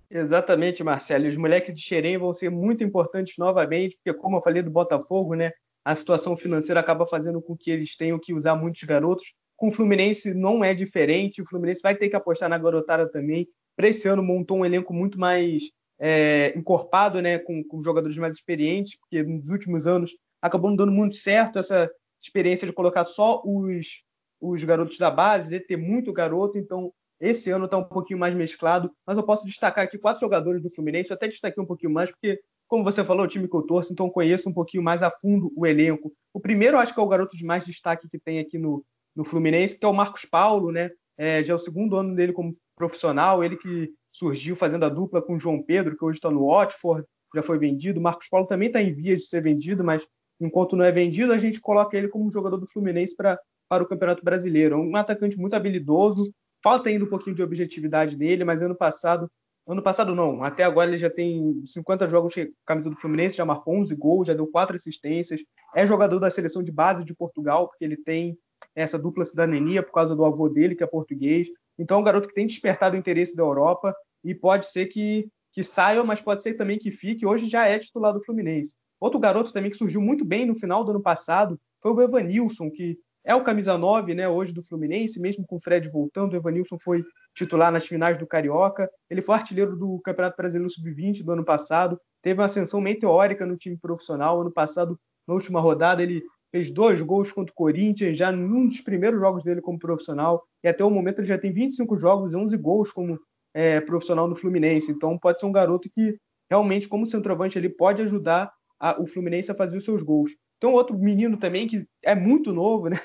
Exatamente, 0.10 0.84
Marcelo. 0.84 1.26
E 1.26 1.30
os 1.30 1.38
moleques 1.38 1.74
de 1.74 1.82
Xerém 1.82 2.18
vão 2.18 2.34
ser 2.34 2.50
muito 2.50 2.84
importantes 2.84 3.36
novamente, 3.38 3.96
porque, 3.96 4.18
como 4.18 4.38
eu 4.38 4.42
falei 4.42 4.62
do 4.62 4.72
Botafogo, 4.72 5.34
né, 5.34 5.52
a 5.84 5.96
situação 5.96 6.38
financeira 6.38 6.80
acaba 6.80 7.06
fazendo 7.06 7.42
com 7.42 7.58
que 7.58 7.70
eles 7.70 7.98
tenham 7.98 8.20
que 8.20 8.34
usar 8.34 8.56
muitos 8.56 8.84
garotos. 8.84 9.34
Com 9.58 9.68
o 9.68 9.72
Fluminense 9.72 10.34
não 10.34 10.64
é 10.64 10.74
diferente, 10.74 11.42
o 11.42 11.46
Fluminense 11.46 11.82
vai 11.82 11.96
ter 11.96 12.10
que 12.10 12.16
apostar 12.16 12.50
na 12.50 12.58
garotada 12.58 13.10
também. 13.10 13.48
Para 13.76 13.88
esse 13.88 14.08
ano 14.08 14.24
montou 14.24 14.60
um 14.60 14.66
elenco 14.66 14.94
muito 14.94 15.20
mais 15.20 15.64
é, 16.06 16.52
encorpado 16.54 17.22
né, 17.22 17.40
com, 17.40 17.64
com 17.64 17.82
jogadores 17.82 18.18
mais 18.18 18.36
experientes, 18.36 19.00
porque 19.00 19.24
nos 19.24 19.48
últimos 19.48 19.88
anos 19.88 20.12
acabou 20.42 20.70
não 20.70 20.76
dando 20.76 20.92
muito 20.92 21.16
certo 21.16 21.60
essa 21.60 21.90
experiência 22.22 22.68
de 22.68 22.74
colocar 22.74 23.06
só 23.06 23.42
os, 23.46 24.04
os 24.42 24.62
garotos 24.66 24.98
da 24.98 25.10
base, 25.10 25.50
de 25.50 25.62
ter 25.62 25.78
muito 25.78 26.12
garoto, 26.12 26.58
então 26.58 26.92
esse 27.22 27.50
ano 27.52 27.66
está 27.66 27.78
um 27.78 27.86
pouquinho 27.86 28.20
mais 28.20 28.36
mesclado, 28.36 28.92
mas 29.08 29.18
eu 29.18 29.24
posso 29.24 29.46
destacar 29.46 29.86
aqui 29.86 29.98
quatro 29.98 30.20
jogadores 30.20 30.62
do 30.62 30.70
Fluminense, 30.70 31.10
eu 31.10 31.16
até 31.16 31.26
destaquei 31.26 31.64
um 31.64 31.66
pouquinho 31.66 31.94
mais, 31.94 32.12
porque, 32.12 32.38
como 32.68 32.84
você 32.84 33.06
falou, 33.06 33.24
o 33.24 33.28
time 33.28 33.48
que 33.48 33.56
eu 33.56 33.62
torço, 33.62 33.94
então 33.94 34.10
conheço 34.10 34.50
um 34.50 34.54
pouquinho 34.54 34.84
mais 34.84 35.02
a 35.02 35.10
fundo 35.10 35.54
o 35.56 35.66
elenco. 35.66 36.12
O 36.34 36.40
primeiro, 36.40 36.78
acho 36.78 36.94
que 36.94 37.00
é 37.00 37.04
o 37.04 37.08
garoto 37.08 37.38
de 37.38 37.46
mais 37.46 37.66
destaque 37.66 38.10
que 38.10 38.20
tem 38.20 38.40
aqui 38.40 38.58
no, 38.58 38.84
no 39.16 39.24
Fluminense, 39.24 39.80
que 39.80 39.86
é 39.86 39.88
o 39.88 39.94
Marcos 39.94 40.26
Paulo, 40.26 40.70
né? 40.70 40.92
É, 41.18 41.42
já 41.44 41.54
é 41.54 41.56
o 41.56 41.60
segundo 41.60 41.96
ano 41.96 42.14
dele 42.14 42.34
como 42.34 42.52
profissional, 42.76 43.42
ele 43.42 43.56
que 43.56 43.94
surgiu 44.14 44.56
fazendo 44.56 44.86
a 44.86 44.90
dupla 44.90 45.22
com 45.22 45.40
João 45.40 45.62
Pedro, 45.62 45.98
que 45.98 46.06
hoje 46.06 46.20
está 46.20 46.30
no 46.30 46.48
Watford, 46.48 47.06
já 47.36 47.42
foi 47.42 47.58
vendido. 47.58 48.00
Marcos 48.00 48.30
Paulo 48.30 48.46
também 48.46 48.68
está 48.68 48.82
em 48.82 48.94
vias 48.94 49.22
de 49.22 49.26
ser 49.26 49.42
vendido, 49.42 49.84
mas 49.84 50.08
enquanto 50.40 50.76
não 50.76 50.86
é 50.86 50.92
vendido, 50.92 51.34
a 51.34 51.38
gente 51.38 51.60
coloca 51.60 51.98
ele 51.98 52.08
como 52.08 52.32
jogador 52.32 52.58
do 52.58 52.70
Fluminense 52.70 53.16
pra, 53.16 53.40
para 53.68 53.84
o 53.84 53.88
Campeonato 53.88 54.24
Brasileiro. 54.24 54.76
É 54.76 54.78
um 54.78 54.96
atacante 54.96 55.38
muito 55.38 55.56
habilidoso, 55.56 56.32
falta 56.64 56.90
ainda 56.90 57.06
um 57.06 57.10
pouquinho 57.10 57.36
de 57.36 57.42
objetividade 57.42 58.16
nele, 58.16 58.44
mas 58.44 58.62
ano 58.62 58.76
passado, 58.76 59.30
ano 59.68 59.82
passado 59.82 60.14
não, 60.14 60.44
até 60.44 60.64
agora 60.64 60.92
ele 60.92 60.98
já 60.98 61.10
tem 61.10 61.62
50 61.66 62.08
jogos 62.08 62.36
com 62.36 62.42
a 62.42 62.46
camisa 62.66 62.92
do 62.92 62.98
Fluminense, 62.98 63.38
já 63.38 63.46
marcou 63.46 63.76
11 63.76 63.96
gols, 63.96 64.28
já 64.28 64.34
deu 64.34 64.46
quatro 64.46 64.76
assistências, 64.76 65.42
é 65.76 65.88
jogador 65.88 66.20
da 66.20 66.30
seleção 66.30 66.62
de 66.62 66.72
base 66.72 67.04
de 67.04 67.16
Portugal, 67.16 67.68
porque 67.68 67.84
ele 67.84 67.98
tem 67.98 68.38
essa 68.76 68.98
dupla 68.98 69.26
cidadania 69.26 69.82
por 69.82 69.92
causa 69.92 70.16
do 70.16 70.24
avô 70.24 70.48
dele, 70.50 70.76
que 70.76 70.84
é 70.84 70.88
português. 70.88 71.48
Então, 71.78 71.98
é 71.98 72.02
um 72.02 72.04
garoto 72.04 72.28
que 72.28 72.34
tem 72.34 72.48
despertado 72.48 72.96
o 72.96 73.00
interesse 73.00 73.36
da 73.36 73.44
Europa 73.44 73.96
e 74.24 74.34
pode 74.34 74.68
ser 74.68 74.88
que, 74.88 75.28
que 75.52 75.64
saia, 75.64 76.04
mas 76.04 76.22
pode 76.22 76.44
ser 76.44 76.54
também 76.54 76.78
que 76.78 76.92
fique. 76.92 77.26
Hoje 77.26 77.50
já 77.50 77.66
é 77.66 77.80
titular 77.80 78.14
do 78.14 78.24
Fluminense. 78.24 78.76
Outro 79.00 79.20
garoto 79.20 79.52
também 79.52 79.70
que 79.70 79.78
surgiu 79.78 80.02
muito 80.02 80.24
bem 80.24 80.46
no 80.46 80.56
final 80.56 80.84
do 80.84 80.92
ano 80.92 81.02
passado 81.02 81.60
foi 81.82 81.92
o 81.92 82.02
Evanilson, 82.02 82.72
que 82.72 82.98
é 83.26 83.34
o 83.36 83.44
camisa 83.44 83.78
9 83.78 84.14
né, 84.14 84.28
hoje 84.28 84.54
do 84.54 84.64
Fluminense, 84.64 85.20
mesmo 85.20 85.46
com 85.46 85.56
o 85.56 85.60
Fred 85.60 85.90
voltando. 85.90 86.34
O 86.34 86.36
Evanilson 86.36 86.78
foi 86.80 87.04
titular 87.34 87.72
nas 87.72 87.88
finais 87.88 88.18
do 88.18 88.28
Carioca. 88.28 88.90
Ele 89.10 89.22
foi 89.22 89.36
artilheiro 89.36 89.76
do 89.78 90.00
Campeonato 90.00 90.38
Brasileiro 90.38 90.70
Sub-20 90.70 91.24
do 91.24 91.32
ano 91.32 91.44
passado. 91.44 92.00
Teve 92.22 92.40
uma 92.40 92.46
ascensão 92.46 92.82
meteórica 92.82 93.46
no 93.46 93.58
time 93.58 93.78
profissional. 93.78 94.42
Ano 94.42 94.52
passado, 94.52 95.00
na 95.28 95.34
última 95.34 95.62
rodada, 95.62 96.04
ele 96.04 96.22
fez 96.54 96.70
dois 96.70 97.02
gols 97.02 97.32
contra 97.32 97.52
o 97.52 97.56
Corinthians, 97.56 98.16
já 98.16 98.32
num 98.32 98.68
dos 98.68 98.80
primeiros 98.80 99.20
jogos 99.20 99.44
dele 99.44 99.60
como 99.60 99.80
profissional, 99.80 100.46
e 100.64 100.68
até 100.68 100.86
o 100.86 100.90
momento 100.92 101.20
ele 101.20 101.28
já 101.28 101.38
tem 101.38 101.52
25 101.52 101.98
jogos 101.98 102.32
e 102.32 102.36
11 102.36 102.56
gols 102.58 102.92
como 102.92 103.20
é, 103.56 103.82
profissional 103.82 104.28
no 104.28 104.36
Fluminense. 104.36 104.92
Então 104.92 105.18
pode 105.18 105.40
ser 105.40 105.48
um 105.48 105.52
garoto 105.52 105.90
que 105.90 106.16
realmente, 106.48 106.88
como 106.88 107.08
centroavante, 107.08 107.58
ele 107.58 107.70
pode 107.70 108.04
ajudar 108.04 108.54
a, 108.80 109.02
o 109.02 109.08
Fluminense 109.08 109.52
a 109.52 109.56
fazer 109.56 109.78
os 109.78 109.84
seus 109.84 110.04
gols. 110.04 110.32
Então 110.58 110.74
outro 110.74 110.96
menino 110.96 111.38
também 111.38 111.68
que 111.68 111.88
é 112.04 112.14
muito 112.14 112.54
novo, 112.54 112.88
né? 112.90 112.98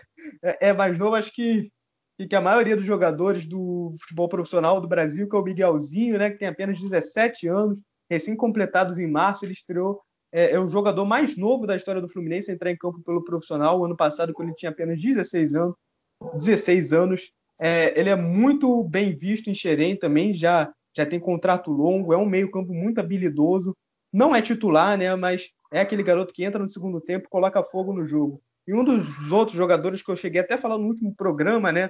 É, 0.43 0.69
é 0.69 0.73
mais 0.75 0.99
novo, 0.99 1.15
acho 1.15 1.33
que 1.33 1.71
que 2.29 2.35
a 2.35 2.41
maioria 2.41 2.77
dos 2.77 2.85
jogadores 2.85 3.47
do 3.47 3.95
futebol 4.01 4.29
profissional 4.29 4.81
do 4.81 4.89
Brasil, 4.89 5.29
que 5.29 5.37
é 5.37 5.39
o 5.39 5.43
Miguelzinho, 5.43 6.19
né, 6.19 6.29
que 6.29 6.37
tem 6.37 6.49
apenas 6.49 6.81
17 6.81 7.47
anos, 7.47 7.81
recém-completados 8.11 8.99
em 8.99 9.07
março, 9.07 9.45
ele 9.45 9.53
estreou 9.53 10.01
é, 10.33 10.53
é, 10.53 10.61
o 10.61 10.69
jogador 10.69 11.05
mais 11.05 11.37
novo 11.37 11.67
da 11.67 11.77
história 11.77 12.01
do 12.01 12.09
Fluminense 12.09 12.51
a 12.51 12.55
entrar 12.55 12.71
em 12.71 12.77
campo 12.77 13.01
pelo 13.03 13.25
profissional. 13.25 13.79
O 13.79 13.85
ano 13.85 13.97
passado, 13.97 14.33
quando 14.33 14.49
ele 14.49 14.57
tinha 14.57 14.71
apenas 14.71 15.01
16 15.01 15.55
anos, 15.55 15.75
16 16.35 16.93
anos. 16.93 17.33
É, 17.61 17.99
ele 17.99 18.09
é 18.09 18.17
muito 18.17 18.85
bem 18.85 19.17
visto 19.17 19.51
em 19.51 19.55
Xerém 19.55 19.97
também, 19.97 20.33
já 20.33 20.73
já 20.97 21.07
tem 21.07 21.21
contrato 21.21 21.71
longo, 21.71 22.13
é 22.13 22.17
um 22.17 22.27
meio-campo 22.27 22.75
muito 22.75 22.99
habilidoso, 22.99 23.77
não 24.13 24.35
é 24.35 24.43
titular, 24.43 24.99
né? 24.99 25.15
Mas 25.15 25.49
é 25.73 25.81
aquele 25.81 26.03
garoto 26.03 26.35
que 26.35 26.45
entra 26.45 26.61
no 26.61 26.69
segundo 26.69 27.01
tempo 27.01 27.29
coloca 27.29 27.63
fogo 27.63 27.93
no 27.93 28.05
jogo. 28.05 28.43
E 28.67 28.75
um 28.75 28.83
dos 28.83 29.31
outros 29.31 29.57
jogadores 29.57 30.03
que 30.03 30.11
eu 30.11 30.17
cheguei 30.17 30.41
até 30.41 30.55
a 30.55 30.59
falar 30.59 30.77
no 30.77 30.87
último 30.87 31.15
programa, 31.15 31.71
né? 31.71 31.89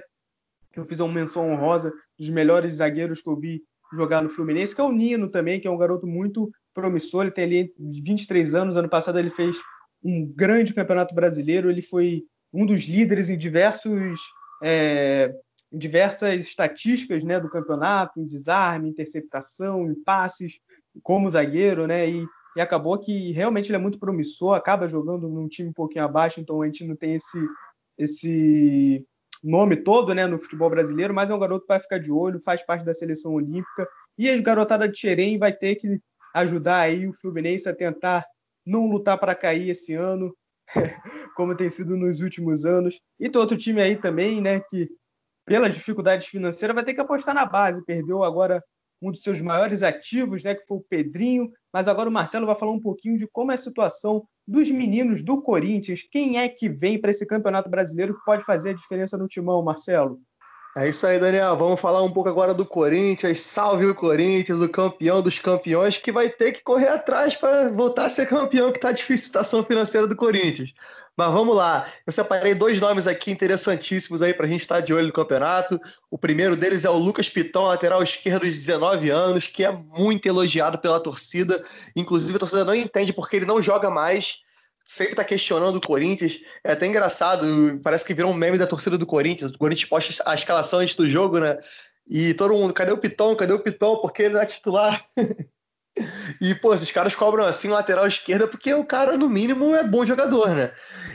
Que 0.71 0.79
eu 0.79 0.85
fiz 0.85 0.99
uma 0.99 1.11
menção 1.11 1.51
honrosa 1.51 1.91
dos 2.17 2.29
melhores 2.29 2.75
zagueiros 2.75 3.21
que 3.21 3.29
eu 3.29 3.35
vi 3.35 3.63
jogar 3.93 4.21
no 4.21 4.29
Fluminense, 4.29 4.75
que 4.75 4.81
é 4.81 4.83
o 4.83 4.91
Nino 4.91 5.29
também, 5.29 5.59
que 5.59 5.67
é 5.67 5.71
um 5.71 5.77
garoto 5.77 6.05
muito 6.05 6.51
promissor. 6.73 7.23
Ele 7.23 7.31
tem 7.31 7.43
ali 7.45 7.73
23 7.77 8.55
anos. 8.55 8.77
Ano 8.77 8.89
passado 8.89 9.19
ele 9.19 9.31
fez 9.31 9.57
um 10.03 10.25
grande 10.25 10.73
campeonato 10.73 11.13
brasileiro. 11.13 11.69
Ele 11.69 11.81
foi 11.81 12.23
um 12.53 12.65
dos 12.65 12.85
líderes 12.85 13.29
em 13.29 13.37
diversos 13.37 14.19
é, 14.63 15.33
em 15.71 15.77
diversas 15.77 16.41
estatísticas 16.41 17.23
né, 17.23 17.39
do 17.39 17.49
campeonato, 17.49 18.19
em 18.19 18.25
desarme, 18.25 18.89
interceptação, 18.89 19.89
em 19.89 19.95
passes, 20.03 20.59
como 21.03 21.29
zagueiro, 21.29 21.85
né? 21.85 22.09
E, 22.09 22.25
e 22.57 22.61
acabou 22.61 22.97
que 22.97 23.31
realmente 23.31 23.69
ele 23.69 23.75
é 23.75 23.79
muito 23.79 23.99
promissor, 23.99 24.55
acaba 24.55 24.87
jogando 24.87 25.29
num 25.29 25.47
time 25.47 25.69
um 25.69 25.73
pouquinho 25.73 26.05
abaixo, 26.05 26.41
então 26.41 26.61
a 26.61 26.65
gente 26.65 26.83
não 26.85 26.95
tem 26.95 27.13
esse, 27.15 27.39
esse 27.97 29.05
nome 29.43 29.77
todo 29.77 30.13
né, 30.13 30.25
no 30.25 30.39
futebol 30.39 30.69
brasileiro, 30.69 31.13
mas 31.13 31.29
é 31.29 31.35
um 31.35 31.39
garoto 31.39 31.65
para 31.67 31.79
ficar 31.79 31.99
de 31.99 32.11
olho, 32.11 32.41
faz 32.43 32.65
parte 32.65 32.83
da 32.83 32.93
seleção 32.93 33.33
olímpica. 33.33 33.87
E 34.17 34.29
a 34.29 34.41
garotada 34.41 34.89
de 34.89 34.97
Xerém 34.97 35.37
vai 35.37 35.53
ter 35.53 35.75
que 35.75 36.01
ajudar 36.33 36.81
aí 36.81 37.07
o 37.07 37.13
Fluminense 37.13 37.67
a 37.67 37.75
tentar 37.75 38.25
não 38.65 38.87
lutar 38.87 39.17
para 39.17 39.35
cair 39.35 39.69
esse 39.69 39.93
ano, 39.93 40.35
como 41.35 41.55
tem 41.55 41.69
sido 41.69 41.95
nos 41.95 42.21
últimos 42.21 42.65
anos. 42.65 42.99
E 43.19 43.29
tem 43.29 43.39
outro 43.39 43.57
time 43.57 43.81
aí 43.81 43.95
também, 43.95 44.41
né, 44.41 44.59
que 44.59 44.89
pelas 45.45 45.73
dificuldades 45.73 46.27
financeiras 46.27 46.75
vai 46.75 46.83
ter 46.83 46.93
que 46.93 47.01
apostar 47.01 47.33
na 47.33 47.45
base. 47.45 47.83
Perdeu 47.83 48.23
agora 48.23 48.63
um 49.01 49.11
dos 49.11 49.23
seus 49.23 49.41
maiores 49.41 49.81
ativos, 49.81 50.43
né, 50.43 50.53
que 50.53 50.65
foi 50.65 50.77
o 50.77 50.85
Pedrinho. 50.87 51.51
Mas 51.73 51.87
agora 51.87 52.09
o 52.09 52.11
Marcelo 52.11 52.45
vai 52.45 52.55
falar 52.55 52.71
um 52.71 52.81
pouquinho 52.81 53.17
de 53.17 53.27
como 53.27 53.51
é 53.51 53.55
a 53.55 53.57
situação 53.57 54.25
dos 54.47 54.69
meninos 54.69 55.23
do 55.23 55.41
Corinthians. 55.41 56.03
Quem 56.03 56.39
é 56.39 56.47
que 56.49 56.69
vem 56.69 56.99
para 56.99 57.11
esse 57.11 57.25
Campeonato 57.25 57.69
Brasileiro 57.69 58.15
que 58.15 58.25
pode 58.25 58.43
fazer 58.43 58.71
a 58.71 58.73
diferença 58.73 59.17
no 59.17 59.27
timão, 59.27 59.63
Marcelo? 59.63 60.21
É 60.77 60.87
isso 60.87 61.05
aí, 61.07 61.19
Daniel. 61.19 61.57
Vamos 61.57 61.81
falar 61.81 62.03
um 62.03 62.11
pouco 62.11 62.29
agora 62.29 62.53
do 62.53 62.63
Corinthians. 62.63 63.41
Salve 63.41 63.87
o 63.87 63.95
Corinthians, 63.95 64.61
o 64.61 64.69
campeão 64.69 65.19
dos 65.19 65.39
campeões, 65.39 65.97
que 65.97 66.11
vai 66.11 66.29
ter 66.29 66.51
que 66.51 66.61
correr 66.61 66.89
atrás 66.89 67.35
para 67.35 67.69
voltar 67.69 68.05
a 68.05 68.09
ser 68.09 68.27
campeão, 68.27 68.71
que 68.71 68.77
está 68.77 68.91
difícil 68.91 69.23
a 69.23 69.27
situação 69.27 69.63
financeira 69.63 70.05
do 70.05 70.15
Corinthians. 70.15 70.71
Mas 71.17 71.33
vamos 71.33 71.55
lá. 71.55 71.85
Eu 72.05 72.13
separei 72.13 72.53
dois 72.53 72.79
nomes 72.79 73.07
aqui 73.07 73.31
interessantíssimos 73.31 74.21
aí 74.21 74.31
para 74.31 74.45
a 74.45 74.49
gente 74.49 74.61
estar 74.61 74.75
tá 74.75 74.81
de 74.81 74.93
olho 74.93 75.07
no 75.07 75.13
campeonato. 75.13 75.81
O 76.09 76.19
primeiro 76.19 76.55
deles 76.55 76.85
é 76.85 76.89
o 76.89 76.97
Lucas 76.97 77.29
Piton, 77.29 77.65
lateral 77.65 78.03
esquerdo 78.03 78.43
de 78.43 78.55
19 78.55 79.09
anos, 79.09 79.47
que 79.47 79.65
é 79.65 79.71
muito 79.71 80.27
elogiado 80.27 80.77
pela 80.77 80.99
torcida. 80.99 81.61
Inclusive, 81.95 82.35
a 82.35 82.39
torcida 82.39 82.63
não 82.63 82.75
entende 82.75 83.11
porque 83.11 83.37
ele 83.37 83.45
não 83.45 83.59
joga 83.59 83.89
mais 83.89 84.43
sempre 84.89 85.13
tá 85.13 85.23
questionando 85.23 85.75
o 85.75 85.81
Corinthians. 85.81 86.39
É 86.63 86.71
até 86.71 86.87
engraçado, 86.87 87.45
parece 87.83 88.03
que 88.03 88.13
virou 88.13 88.31
um 88.31 88.35
meme 88.35 88.57
da 88.57 88.65
torcida 88.65 88.97
do 88.97 89.05
Corinthians. 89.05 89.51
O 89.51 89.57
Corinthians 89.57 89.87
posta 89.87 90.23
a 90.25 90.33
escalação 90.33 90.79
antes 90.79 90.95
do 90.95 91.07
jogo, 91.07 91.39
né? 91.39 91.59
E 92.07 92.33
todo 92.33 92.55
mundo, 92.55 92.73
cadê 92.73 92.91
o 92.91 92.97
Piton? 92.97 93.35
Cadê 93.35 93.53
o 93.53 93.59
Piton? 93.59 93.97
Porque 93.97 94.23
ele 94.23 94.33
não 94.33 94.41
é 94.41 94.47
titular. 94.47 95.05
e, 96.41 96.55
pô, 96.55 96.73
esses 96.73 96.91
caras 96.91 97.15
cobram 97.15 97.45
assim 97.45 97.67
lateral 97.67 98.07
esquerda 98.07 98.47
porque 98.47 98.73
o 98.73 98.83
cara, 98.83 99.15
no 99.15 99.29
mínimo, 99.29 99.75
é 99.75 99.83
bom 99.83 100.03
jogador, 100.03 100.55
né? 100.55 100.71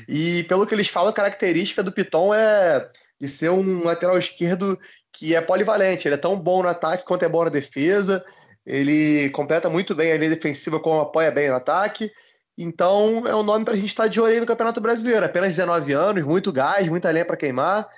E 0.08 0.44
pelo 0.44 0.68
que 0.68 0.74
eles 0.74 0.86
falam, 0.86 1.10
a 1.10 1.14
característica 1.14 1.82
do 1.82 1.90
Piton 1.90 2.32
é 2.32 2.88
de 3.20 3.26
ser 3.26 3.50
um 3.50 3.82
lateral 3.82 4.16
esquerdo 4.16 4.78
que 5.10 5.34
é 5.34 5.40
polivalente. 5.40 6.06
Ele 6.06 6.14
é 6.14 6.18
tão 6.18 6.38
bom 6.38 6.62
no 6.62 6.68
ataque 6.68 7.04
quanto 7.04 7.24
é 7.24 7.28
bom 7.28 7.42
na 7.42 7.50
defesa. 7.50 8.24
Ele 8.64 9.30
completa 9.30 9.68
muito 9.68 9.96
bem 9.96 10.12
a 10.12 10.16
linha 10.16 10.30
defensiva, 10.30 10.78
como 10.78 11.00
apoia 11.00 11.32
bem 11.32 11.48
no 11.48 11.56
ataque. 11.56 12.08
Então 12.56 13.26
é 13.26 13.34
um 13.34 13.42
nome 13.42 13.64
para 13.64 13.74
a 13.74 13.76
gente 13.76 13.88
estar 13.88 14.04
tá 14.04 14.08
de 14.08 14.20
aí 14.20 14.40
no 14.40 14.46
Campeonato 14.46 14.80
Brasileiro. 14.80 15.24
Apenas 15.24 15.56
19 15.56 15.92
anos, 15.92 16.24
muito 16.24 16.52
gás, 16.52 16.88
muita 16.88 17.10
lenha 17.10 17.24
para 17.24 17.36
queimar. 17.36 17.88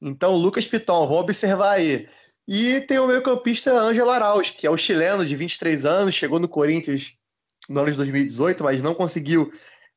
Então, 0.00 0.34
Lucas 0.36 0.66
Piton, 0.66 1.06
vou 1.06 1.20
observar 1.20 1.72
aí. 1.72 2.06
E 2.46 2.80
tem 2.82 2.98
o 2.98 3.06
meio-campista 3.06 3.72
Ângelo 3.72 4.10
Arauz, 4.10 4.50
que 4.50 4.66
é 4.66 4.70
o 4.70 4.76
chileno 4.76 5.24
de 5.24 5.34
23 5.34 5.86
anos, 5.86 6.14
chegou 6.14 6.38
no 6.38 6.46
Corinthians 6.46 7.16
no 7.68 7.80
ano 7.80 7.90
de 7.90 7.96
2018, 7.96 8.62
mas 8.62 8.82
não 8.82 8.94
conseguiu 8.94 9.50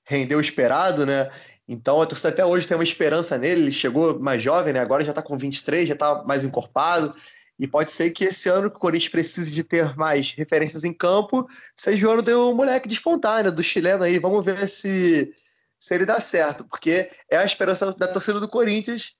render 0.05 0.35
o 0.35 0.41
esperado, 0.41 1.05
né? 1.05 1.29
Então 1.67 2.01
a 2.01 2.05
torcida 2.05 2.29
até 2.29 2.45
hoje 2.45 2.65
tem 2.65 2.77
uma 2.77 2.83
esperança 2.83 3.37
nele. 3.37 3.63
Ele 3.63 3.71
chegou 3.71 4.17
mais 4.17 4.41
jovem, 4.41 4.73
né? 4.73 4.79
Agora 4.79 5.03
já 5.03 5.11
está 5.11 5.21
com 5.21 5.37
23, 5.37 5.89
já 5.89 5.93
está 5.93 6.23
mais 6.23 6.45
encorpado. 6.45 7.13
E 7.59 7.67
pode 7.67 7.91
ser 7.91 8.11
que 8.11 8.25
esse 8.25 8.49
ano 8.49 8.69
que 8.69 8.77
o 8.77 8.79
Corinthians 8.79 9.11
precise 9.11 9.51
de 9.51 9.63
ter 9.63 9.95
mais 9.95 10.31
referências 10.31 10.83
em 10.83 10.93
campo, 10.93 11.47
seja 11.75 12.07
o 12.07 12.11
ano 12.11 12.21
do 12.21 12.53
moleque 12.53 12.87
despontar, 12.87 13.43
né? 13.43 13.51
Do 13.51 13.63
chileno 13.63 14.03
aí. 14.03 14.19
Vamos 14.19 14.45
ver 14.45 14.67
se, 14.67 15.33
se 15.79 15.95
ele 15.95 16.05
dá 16.05 16.19
certo, 16.19 16.63
porque 16.65 17.09
é 17.29 17.37
a 17.37 17.45
esperança 17.45 17.91
da 17.93 18.07
torcida 18.07 18.39
do 18.39 18.47
Corinthians 18.47 19.15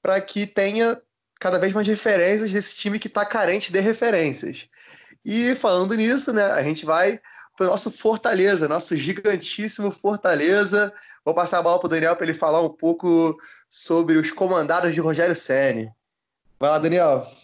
para 0.00 0.20
que 0.20 0.46
tenha 0.46 1.00
cada 1.40 1.58
vez 1.58 1.72
mais 1.72 1.86
referências 1.88 2.52
desse 2.52 2.76
time 2.76 2.98
que 2.98 3.08
está 3.08 3.24
carente 3.24 3.72
de 3.72 3.80
referências. 3.80 4.68
E 5.24 5.54
falando 5.56 5.94
nisso, 5.94 6.32
né, 6.32 6.44
a 6.44 6.62
gente 6.62 6.84
vai 6.84 7.20
para 7.56 7.66
o 7.66 7.70
nosso 7.70 7.90
Fortaleza, 7.90 8.68
nosso 8.68 8.96
gigantíssimo 8.96 9.90
Fortaleza. 9.90 10.92
Vou 11.24 11.34
passar 11.34 11.58
a 11.58 11.62
bola 11.62 11.78
para 11.78 11.86
o 11.86 11.90
Daniel 11.90 12.16
para 12.16 12.24
ele 12.24 12.34
falar 12.34 12.62
um 12.62 12.70
pouco 12.70 13.36
sobre 13.68 14.16
os 14.16 14.30
comandados 14.30 14.94
de 14.94 15.00
Rogério 15.00 15.34
Ceni. 15.34 15.90
Vai 16.58 16.70
lá, 16.70 16.78
Daniel. 16.78 17.39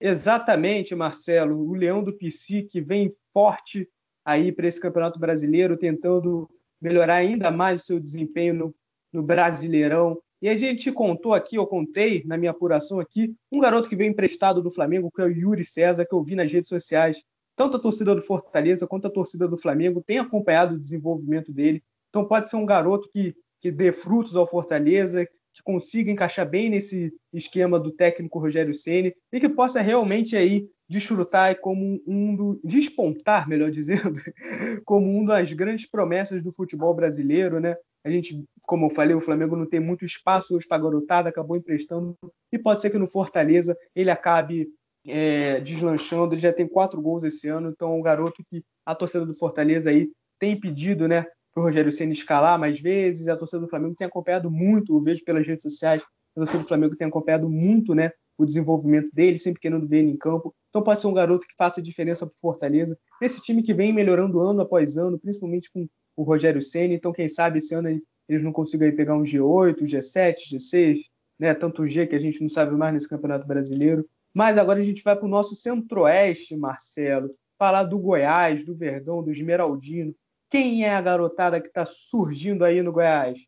Exatamente, 0.00 0.94
Marcelo. 0.94 1.58
O 1.58 1.74
Leão 1.74 2.02
do 2.02 2.12
PC 2.12 2.62
que 2.62 2.80
vem 2.80 3.10
forte 3.32 3.88
aí 4.24 4.52
para 4.52 4.66
esse 4.66 4.80
Campeonato 4.80 5.18
Brasileiro, 5.18 5.76
tentando 5.76 6.48
melhorar 6.80 7.16
ainda 7.16 7.50
mais 7.50 7.82
o 7.82 7.84
seu 7.86 8.00
desempenho 8.00 8.54
no, 8.54 8.74
no 9.12 9.22
Brasileirão. 9.22 10.20
E 10.42 10.48
a 10.48 10.56
gente 10.56 10.92
contou 10.92 11.32
aqui, 11.32 11.56
eu 11.56 11.66
contei 11.66 12.22
na 12.26 12.36
minha 12.36 12.50
apuração 12.50 13.00
aqui, 13.00 13.34
um 13.50 13.58
garoto 13.58 13.88
que 13.88 13.96
veio 13.96 14.10
emprestado 14.10 14.62
do 14.62 14.70
Flamengo, 14.70 15.10
que 15.10 15.22
é 15.22 15.24
o 15.24 15.30
Yuri 15.30 15.64
César, 15.64 16.04
que 16.04 16.14
eu 16.14 16.22
vi 16.22 16.34
nas 16.34 16.52
redes 16.52 16.68
sociais. 16.68 17.22
Tanto 17.56 17.78
a 17.78 17.80
torcida 17.80 18.14
do 18.14 18.20
Fortaleza 18.20 18.86
quanto 18.86 19.06
a 19.06 19.10
torcida 19.10 19.48
do 19.48 19.56
Flamengo 19.56 20.02
tem 20.06 20.18
acompanhado 20.18 20.74
o 20.74 20.78
desenvolvimento 20.78 21.52
dele. 21.52 21.82
Então 22.10 22.26
pode 22.26 22.50
ser 22.50 22.56
um 22.56 22.66
garoto 22.66 23.08
que, 23.10 23.34
que 23.60 23.70
dê 23.70 23.92
frutos 23.92 24.36
ao 24.36 24.46
Fortaleza, 24.46 25.26
que 25.56 25.62
consiga 25.62 26.10
encaixar 26.10 26.46
bem 26.46 26.68
nesse 26.68 27.14
esquema 27.32 27.80
do 27.80 27.90
técnico 27.90 28.38
Rogério 28.38 28.74
Ceni 28.74 29.14
e 29.32 29.40
que 29.40 29.48
possa 29.48 29.80
realmente 29.80 30.36
aí 30.36 30.68
desfrutar 30.86 31.58
como 31.60 31.98
um 32.06 32.36
do 32.36 32.60
despontar, 32.62 33.48
melhor 33.48 33.70
dizendo, 33.70 34.20
como 34.84 35.08
um 35.08 35.24
das 35.24 35.50
grandes 35.54 35.88
promessas 35.88 36.42
do 36.42 36.52
futebol 36.52 36.94
brasileiro, 36.94 37.58
né? 37.58 37.74
A 38.04 38.10
gente, 38.10 38.44
como 38.66 38.86
eu 38.86 38.90
falei, 38.90 39.16
o 39.16 39.20
Flamengo 39.20 39.56
não 39.56 39.66
tem 39.66 39.80
muito 39.80 40.04
espaço 40.04 40.54
hoje 40.54 40.68
para 40.68 40.80
garotada, 40.80 41.30
acabou 41.30 41.56
emprestando 41.56 42.14
e 42.52 42.58
pode 42.58 42.82
ser 42.82 42.90
que 42.90 42.98
no 42.98 43.08
Fortaleza 43.08 43.74
ele 43.96 44.10
acabe 44.10 44.68
é, 45.06 45.58
deslanchando. 45.60 46.34
Ele 46.34 46.40
já 46.40 46.52
tem 46.52 46.68
quatro 46.68 47.00
gols 47.00 47.24
esse 47.24 47.48
ano, 47.48 47.70
então 47.70 47.92
é 47.92 47.96
um 47.96 48.02
garoto 48.02 48.44
que 48.48 48.62
a 48.84 48.94
torcida 48.94 49.24
do 49.24 49.34
Fortaleza 49.34 49.88
aí 49.88 50.08
tem 50.38 50.60
pedido, 50.60 51.08
né? 51.08 51.24
O 51.56 51.62
Rogério 51.62 51.90
Senna 51.90 52.12
escalar 52.12 52.58
mais 52.58 52.78
vezes. 52.78 53.28
A 53.28 53.36
torcida 53.36 53.60
do 53.60 53.68
Flamengo 53.68 53.94
tem 53.94 54.06
acompanhado 54.06 54.50
muito, 54.50 54.94
eu 54.94 55.02
vejo 55.02 55.24
pelas 55.24 55.46
redes 55.46 55.62
sociais, 55.62 56.02
a 56.02 56.40
torcida 56.40 56.62
do 56.62 56.68
Flamengo 56.68 56.96
tem 56.96 57.08
acompanhado 57.08 57.48
muito 57.48 57.94
né, 57.94 58.10
o 58.36 58.44
desenvolvimento 58.44 59.08
dele, 59.12 59.38
sempre 59.38 59.60
querendo 59.60 59.88
ver 59.88 59.98
ele 59.98 60.10
em 60.10 60.16
campo. 60.16 60.54
Então 60.68 60.82
pode 60.82 61.00
ser 61.00 61.06
um 61.06 61.14
garoto 61.14 61.46
que 61.46 61.54
faça 61.56 61.80
diferença 61.80 62.26
para 62.26 62.36
Fortaleza. 62.38 62.96
Esse 63.20 63.40
time 63.40 63.62
que 63.62 63.72
vem 63.72 63.92
melhorando 63.92 64.38
ano 64.40 64.60
após 64.60 64.96
ano, 64.96 65.18
principalmente 65.18 65.70
com 65.72 65.88
o 66.16 66.22
Rogério 66.22 66.62
Senna. 66.62 66.94
Então, 66.94 67.12
quem 67.12 67.28
sabe 67.28 67.58
esse 67.58 67.74
ano 67.74 67.88
eles 68.28 68.42
não 68.42 68.52
consigam 68.52 68.94
pegar 68.94 69.14
um 69.14 69.22
G8, 69.22 69.82
G7, 69.82 70.34
G6, 70.52 70.98
né? 71.38 71.54
tanto 71.54 71.86
G 71.86 72.06
que 72.06 72.16
a 72.16 72.18
gente 72.18 72.42
não 72.42 72.48
sabe 72.48 72.74
mais 72.76 72.92
nesse 72.92 73.08
Campeonato 73.08 73.46
Brasileiro. 73.46 74.06
Mas 74.34 74.58
agora 74.58 74.80
a 74.80 74.82
gente 74.82 75.02
vai 75.02 75.16
para 75.16 75.24
o 75.24 75.30
nosso 75.30 75.54
centro-oeste, 75.54 76.56
Marcelo, 76.56 77.30
falar 77.58 77.84
do 77.84 77.98
Goiás, 77.98 78.64
do 78.64 78.74
Verdão, 78.74 79.22
do 79.22 79.30
Esmeraldino. 79.30 80.14
Quem 80.50 80.84
é 80.84 80.94
a 80.94 81.00
garotada 81.00 81.60
que 81.60 81.68
está 81.68 81.84
surgindo 81.84 82.64
aí 82.64 82.82
no 82.82 82.92
Goiás? 82.92 83.46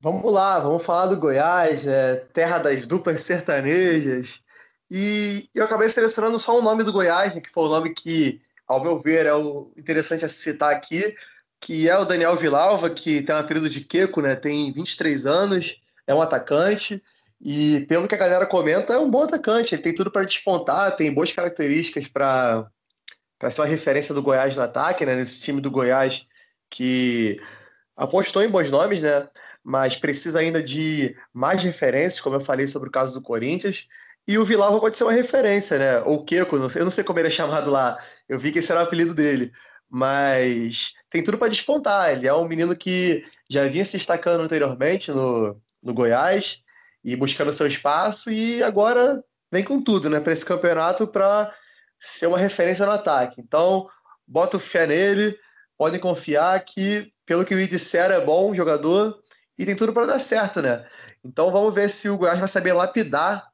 Vamos 0.00 0.30
lá, 0.30 0.58
vamos 0.60 0.84
falar 0.84 1.06
do 1.06 1.16
Goiás, 1.16 1.86
é, 1.86 2.16
terra 2.32 2.58
das 2.58 2.86
duplas 2.86 3.22
sertanejas. 3.22 4.40
E 4.90 5.48
eu 5.54 5.64
acabei 5.64 5.88
selecionando 5.88 6.38
só 6.38 6.56
o 6.56 6.62
nome 6.62 6.84
do 6.84 6.92
Goiás, 6.92 7.34
né, 7.34 7.40
que 7.40 7.50
foi 7.50 7.64
o 7.64 7.68
nome 7.68 7.92
que, 7.94 8.40
ao 8.66 8.82
meu 8.82 9.00
ver, 9.00 9.26
é 9.26 9.34
o 9.34 9.72
interessante 9.76 10.24
a 10.24 10.28
citar 10.28 10.72
aqui, 10.72 11.14
que 11.60 11.88
é 11.88 11.98
o 11.98 12.04
Daniel 12.04 12.36
Vilalva, 12.36 12.90
que 12.90 13.22
tem 13.22 13.34
um 13.34 13.38
apelido 13.38 13.68
de 13.68 13.80
Queco, 13.80 14.20
né? 14.20 14.36
Tem 14.36 14.70
23 14.72 15.26
anos, 15.26 15.80
é 16.06 16.14
um 16.14 16.22
atacante. 16.22 17.02
E 17.40 17.80
pelo 17.88 18.06
que 18.06 18.14
a 18.14 18.18
galera 18.18 18.46
comenta, 18.46 18.94
é 18.94 18.98
um 18.98 19.10
bom 19.10 19.22
atacante. 19.22 19.74
Ele 19.74 19.82
tem 19.82 19.94
tudo 19.94 20.10
para 20.10 20.24
despontar, 20.24 20.96
tem 20.96 21.12
boas 21.12 21.32
características 21.32 22.08
para 22.08 22.70
para 23.38 23.50
ser 23.50 23.62
uma 23.62 23.66
referência 23.66 24.14
do 24.14 24.22
Goiás 24.22 24.56
no 24.56 24.62
ataque, 24.62 25.04
né? 25.04 25.14
Nesse 25.14 25.40
time 25.40 25.60
do 25.60 25.70
Goiás 25.70 26.26
que 26.70 27.40
apostou 27.96 28.42
em 28.42 28.50
bons 28.50 28.70
nomes, 28.70 29.02
né? 29.02 29.28
Mas 29.62 29.96
precisa 29.96 30.40
ainda 30.40 30.62
de 30.62 31.16
mais 31.32 31.62
referências, 31.62 32.20
como 32.20 32.36
eu 32.36 32.40
falei 32.40 32.66
sobre 32.66 32.88
o 32.88 32.92
caso 32.92 33.14
do 33.14 33.22
Corinthians. 33.22 33.86
E 34.28 34.38
o 34.38 34.44
Villalba 34.44 34.80
pode 34.80 34.96
ser 34.96 35.04
uma 35.04 35.12
referência, 35.12 35.78
né? 35.78 36.00
Ou 36.00 36.14
o 36.14 36.24
Queco, 36.24 36.56
eu 36.56 36.84
não 36.84 36.90
sei 36.90 37.04
como 37.04 37.18
ele 37.18 37.28
é 37.28 37.30
chamado 37.30 37.70
lá. 37.70 37.96
Eu 38.28 38.38
vi 38.38 38.50
que 38.50 38.58
esse 38.58 38.72
era 38.72 38.80
o 38.80 38.84
apelido 38.84 39.14
dele. 39.14 39.52
Mas 39.88 40.92
tem 41.08 41.22
tudo 41.22 41.38
para 41.38 41.48
despontar. 41.48 42.10
Ele 42.10 42.26
é 42.26 42.34
um 42.34 42.46
menino 42.46 42.76
que 42.76 43.22
já 43.48 43.66
vinha 43.68 43.84
se 43.84 43.96
destacando 43.96 44.42
anteriormente 44.42 45.12
no, 45.12 45.60
no 45.82 45.94
Goiás 45.94 46.62
e 47.04 47.14
buscando 47.14 47.52
seu 47.52 47.68
espaço 47.68 48.30
e 48.32 48.62
agora 48.64 49.22
vem 49.50 49.62
com 49.62 49.80
tudo, 49.80 50.10
né, 50.10 50.18
para 50.18 50.32
esse 50.32 50.44
campeonato 50.44 51.06
para 51.06 51.50
ser 52.06 52.26
uma 52.26 52.38
referência 52.38 52.86
no 52.86 52.92
ataque. 52.92 53.40
Então, 53.40 53.86
boto 54.26 54.58
fé 54.58 54.86
nele, 54.86 55.38
podem 55.76 56.00
confiar 56.00 56.58
que, 56.64 57.12
pelo 57.24 57.44
que 57.44 57.54
me 57.54 57.66
disseram, 57.66 58.14
é 58.14 58.20
bom 58.20 58.54
jogador 58.54 59.18
e 59.58 59.64
tem 59.64 59.76
tudo 59.76 59.92
para 59.92 60.06
dar 60.06 60.18
certo, 60.18 60.60
né? 60.60 60.86
Então, 61.24 61.50
vamos 61.50 61.74
ver 61.74 61.88
se 61.88 62.08
o 62.08 62.16
Goiás 62.16 62.38
vai 62.38 62.48
saber 62.48 62.72
lapidar 62.72 63.48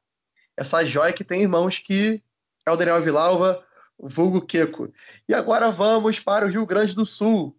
essa 0.55 0.83
joia 0.83 1.13
que 1.13 1.23
tem 1.23 1.43
em 1.43 1.47
mãos 1.47 1.79
que 1.79 2.21
é 2.65 2.71
o 2.71 2.75
Daniel 2.75 3.01
Vilalva, 3.01 3.63
vulgo 3.97 4.41
Queco. 4.41 4.91
E 5.27 5.33
agora 5.33 5.71
vamos 5.71 6.19
para 6.19 6.45
o 6.45 6.49
Rio 6.49 6.65
Grande 6.65 6.95
do 6.95 7.05
Sul. 7.05 7.57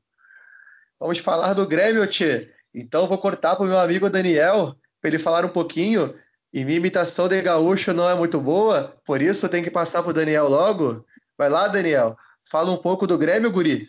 Vamos 0.98 1.18
falar 1.18 1.54
do 1.54 1.66
Grêmio, 1.66 2.07
Tchê. 2.07 2.50
Então, 2.72 3.07
vou 3.07 3.18
cortar 3.18 3.57
para 3.57 3.64
o 3.64 3.68
meu 3.68 3.78
amigo 3.78 4.09
Daniel 4.09 4.76
para 5.00 5.11
ele 5.11 5.18
falar 5.18 5.44
um 5.44 5.50
pouquinho. 5.50 6.14
E 6.54 6.64
minha 6.64 6.76
imitação 6.76 7.26
de 7.26 7.42
gaúcho 7.42 7.92
não 7.92 8.08
é 8.08 8.14
muito 8.14 8.40
boa, 8.40 8.96
por 9.04 9.20
isso 9.20 9.48
tenho 9.48 9.64
que 9.64 9.72
passar 9.72 10.04
para 10.04 10.10
o 10.12 10.14
Daniel 10.14 10.48
logo. 10.48 11.04
Vai 11.36 11.50
lá, 11.50 11.66
Daniel. 11.66 12.16
Fala 12.48 12.70
um 12.70 12.76
pouco 12.76 13.08
do 13.08 13.18
Grêmio, 13.18 13.50
Guri. 13.50 13.88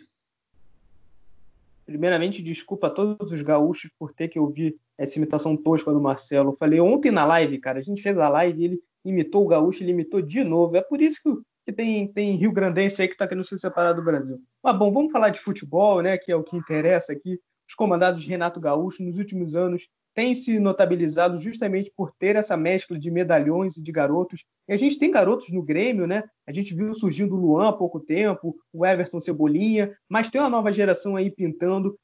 Primeiramente, 1.84 2.42
desculpa 2.42 2.88
a 2.88 2.90
todos 2.90 3.30
os 3.30 3.40
gaúchos 3.40 3.88
por 3.96 4.12
ter 4.12 4.26
que 4.26 4.40
ouvir 4.40 4.76
essa 4.98 5.16
imitação 5.16 5.56
tosca 5.56 5.92
do 5.92 6.00
Marcelo. 6.00 6.50
Eu 6.50 6.56
falei 6.56 6.80
ontem 6.80 7.12
na 7.12 7.24
live, 7.24 7.56
cara, 7.60 7.78
a 7.78 7.82
gente 7.82 8.02
fez 8.02 8.18
a 8.18 8.28
live 8.28 8.60
e 8.60 8.64
ele 8.64 8.82
imitou 9.04 9.44
o 9.44 9.48
gaúcho, 9.48 9.84
ele 9.84 9.92
imitou 9.92 10.20
de 10.20 10.42
novo. 10.42 10.76
É 10.76 10.82
por 10.82 11.00
isso 11.00 11.20
que, 11.22 11.40
que 11.66 11.72
tem, 11.72 12.08
tem 12.08 12.34
Rio 12.34 12.50
Grandense 12.50 13.00
aí 13.00 13.06
que 13.06 13.14
está 13.14 13.28
querendo 13.28 13.44
se 13.44 13.56
separar 13.60 13.92
do 13.92 14.02
Brasil. 14.02 14.40
Mas 14.60 14.76
bom, 14.76 14.92
vamos 14.92 15.12
falar 15.12 15.28
de 15.28 15.38
futebol, 15.38 16.02
né, 16.02 16.18
que 16.18 16.32
é 16.32 16.34
o 16.34 16.42
que 16.42 16.56
interessa 16.56 17.12
aqui. 17.12 17.38
Os 17.68 17.76
comandados 17.76 18.20
de 18.20 18.28
Renato 18.28 18.58
Gaúcho, 18.58 19.04
nos 19.04 19.18
últimos 19.18 19.54
anos, 19.54 19.88
tem 20.16 20.34
se 20.34 20.58
notabilizado 20.58 21.36
justamente 21.36 21.92
por 21.94 22.10
ter 22.10 22.36
essa 22.36 22.56
mescla 22.56 22.98
de 22.98 23.10
medalhões 23.10 23.76
e 23.76 23.82
de 23.82 23.92
garotos. 23.92 24.44
E 24.66 24.72
a 24.72 24.76
gente 24.76 24.98
tem 24.98 25.10
garotos 25.10 25.52
no 25.52 25.62
Grêmio, 25.62 26.06
né? 26.06 26.24
A 26.46 26.52
gente 26.54 26.74
viu 26.74 26.94
surgindo 26.94 27.36
o 27.36 27.38
Luan 27.38 27.68
há 27.68 27.72
pouco 27.72 28.00
tempo, 28.00 28.56
o 28.72 28.86
Everton 28.86 29.20
Cebolinha, 29.20 29.94
mas 30.08 30.30
tem 30.30 30.40
uma 30.40 30.48
nova 30.48 30.72
geração 30.72 31.16
aí 31.16 31.30
pintando. 31.30 31.98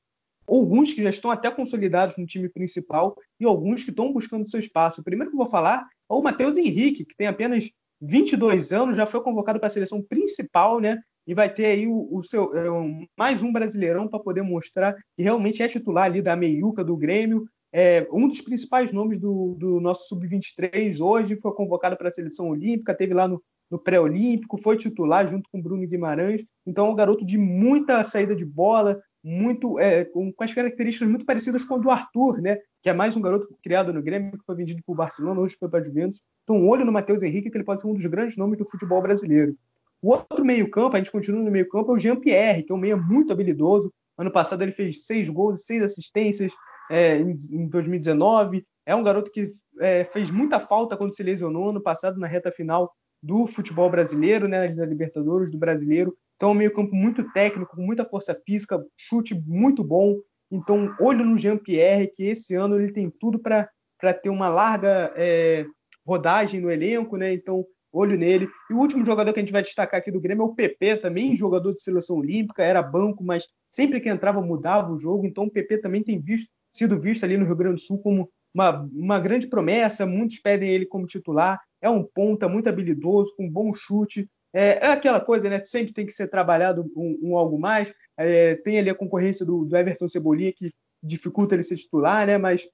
Alguns 0.47 0.93
que 0.93 1.03
já 1.03 1.09
estão 1.09 1.31
até 1.31 1.51
consolidados 1.51 2.19
no 2.19 2.27
time 2.27 2.51
principal 2.51 3.17
e 3.41 3.47
alguns 3.47 3.83
que 3.83 3.89
estão 3.89 4.13
buscando 4.13 4.47
seu 4.47 4.61
espaço. 4.61 5.01
O 5.01 5.05
primeiro 5.05 5.31
que 5.31 5.35
eu 5.35 5.41
vou 5.41 5.49
falar 5.49 5.79
é 5.79 6.13
o 6.13 6.21
Matheus 6.21 6.59
Henrique, 6.59 7.07
que 7.07 7.17
tem 7.17 7.29
apenas 7.29 7.71
22 7.99 8.73
anos, 8.73 8.95
já 8.95 9.07
foi 9.07 9.23
convocado 9.23 9.59
para 9.59 9.69
a 9.69 9.71
seleção 9.71 10.03
principal, 10.03 10.81
né? 10.81 10.99
E 11.27 11.33
vai 11.33 11.51
ter 11.51 11.65
aí 11.65 11.87
o, 11.87 12.09
o 12.11 12.23
seu 12.23 12.55
é, 12.55 12.71
um, 12.71 13.07
mais 13.17 13.41
um 13.41 13.51
brasileirão 13.51 14.07
para 14.07 14.21
poder 14.21 14.43
mostrar 14.43 14.95
que 15.17 15.23
realmente 15.23 15.63
é 15.63 15.69
titular 15.69 16.05
ali 16.05 16.21
da 16.21 16.37
meiuca 16.37 16.85
do 16.85 16.95
Grêmio, 16.95 17.47
é, 17.73 18.07
um 18.13 18.29
dos 18.29 18.41
principais 18.41 18.93
nomes 18.93 19.19
do, 19.19 19.57
do 19.59 19.81
nosso 19.81 20.09
sub-23 20.09 21.01
hoje 21.01 21.37
foi 21.37 21.53
convocado 21.55 21.97
para 21.97 22.09
a 22.09 22.13
seleção 22.13 22.51
olímpica, 22.51 22.95
teve 22.95 23.15
lá 23.15 23.27
no, 23.27 23.43
no 23.71 23.79
pré-olímpico, 23.79 24.59
foi 24.59 24.77
titular 24.77 25.27
junto 25.27 25.49
com 25.51 25.63
Bruno 25.63 25.89
Guimarães. 25.89 26.45
Então, 26.67 26.91
um 26.91 26.95
garoto 26.95 27.25
de 27.25 27.39
muita 27.39 28.05
saída 28.05 28.37
de 28.37 28.45
bola, 28.45 29.01
muito 29.25 29.79
é, 29.79 30.05
com, 30.05 30.31
com, 30.31 30.45
as 30.45 30.53
características 30.53 31.09
muito 31.09 31.25
parecidas 31.25 31.65
com 31.65 31.77
o 31.77 31.79
do 31.79 31.91
Arthur, 31.91 32.43
né? 32.43 32.59
Que 32.83 32.91
é 32.91 32.93
mais 32.93 33.17
um 33.17 33.23
garoto 33.23 33.49
criado 33.63 33.93
no 33.93 34.03
Grêmio, 34.03 34.33
que 34.33 34.45
foi 34.45 34.57
vendido 34.57 34.83
para 34.85 34.93
o 34.93 34.97
Barcelona, 34.97 35.41
hoje 35.41 35.57
foi 35.59 35.69
para 35.69 35.81
a 35.81 35.83
Juventus. 35.83 36.21
Então, 36.43 36.57
um 36.57 36.69
olho 36.69 36.85
no 36.85 36.93
Matheus 36.93 37.23
Henrique, 37.23 37.51
que 37.51 37.57
ele 37.57 37.65
pode 37.65 37.81
ser 37.81 37.87
um 37.87 37.95
dos 37.95 38.05
grandes 38.05 38.37
nomes 38.37 38.59
do 38.59 38.69
futebol 38.69 39.01
brasileiro. 39.01 39.57
O 40.03 40.11
outro 40.11 40.45
meio-campo, 40.45 40.97
a 40.97 40.99
gente 40.99 41.13
continua 41.13 41.41
no 41.41 41.51
meio-campo, 41.51 41.93
é 41.93 41.95
o 41.95 41.99
Jean-Pierre, 41.99 42.65
que 42.65 42.73
é 42.73 42.75
um 42.75 42.79
meia 42.79 42.97
muito 42.97 43.33
habilidoso. 43.33 43.91
Ano 44.19 44.31
passado 44.31 44.61
ele 44.63 44.73
fez 44.73 45.07
seis 45.07 45.29
gols, 45.29 45.65
seis 45.65 45.81
assistências, 45.81 46.53
é, 46.93 47.17
em, 47.17 47.31
em 47.51 47.67
2019. 47.67 48.67
É 48.85 48.95
um 48.95 49.03
garoto 49.03 49.31
que 49.31 49.49
é, 49.81 50.05
fez 50.05 50.31
muita 50.31 50.61
falta 50.61 50.97
quando 50.97 51.17
se 51.17 51.23
lesionou 51.23 51.71
ano 51.71 51.81
passado 51.81 52.21
na 52.21 52.27
reta 52.27 52.53
final 52.53 52.93
do 53.23 53.47
futebol 53.47 53.89
brasileiro, 53.89 54.47
né, 54.47 54.69
da 54.69 54.85
Libertadores, 54.85 55.51
do 55.51 55.57
brasileiro. 55.57 56.15
Então, 56.37 56.51
é 56.51 56.53
um 56.53 56.57
meio-campo 56.57 56.95
muito 56.95 57.25
técnico, 57.33 57.77
com 57.77 57.83
muita 57.83 58.05
força 58.05 58.35
física, 58.45 58.85
chute 58.97 59.35
muito 59.47 59.83
bom. 59.83 60.17
Então, 60.51 60.95
olho 61.01 61.25
no 61.25 61.39
Jean-Pierre, 61.39 62.09
que 62.09 62.25
esse 62.25 62.55
ano 62.55 62.79
ele 62.79 62.93
tem 62.93 63.09
tudo 63.09 63.39
para 63.39 63.69
ter 64.13 64.29
uma 64.29 64.49
larga 64.49 65.13
é, 65.17 65.65
rodagem 66.05 66.61
no 66.61 66.71
elenco, 66.71 67.17
né? 67.17 67.33
Então, 67.33 67.65
olho 67.93 68.19
nele. 68.19 68.49
E 68.69 68.75
o 68.75 68.79
último 68.79 69.07
jogador 69.07 69.33
que 69.33 69.39
a 69.39 69.43
gente 69.43 69.53
vai 69.53 69.63
destacar 69.63 70.01
aqui 70.01 70.11
do 70.11 70.21
Grêmio 70.21 70.43
é 70.43 70.47
o 70.47 70.55
PP, 70.55 70.97
também 70.97 71.37
jogador 71.37 71.73
de 71.73 71.81
seleção 71.81 72.17
olímpica, 72.17 72.65
era 72.65 72.83
banco, 72.83 73.23
mas 73.23 73.47
sempre 73.71 74.01
que 74.01 74.11
entrava 74.11 74.43
mudava 74.43 74.93
o 74.93 74.99
jogo. 74.99 75.25
Então, 75.25 75.45
o 75.45 75.51
PP 75.51 75.79
também 75.79 76.03
tem 76.03 76.21
visto 76.21 76.51
sido 76.73 76.99
visto 76.99 77.25
ali 77.25 77.37
no 77.37 77.45
Rio 77.45 77.57
Grande 77.57 77.77
do 77.77 77.81
Sul 77.81 77.99
como 77.99 78.31
uma, 78.55 78.89
uma 78.93 79.21
grande 79.21 79.47
promessa, 79.47 80.07
muitos 80.07 80.39
pedem 80.39 80.71
ele 80.71 80.87
como 80.87 81.07
titular, 81.07 81.61
é 81.81 81.89
um 81.89 82.03
ponta 82.03 82.49
muito 82.49 82.69
habilidoso, 82.69 83.35
com 83.37 83.49
bom 83.49 83.73
chute, 83.73 84.29
é, 84.53 84.87
é 84.87 84.93
aquela 84.93 85.21
coisa, 85.21 85.49
né? 85.49 85.65
Sempre 85.65 85.95
tem 85.95 86.05
que 86.05 86.13
ser 86.13 86.29
trabalhado 86.29 86.91
um, 86.95 87.19
um 87.23 87.37
algo 87.37 87.59
mais. 87.59 87.93
É, 88.17 88.57
tem 88.57 88.79
ali 88.79 88.91
a 88.91 88.95
concorrência 88.95 89.47
do, 89.47 89.65
do, 89.65 89.77
Everton 89.77 90.09
Cebolinha, 90.09 90.53
que 90.53 90.71
dificulta 91.03 91.55
ele 91.55 91.63
ser 91.63 91.77
titular, 91.77 92.27
né? 92.27 92.37
Mas 92.37 92.69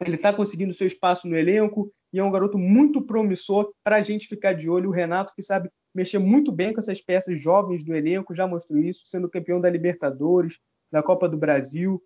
ele 0.00 0.16
está 0.16 0.32
conseguindo 0.32 0.74
seu 0.74 0.86
espaço 0.86 1.26
no 1.26 1.36
elenco 1.36 1.90
e 2.12 2.18
é 2.18 2.24
um 2.24 2.30
garoto 2.30 2.58
muito 2.58 3.02
promissor 3.02 3.72
para 3.82 3.96
a 3.96 4.02
gente 4.02 4.28
ficar 4.28 4.52
de 4.52 4.68
olho. 4.68 4.90
O 4.90 4.92
Renato, 4.92 5.32
que 5.34 5.42
sabe 5.42 5.70
mexer 5.94 6.18
muito 6.18 6.52
bem 6.52 6.72
com 6.72 6.80
essas 6.80 7.00
peças 7.00 7.40
jovens 7.40 7.82
do 7.82 7.94
elenco, 7.94 8.34
já 8.34 8.46
mostrou 8.46 8.78
isso, 8.78 9.06
sendo 9.06 9.28
campeão 9.28 9.60
da 9.60 9.70
Libertadores, 9.70 10.58
da 10.92 11.02
Copa 11.02 11.28
do 11.28 11.36
Brasil. 11.36 12.02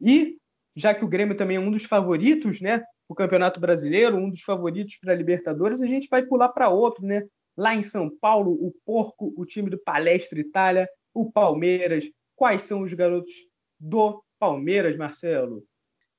E 0.00 0.38
já 0.76 0.94
que 0.94 1.04
o 1.04 1.08
Grêmio 1.08 1.36
também 1.36 1.56
é 1.56 1.60
um 1.60 1.70
dos 1.70 1.84
favoritos, 1.84 2.60
né? 2.60 2.84
O 3.08 3.14
Campeonato 3.14 3.58
Brasileiro, 3.58 4.16
um 4.16 4.28
dos 4.28 4.42
favoritos 4.42 4.96
para 5.00 5.12
a 5.12 5.16
Libertadores, 5.16 5.80
a 5.80 5.86
gente 5.86 6.08
vai 6.08 6.22
pular 6.22 6.50
para 6.50 6.68
outro, 6.68 7.04
né? 7.04 7.24
Lá 7.56 7.74
em 7.74 7.82
São 7.82 8.10
Paulo, 8.20 8.52
o 8.52 8.74
Porco, 8.84 9.32
o 9.36 9.46
time 9.46 9.70
do 9.70 9.78
Palestra 9.78 10.38
Itália, 10.38 10.86
o 11.14 11.32
Palmeiras. 11.32 12.04
Quais 12.34 12.64
são 12.64 12.82
os 12.82 12.92
garotos 12.92 13.32
do 13.80 14.22
Palmeiras, 14.38 14.96
Marcelo? 14.96 15.64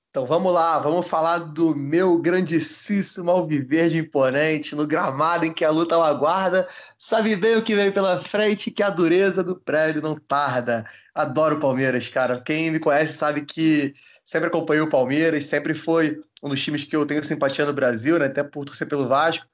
Então 0.09 0.25
vamos 0.25 0.51
lá, 0.51 0.79
vamos 0.79 1.07
falar 1.07 1.37
do 1.37 1.75
meu 1.75 2.17
grandíssimo 2.17 3.29
Alviverde 3.29 3.97
imponente, 3.97 4.75
no 4.75 4.87
gramado 4.87 5.45
em 5.45 5.53
que 5.53 5.65
a 5.65 5.69
luta 5.69 5.97
o 5.97 6.01
aguarda, 6.01 6.67
sabe 6.97 7.35
bem 7.35 7.57
o 7.57 7.61
que 7.61 7.75
vem 7.75 7.91
pela 7.91 8.19
frente, 8.19 8.71
que 8.71 8.81
a 8.81 8.89
dureza 8.89 9.43
do 9.43 9.55
prédio 9.55 10.01
não 10.01 10.15
tarda. 10.15 10.85
Adoro 11.13 11.57
o 11.57 11.59
Palmeiras, 11.59 12.09
cara. 12.09 12.41
Quem 12.41 12.71
me 12.71 12.79
conhece 12.79 13.17
sabe 13.17 13.45
que 13.45 13.93
sempre 14.25 14.47
acompanhei 14.47 14.81
o 14.81 14.89
Palmeiras, 14.89 15.45
sempre 15.45 15.73
foi 15.73 16.19
um 16.41 16.49
dos 16.49 16.63
times 16.63 16.83
que 16.83 16.95
eu 16.95 17.05
tenho 17.05 17.23
simpatia 17.23 17.65
no 17.65 17.73
Brasil, 17.73 18.17
né? 18.17 18.25
até 18.25 18.43
por 18.43 18.65
torcer 18.65 18.87
pelo 18.87 19.07
Vasco. 19.07 19.45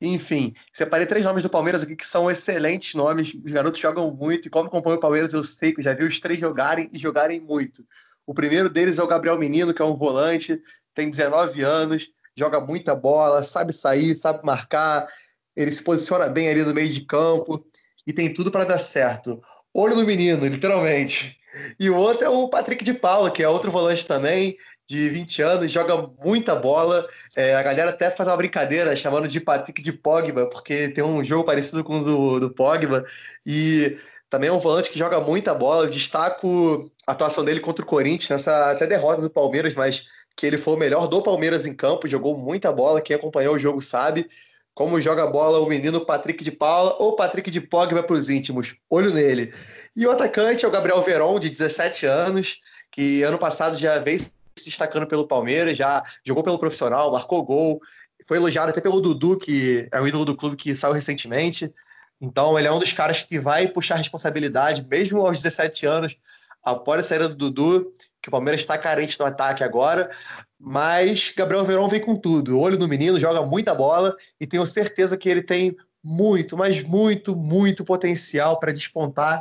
Enfim, 0.00 0.52
separei 0.72 1.06
três 1.06 1.24
nomes 1.24 1.42
do 1.42 1.48
Palmeiras 1.48 1.82
aqui 1.82 1.96
que 1.96 2.06
são 2.06 2.30
excelentes 2.30 2.94
nomes. 2.94 3.34
Os 3.34 3.52
garotos 3.52 3.80
jogam 3.80 4.10
muito 4.10 4.46
e 4.46 4.50
como 4.50 4.68
acompanho 4.68 4.96
o 4.96 5.00
Palmeiras 5.00 5.32
eu 5.32 5.42
sei 5.42 5.72
que 5.72 5.82
já 5.82 5.94
vi 5.94 6.04
os 6.04 6.20
três 6.20 6.38
jogarem 6.38 6.88
e 6.92 6.98
jogarem 6.98 7.40
muito. 7.40 7.84
O 8.26 8.34
primeiro 8.34 8.68
deles 8.68 8.98
é 8.98 9.02
o 9.02 9.06
Gabriel 9.06 9.38
Menino, 9.38 9.72
que 9.72 9.80
é 9.80 9.84
um 9.84 9.96
volante, 9.96 10.60
tem 10.92 11.08
19 11.08 11.62
anos, 11.62 12.08
joga 12.36 12.60
muita 12.60 12.94
bola, 12.94 13.42
sabe 13.44 13.72
sair, 13.72 14.16
sabe 14.16 14.44
marcar, 14.44 15.06
ele 15.54 15.70
se 15.70 15.82
posiciona 15.82 16.26
bem 16.28 16.48
ali 16.48 16.62
no 16.62 16.74
meio 16.74 16.88
de 16.88 17.02
campo 17.02 17.64
e 18.06 18.12
tem 18.12 18.32
tudo 18.32 18.50
para 18.50 18.64
dar 18.64 18.78
certo. 18.78 19.40
Olho 19.72 19.96
no 19.96 20.04
menino, 20.04 20.44
literalmente. 20.44 21.36
E 21.80 21.88
o 21.88 21.96
outro 21.96 22.24
é 22.24 22.28
o 22.28 22.48
Patrick 22.48 22.84
de 22.84 22.92
Paula, 22.92 23.30
que 23.30 23.42
é 23.42 23.48
outro 23.48 23.70
volante 23.70 24.06
também, 24.06 24.56
de 24.86 25.08
20 25.08 25.42
anos, 25.42 25.70
joga 25.70 26.10
muita 26.24 26.54
bola. 26.54 27.06
É, 27.34 27.54
a 27.56 27.62
galera 27.62 27.90
até 27.90 28.10
faz 28.10 28.28
uma 28.28 28.36
brincadeira 28.36 28.94
chamando 28.94 29.26
de 29.26 29.40
Patrick 29.40 29.82
de 29.82 29.92
Pogba, 29.92 30.48
porque 30.48 30.88
tem 30.88 31.02
um 31.02 31.24
jogo 31.24 31.44
parecido 31.44 31.82
com 31.82 31.98
o 31.98 32.04
do, 32.04 32.40
do 32.40 32.54
Pogba. 32.54 33.04
E 33.44 33.98
também 34.36 34.50
é 34.50 34.52
um 34.52 34.58
volante 34.58 34.90
que 34.90 34.98
joga 34.98 35.18
muita 35.18 35.54
bola. 35.54 35.84
Eu 35.84 35.90
destaco 35.90 36.90
a 37.06 37.12
atuação 37.12 37.42
dele 37.42 37.58
contra 37.58 37.82
o 37.82 37.88
Corinthians, 37.88 38.28
nessa 38.28 38.70
até 38.70 38.86
derrota 38.86 39.22
do 39.22 39.30
Palmeiras, 39.30 39.74
mas 39.74 40.08
que 40.36 40.44
ele 40.44 40.58
foi 40.58 40.74
o 40.74 40.76
melhor 40.76 41.06
do 41.06 41.22
Palmeiras 41.22 41.64
em 41.64 41.72
campo, 41.72 42.06
jogou 42.06 42.36
muita 42.36 42.70
bola. 42.70 43.00
Quem 43.00 43.16
acompanhou 43.16 43.54
o 43.54 43.58
jogo 43.58 43.80
sabe 43.80 44.26
como 44.74 45.00
joga 45.00 45.26
bola 45.26 45.58
o 45.58 45.66
menino 45.66 46.04
Patrick 46.04 46.44
de 46.44 46.52
Paula 46.52 46.96
ou 46.98 47.16
Patrick 47.16 47.50
de 47.50 47.62
Pogba 47.62 48.02
para 48.02 48.14
os 48.14 48.28
íntimos. 48.28 48.74
Olho 48.90 49.10
nele. 49.10 49.54
E 49.96 50.06
o 50.06 50.10
atacante 50.10 50.66
é 50.66 50.68
o 50.68 50.70
Gabriel 50.70 51.00
Veron, 51.00 51.40
de 51.40 51.48
17 51.48 52.04
anos, 52.04 52.58
que 52.92 53.22
ano 53.22 53.38
passado 53.38 53.74
já 53.74 53.98
veio 53.98 54.18
se 54.18 54.30
destacando 54.54 55.06
pelo 55.06 55.26
Palmeiras, 55.26 55.78
já 55.78 56.02
jogou 56.22 56.44
pelo 56.44 56.58
profissional, 56.58 57.10
marcou 57.10 57.42
gol, 57.42 57.80
foi 58.26 58.36
elogiado 58.36 58.68
até 58.68 58.82
pelo 58.82 59.00
Dudu, 59.00 59.38
que 59.38 59.88
é 59.90 59.98
o 59.98 60.06
ídolo 60.06 60.26
do 60.26 60.36
clube 60.36 60.56
que 60.56 60.76
saiu 60.76 60.92
recentemente. 60.92 61.72
Então, 62.20 62.58
ele 62.58 62.68
é 62.68 62.72
um 62.72 62.78
dos 62.78 62.92
caras 62.92 63.22
que 63.22 63.38
vai 63.38 63.68
puxar 63.68 63.96
responsabilidade, 63.96 64.86
mesmo 64.88 65.20
aos 65.20 65.42
17 65.42 65.86
anos, 65.86 66.16
após 66.62 67.00
a 67.00 67.02
saída 67.02 67.28
do 67.28 67.34
Dudu, 67.34 67.92
que 68.22 68.28
o 68.28 68.32
Palmeiras 68.32 68.60
está 68.60 68.76
carente 68.76 69.18
no 69.20 69.26
ataque 69.26 69.62
agora. 69.62 70.10
Mas 70.58 71.32
Gabriel 71.36 71.64
Verón 71.64 71.88
vem 71.88 72.00
com 72.00 72.16
tudo. 72.16 72.58
Olho 72.58 72.78
no 72.78 72.88
menino, 72.88 73.20
joga 73.20 73.42
muita 73.42 73.74
bola 73.74 74.16
e 74.40 74.46
tenho 74.46 74.66
certeza 74.66 75.16
que 75.16 75.28
ele 75.28 75.42
tem 75.42 75.76
muito, 76.02 76.56
mas 76.56 76.82
muito, 76.82 77.36
muito 77.36 77.84
potencial 77.84 78.58
para 78.58 78.72
despontar 78.72 79.40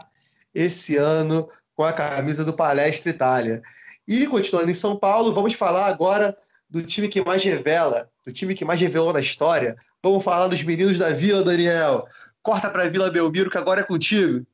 esse 0.53 0.97
ano 0.97 1.47
com 1.75 1.83
a 1.83 1.93
camisa 1.93 2.43
do 2.43 2.53
Palestra 2.53 3.11
Itália. 3.11 3.61
E 4.07 4.27
continuando 4.27 4.69
em 4.69 4.73
São 4.73 4.97
Paulo, 4.97 5.33
vamos 5.33 5.53
falar 5.53 5.87
agora 5.87 6.35
do 6.69 6.81
time 6.81 7.07
que 7.07 7.23
mais 7.23 7.43
revela, 7.43 8.09
do 8.25 8.31
time 8.31 8.55
que 8.55 8.65
mais 8.65 8.79
revelou 8.79 9.13
na 9.13 9.19
história. 9.19 9.75
Vamos 10.03 10.23
falar 10.23 10.47
dos 10.47 10.63
meninos 10.63 10.97
da 10.97 11.09
Vila, 11.09 11.43
Daniel. 11.43 12.05
Corta 12.45 12.69
para 12.69 12.83
a 12.83 12.87
Vila 12.87 13.09
Belmiro, 13.09 13.49
que 13.49 13.57
agora 13.57 13.81
é 13.81 13.83
contigo. 13.83 14.45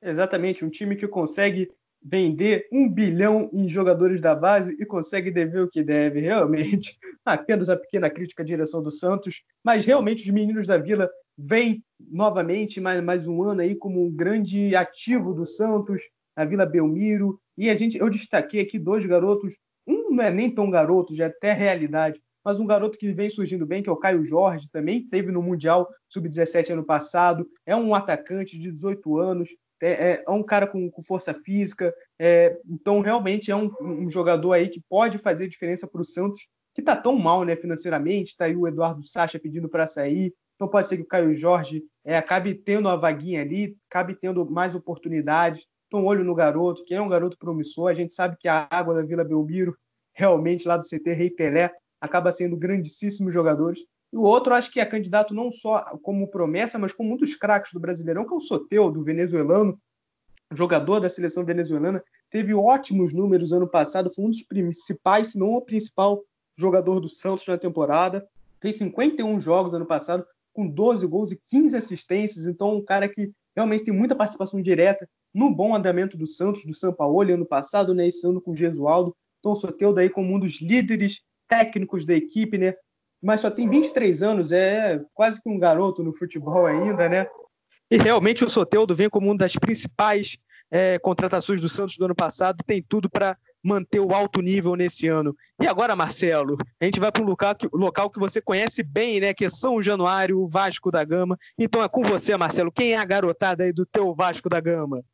Exatamente, 0.00 0.64
um 0.64 0.70
time 0.70 0.94
que 0.94 1.08
consegue 1.08 1.68
vender 2.00 2.68
um 2.70 2.88
bilhão 2.88 3.50
em 3.52 3.68
jogadores 3.68 4.20
da 4.20 4.32
base 4.32 4.76
e 4.78 4.86
consegue 4.86 5.28
dever 5.28 5.64
o 5.64 5.68
que 5.68 5.82
deve, 5.82 6.20
realmente. 6.20 6.96
Apenas 7.26 7.68
a 7.68 7.76
pequena 7.76 8.08
crítica 8.08 8.44
à 8.44 8.46
direção 8.46 8.80
do 8.80 8.92
Santos, 8.92 9.42
mas 9.64 9.84
realmente 9.84 10.22
os 10.22 10.30
meninos 10.32 10.68
da 10.68 10.78
Vila 10.78 11.10
vêm 11.36 11.82
novamente 11.98 12.80
mais, 12.80 13.02
mais 13.02 13.26
um 13.26 13.42
ano 13.42 13.62
aí 13.62 13.74
como 13.74 14.06
um 14.06 14.08
grande 14.08 14.76
ativo 14.76 15.34
do 15.34 15.44
Santos, 15.44 16.02
a 16.36 16.44
Vila 16.44 16.64
Belmiro, 16.64 17.40
e 17.58 17.68
a 17.70 17.74
gente, 17.74 17.98
eu 17.98 18.08
destaquei 18.08 18.60
aqui 18.60 18.78
dois 18.78 19.04
garotos, 19.04 19.58
um 19.84 20.10
não 20.14 20.22
é 20.22 20.30
nem 20.30 20.48
tão 20.48 20.70
garoto, 20.70 21.12
já 21.12 21.24
é 21.24 21.26
até 21.26 21.52
realidade, 21.52 22.22
mas 22.44 22.60
um 22.60 22.66
garoto 22.66 22.98
que 22.98 23.12
vem 23.12 23.30
surgindo 23.30 23.66
bem, 23.66 23.82
que 23.82 23.88
é 23.88 23.92
o 23.92 23.96
Caio 23.96 24.24
Jorge, 24.24 24.70
também 24.70 25.06
teve 25.06 25.30
no 25.30 25.42
Mundial 25.42 25.88
Sub-17 26.08 26.70
ano 26.70 26.84
passado, 26.84 27.46
é 27.66 27.74
um 27.76 27.94
atacante 27.94 28.58
de 28.58 28.70
18 28.70 29.18
anos, 29.18 29.50
é, 29.82 29.90
é, 29.90 30.24
é 30.26 30.30
um 30.30 30.42
cara 30.42 30.66
com, 30.66 30.90
com 30.90 31.02
força 31.02 31.32
física, 31.32 31.94
é, 32.18 32.58
então 32.68 33.00
realmente 33.00 33.50
é 33.50 33.56
um, 33.56 33.70
um, 33.80 34.10
jogador 34.10 34.52
aí 34.52 34.68
que 34.68 34.82
pode 34.88 35.18
fazer 35.18 35.48
diferença 35.48 35.86
para 35.86 36.00
o 36.00 36.04
Santos, 36.04 36.46
que 36.74 36.82
está 36.82 36.94
tão 36.94 37.18
mal 37.18 37.44
né, 37.44 37.56
financeiramente, 37.56 38.30
está 38.30 38.44
aí 38.44 38.54
o 38.54 38.68
Eduardo 38.68 39.02
Sacha 39.02 39.38
pedindo 39.38 39.68
para 39.68 39.86
sair, 39.86 40.34
então 40.54 40.68
pode 40.68 40.88
ser 40.88 40.96
que 40.98 41.02
o 41.02 41.08
Caio 41.08 41.34
Jorge 41.34 41.82
é, 42.04 42.16
acabe 42.16 42.54
tendo 42.54 42.86
uma 42.86 42.96
vaguinha 42.96 43.40
ali, 43.40 43.76
acabe 43.88 44.14
tendo 44.14 44.48
mais 44.50 44.74
oportunidades, 44.74 45.66
então 45.86 46.04
olho 46.04 46.22
no 46.22 46.34
garoto, 46.34 46.84
que 46.84 46.94
é 46.94 47.00
um 47.00 47.08
garoto 47.08 47.38
promissor, 47.38 47.90
a 47.90 47.94
gente 47.94 48.12
sabe 48.12 48.36
que 48.38 48.46
a 48.46 48.68
água 48.70 48.94
da 48.94 49.02
Vila 49.02 49.24
Belmiro, 49.24 49.74
realmente 50.12 50.68
lá 50.68 50.76
do 50.76 50.86
CT 50.86 51.12
Rei 51.12 51.30
Pelé, 51.30 51.72
acaba 52.00 52.32
sendo 52.32 52.56
grandíssimos 52.56 53.32
jogadores, 53.32 53.84
e 54.12 54.16
o 54.16 54.22
outro, 54.22 54.54
acho 54.54 54.70
que 54.72 54.80
é 54.80 54.84
candidato 54.84 55.32
não 55.32 55.52
só 55.52 55.80
como 56.02 56.28
promessa, 56.28 56.78
mas 56.78 56.92
com 56.92 57.04
muitos 57.04 57.34
craques 57.36 57.72
do 57.72 57.78
Brasileirão, 57.78 58.26
que 58.26 58.34
é 58.34 58.36
o 58.36 58.40
Soteu, 58.40 58.90
do 58.90 59.04
venezuelano, 59.04 59.78
jogador 60.52 60.98
da 60.98 61.08
seleção 61.08 61.44
venezuelana, 61.44 62.02
teve 62.28 62.52
ótimos 62.52 63.12
números 63.12 63.52
ano 63.52 63.68
passado, 63.68 64.10
foi 64.10 64.24
um 64.24 64.30
dos 64.30 64.42
principais, 64.42 65.28
se 65.28 65.38
não 65.38 65.54
o 65.54 65.62
principal 65.62 66.24
jogador 66.56 66.98
do 66.98 67.08
Santos 67.08 67.46
na 67.46 67.56
temporada. 67.56 68.26
Fez 68.60 68.76
51 68.76 69.38
jogos 69.38 69.72
ano 69.72 69.86
passado, 69.86 70.26
com 70.52 70.66
12 70.66 71.06
gols 71.06 71.30
e 71.30 71.40
15 71.48 71.76
assistências, 71.76 72.46
então 72.46 72.76
um 72.76 72.84
cara 72.84 73.08
que 73.08 73.30
realmente 73.54 73.84
tem 73.84 73.94
muita 73.94 74.16
participação 74.16 74.60
direta 74.60 75.08
no 75.32 75.54
bom 75.54 75.74
andamento 75.74 76.16
do 76.16 76.26
Santos, 76.26 76.64
do 76.64 76.74
São 76.74 76.92
Paulo, 76.92 77.32
ano 77.32 77.46
passado, 77.46 77.94
né, 77.94 78.08
esse 78.08 78.26
ano 78.26 78.40
com 78.40 78.50
o 78.50 78.56
Gesualdo. 78.56 79.14
Então 79.38 79.52
o 79.52 79.56
Soteu 79.56 79.92
daí 79.92 80.10
como 80.10 80.34
um 80.34 80.40
dos 80.40 80.60
líderes 80.60 81.20
técnicos 81.50 82.06
da 82.06 82.14
equipe, 82.14 82.56
né, 82.56 82.74
mas 83.22 83.40
só 83.40 83.50
tem 83.50 83.68
23 83.68 84.22
anos, 84.22 84.52
é 84.52 85.00
quase 85.12 85.42
que 85.42 85.50
um 85.50 85.58
garoto 85.58 86.02
no 86.02 86.14
futebol 86.14 86.64
ainda, 86.66 87.08
né? 87.08 87.26
E 87.90 87.96
realmente 87.96 88.44
o 88.44 88.48
Soteudo 88.48 88.94
vem 88.94 89.10
como 89.10 89.26
uma 89.26 89.36
das 89.36 89.54
principais 89.56 90.38
é, 90.70 90.98
contratações 91.00 91.60
do 91.60 91.68
Santos 91.68 91.98
do 91.98 92.04
ano 92.04 92.14
passado, 92.14 92.62
tem 92.64 92.82
tudo 92.82 93.10
para 93.10 93.36
manter 93.62 94.00
o 94.00 94.14
alto 94.14 94.40
nível 94.40 94.74
nesse 94.74 95.08
ano. 95.08 95.36
E 95.60 95.66
agora, 95.66 95.96
Marcelo, 95.96 96.56
a 96.80 96.84
gente 96.84 97.00
vai 97.00 97.12
para 97.12 97.22
um 97.22 97.26
local 97.26 97.54
que, 97.54 97.68
local 97.72 98.08
que 98.08 98.18
você 98.18 98.40
conhece 98.40 98.82
bem, 98.82 99.20
né? 99.20 99.34
Que 99.34 99.44
é 99.44 99.50
São 99.50 99.82
Januário, 99.82 100.38
o 100.38 100.48
Vasco 100.48 100.90
da 100.90 101.04
Gama. 101.04 101.36
Então 101.58 101.82
é 101.82 101.88
com 101.88 102.02
você, 102.02 102.34
Marcelo. 102.36 102.72
Quem 102.72 102.92
é 102.92 102.96
a 102.96 103.04
garotada 103.04 103.64
aí 103.64 103.72
do 103.72 103.84
teu 103.84 104.14
Vasco 104.14 104.48
da 104.48 104.60
Gama? 104.60 105.04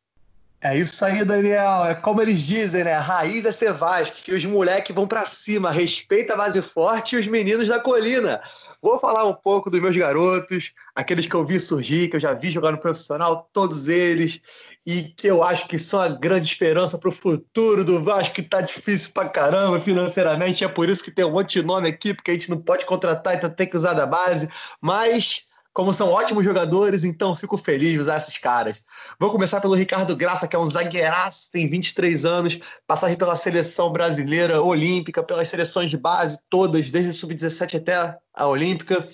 É 0.68 0.76
isso 0.76 1.04
aí, 1.04 1.24
Daniel. 1.24 1.84
É 1.84 1.94
como 1.94 2.20
eles 2.20 2.42
dizem, 2.42 2.82
né? 2.82 2.94
A 2.94 3.00
raiz 3.00 3.46
é 3.46 3.52
ser 3.52 3.72
Vasco, 3.72 4.16
que 4.16 4.34
os 4.34 4.44
moleques 4.44 4.92
vão 4.92 5.06
para 5.06 5.24
cima, 5.24 5.70
respeita 5.70 6.34
a 6.34 6.36
base 6.36 6.60
forte 6.60 7.14
e 7.14 7.20
os 7.20 7.28
meninos 7.28 7.68
da 7.68 7.78
colina. 7.78 8.40
Vou 8.82 8.98
falar 8.98 9.24
um 9.26 9.32
pouco 9.32 9.70
dos 9.70 9.80
meus 9.80 9.94
garotos, 9.94 10.72
aqueles 10.92 11.24
que 11.26 11.34
eu 11.34 11.46
vi 11.46 11.60
surgir, 11.60 12.08
que 12.08 12.16
eu 12.16 12.20
já 12.20 12.34
vi 12.34 12.50
jogar 12.50 12.72
no 12.72 12.78
profissional, 12.78 13.48
todos 13.52 13.86
eles, 13.86 14.40
e 14.84 15.04
que 15.04 15.28
eu 15.28 15.44
acho 15.44 15.68
que 15.68 15.78
são 15.78 16.00
a 16.00 16.08
grande 16.08 16.48
esperança 16.48 16.98
para 16.98 17.10
o 17.10 17.12
futuro 17.12 17.84
do 17.84 18.02
Vasco, 18.02 18.34
que 18.34 18.42
tá 18.42 18.60
difícil 18.60 19.12
pra 19.14 19.28
caramba 19.28 19.80
financeiramente. 19.80 20.64
É 20.64 20.68
por 20.68 20.88
isso 20.88 21.04
que 21.04 21.12
tem 21.12 21.24
um 21.24 21.30
monte 21.30 21.60
de 21.60 21.64
nome 21.64 21.88
aqui, 21.88 22.12
porque 22.12 22.32
a 22.32 22.34
gente 22.34 22.50
não 22.50 22.58
pode 22.58 22.84
contratar, 22.86 23.36
então 23.36 23.48
tem 23.48 23.68
que 23.68 23.76
usar 23.76 23.92
da 23.92 24.04
base. 24.04 24.48
Mas 24.80 25.46
como 25.76 25.92
são 25.92 26.08
ótimos 26.08 26.42
jogadores, 26.42 27.04
então 27.04 27.36
fico 27.36 27.58
feliz 27.58 27.92
de 27.92 27.98
usar 27.98 28.16
esses 28.16 28.38
caras. 28.38 28.82
Vou 29.20 29.30
começar 29.30 29.60
pelo 29.60 29.74
Ricardo 29.74 30.16
Graça, 30.16 30.48
que 30.48 30.56
é 30.56 30.58
um 30.58 30.64
zagueiraço, 30.64 31.50
tem 31.52 31.68
23 31.68 32.24
anos, 32.24 32.58
passagem 32.86 33.14
pela 33.14 33.36
seleção 33.36 33.92
brasileira 33.92 34.62
olímpica, 34.62 35.22
pelas 35.22 35.50
seleções 35.50 35.90
de 35.90 35.98
base 35.98 36.38
todas, 36.48 36.90
desde 36.90 37.10
o 37.10 37.14
sub-17 37.14 37.76
até 37.76 38.16
a 38.32 38.46
olímpica. 38.46 39.06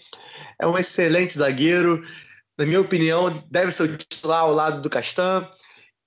É 0.56 0.64
um 0.64 0.78
excelente 0.78 1.36
zagueiro, 1.36 2.00
na 2.56 2.64
minha 2.64 2.80
opinião, 2.80 3.28
deve 3.50 3.72
ser 3.72 3.82
o 3.82 3.96
titular 3.96 4.42
ao 4.42 4.54
lado 4.54 4.80
do 4.80 4.88
Castan 4.88 5.44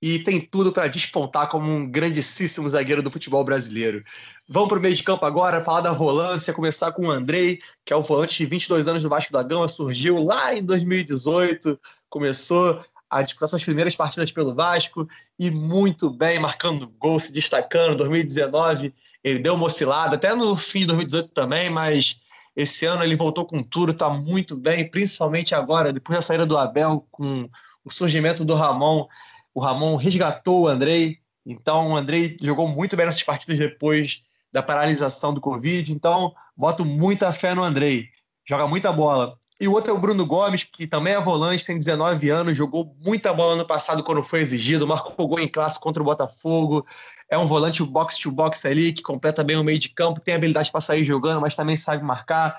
e 0.07 0.19
tem 0.19 0.39
tudo 0.39 0.71
para 0.71 0.87
despontar 0.87 1.49
como 1.49 1.67
um 1.67 1.89
grandíssimo 1.89 2.69
zagueiro 2.69 3.01
do 3.01 3.09
futebol 3.09 3.43
brasileiro. 3.43 4.03
Vamos 4.47 4.69
para 4.69 4.77
o 4.77 4.81
meio 4.81 4.93
de 4.93 5.01
campo 5.01 5.25
agora, 5.25 5.61
falar 5.61 5.81
da 5.81 5.93
volância, 5.93 6.53
começar 6.53 6.91
com 6.91 7.07
o 7.07 7.11
Andrei, 7.11 7.59
que 7.83 7.91
é 7.91 7.95
o 7.95 8.03
volante 8.03 8.37
de 8.37 8.45
22 8.45 8.87
anos 8.87 9.01
do 9.01 9.09
Vasco 9.09 9.33
da 9.33 9.41
Gama, 9.41 9.67
surgiu 9.67 10.23
lá 10.23 10.53
em 10.53 10.63
2018, 10.63 11.79
começou 12.07 12.85
a 13.09 13.23
disputar 13.23 13.49
suas 13.49 13.63
primeiras 13.63 13.95
partidas 13.95 14.31
pelo 14.31 14.53
Vasco 14.53 15.07
e 15.39 15.49
muito 15.49 16.07
bem, 16.07 16.37
marcando 16.37 16.87
gol, 16.99 17.19
se 17.19 17.33
destacando. 17.33 17.97
2019 17.97 18.93
ele 19.23 19.39
deu 19.39 19.55
uma 19.55 19.65
oscilada, 19.65 20.17
até 20.17 20.35
no 20.35 20.55
fim 20.55 20.81
de 20.81 20.85
2018 20.85 21.29
também, 21.29 21.71
mas 21.71 22.21
esse 22.55 22.85
ano 22.85 23.03
ele 23.03 23.15
voltou 23.15 23.43
com 23.43 23.63
tudo, 23.63 23.91
está 23.91 24.07
muito 24.07 24.55
bem, 24.55 24.87
principalmente 24.87 25.55
agora, 25.55 25.91
depois 25.91 26.15
da 26.15 26.21
saída 26.21 26.45
do 26.45 26.55
Abel, 26.55 27.07
com 27.09 27.49
o 27.83 27.91
surgimento 27.91 28.45
do 28.45 28.53
Ramon 28.53 29.07
o 29.55 29.61
Ramon 29.61 29.95
resgatou 29.95 30.63
o 30.63 30.67
Andrei, 30.67 31.17
então 31.45 31.91
o 31.91 31.97
Andrei 31.97 32.35
jogou 32.41 32.67
muito 32.67 32.95
bem 32.97 33.05
nessas 33.05 33.23
partidas 33.23 33.57
depois 33.57 34.21
da 34.51 34.61
paralisação 34.61 35.33
do 35.33 35.41
Covid, 35.41 35.91
então 35.91 36.33
boto 36.55 36.85
muita 36.85 37.33
fé 37.33 37.55
no 37.55 37.63
Andrei, 37.63 38.09
joga 38.47 38.67
muita 38.67 38.91
bola. 38.91 39.37
E 39.59 39.69
o 39.69 39.71
outro 39.71 39.91
é 39.91 39.93
o 39.93 39.97
Bruno 39.97 40.25
Gomes, 40.25 40.65
que 40.65 40.85
também 40.85 41.13
é 41.13 41.19
volante, 41.19 41.65
tem 41.65 41.77
19 41.77 42.29
anos, 42.29 42.57
jogou 42.57 42.93
muita 42.99 43.33
bola 43.33 43.55
no 43.55 43.65
passado 43.65 44.03
quando 44.03 44.21
foi 44.21 44.41
exigido, 44.41 44.85
marcou 44.85 45.27
gol 45.27 45.39
em 45.39 45.47
classe 45.47 45.79
contra 45.79 46.01
o 46.01 46.05
Botafogo. 46.05 46.85
É 47.29 47.37
um 47.37 47.47
volante 47.47 47.81
box-to-box 47.81 48.65
ali, 48.65 48.91
que 48.91 49.01
completa 49.01 49.45
bem 49.45 49.55
o 49.55 49.63
meio 49.63 49.79
de 49.79 49.89
campo, 49.89 50.19
tem 50.19 50.35
habilidade 50.35 50.69
para 50.69 50.81
sair 50.81 51.05
jogando, 51.05 51.39
mas 51.39 51.55
também 51.55 51.77
sabe 51.77 52.03
marcar. 52.03 52.53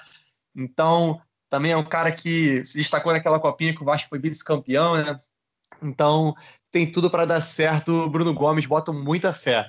Então, 0.56 1.20
também 1.50 1.72
é 1.72 1.76
um 1.76 1.84
cara 1.84 2.10
que 2.10 2.64
se 2.64 2.78
destacou 2.78 3.12
naquela 3.12 3.38
copinha 3.38 3.74
que 3.74 3.82
o 3.82 3.84
Vasco 3.84 4.08
foi 4.08 4.18
vice-campeão, 4.18 4.96
né? 4.96 5.20
Então, 5.82 6.34
tem 6.76 6.84
tudo 6.84 7.08
para 7.08 7.24
dar 7.24 7.40
certo. 7.40 8.06
Bruno 8.10 8.34
Gomes 8.34 8.66
bota 8.66 8.92
muita 8.92 9.32
fé. 9.32 9.66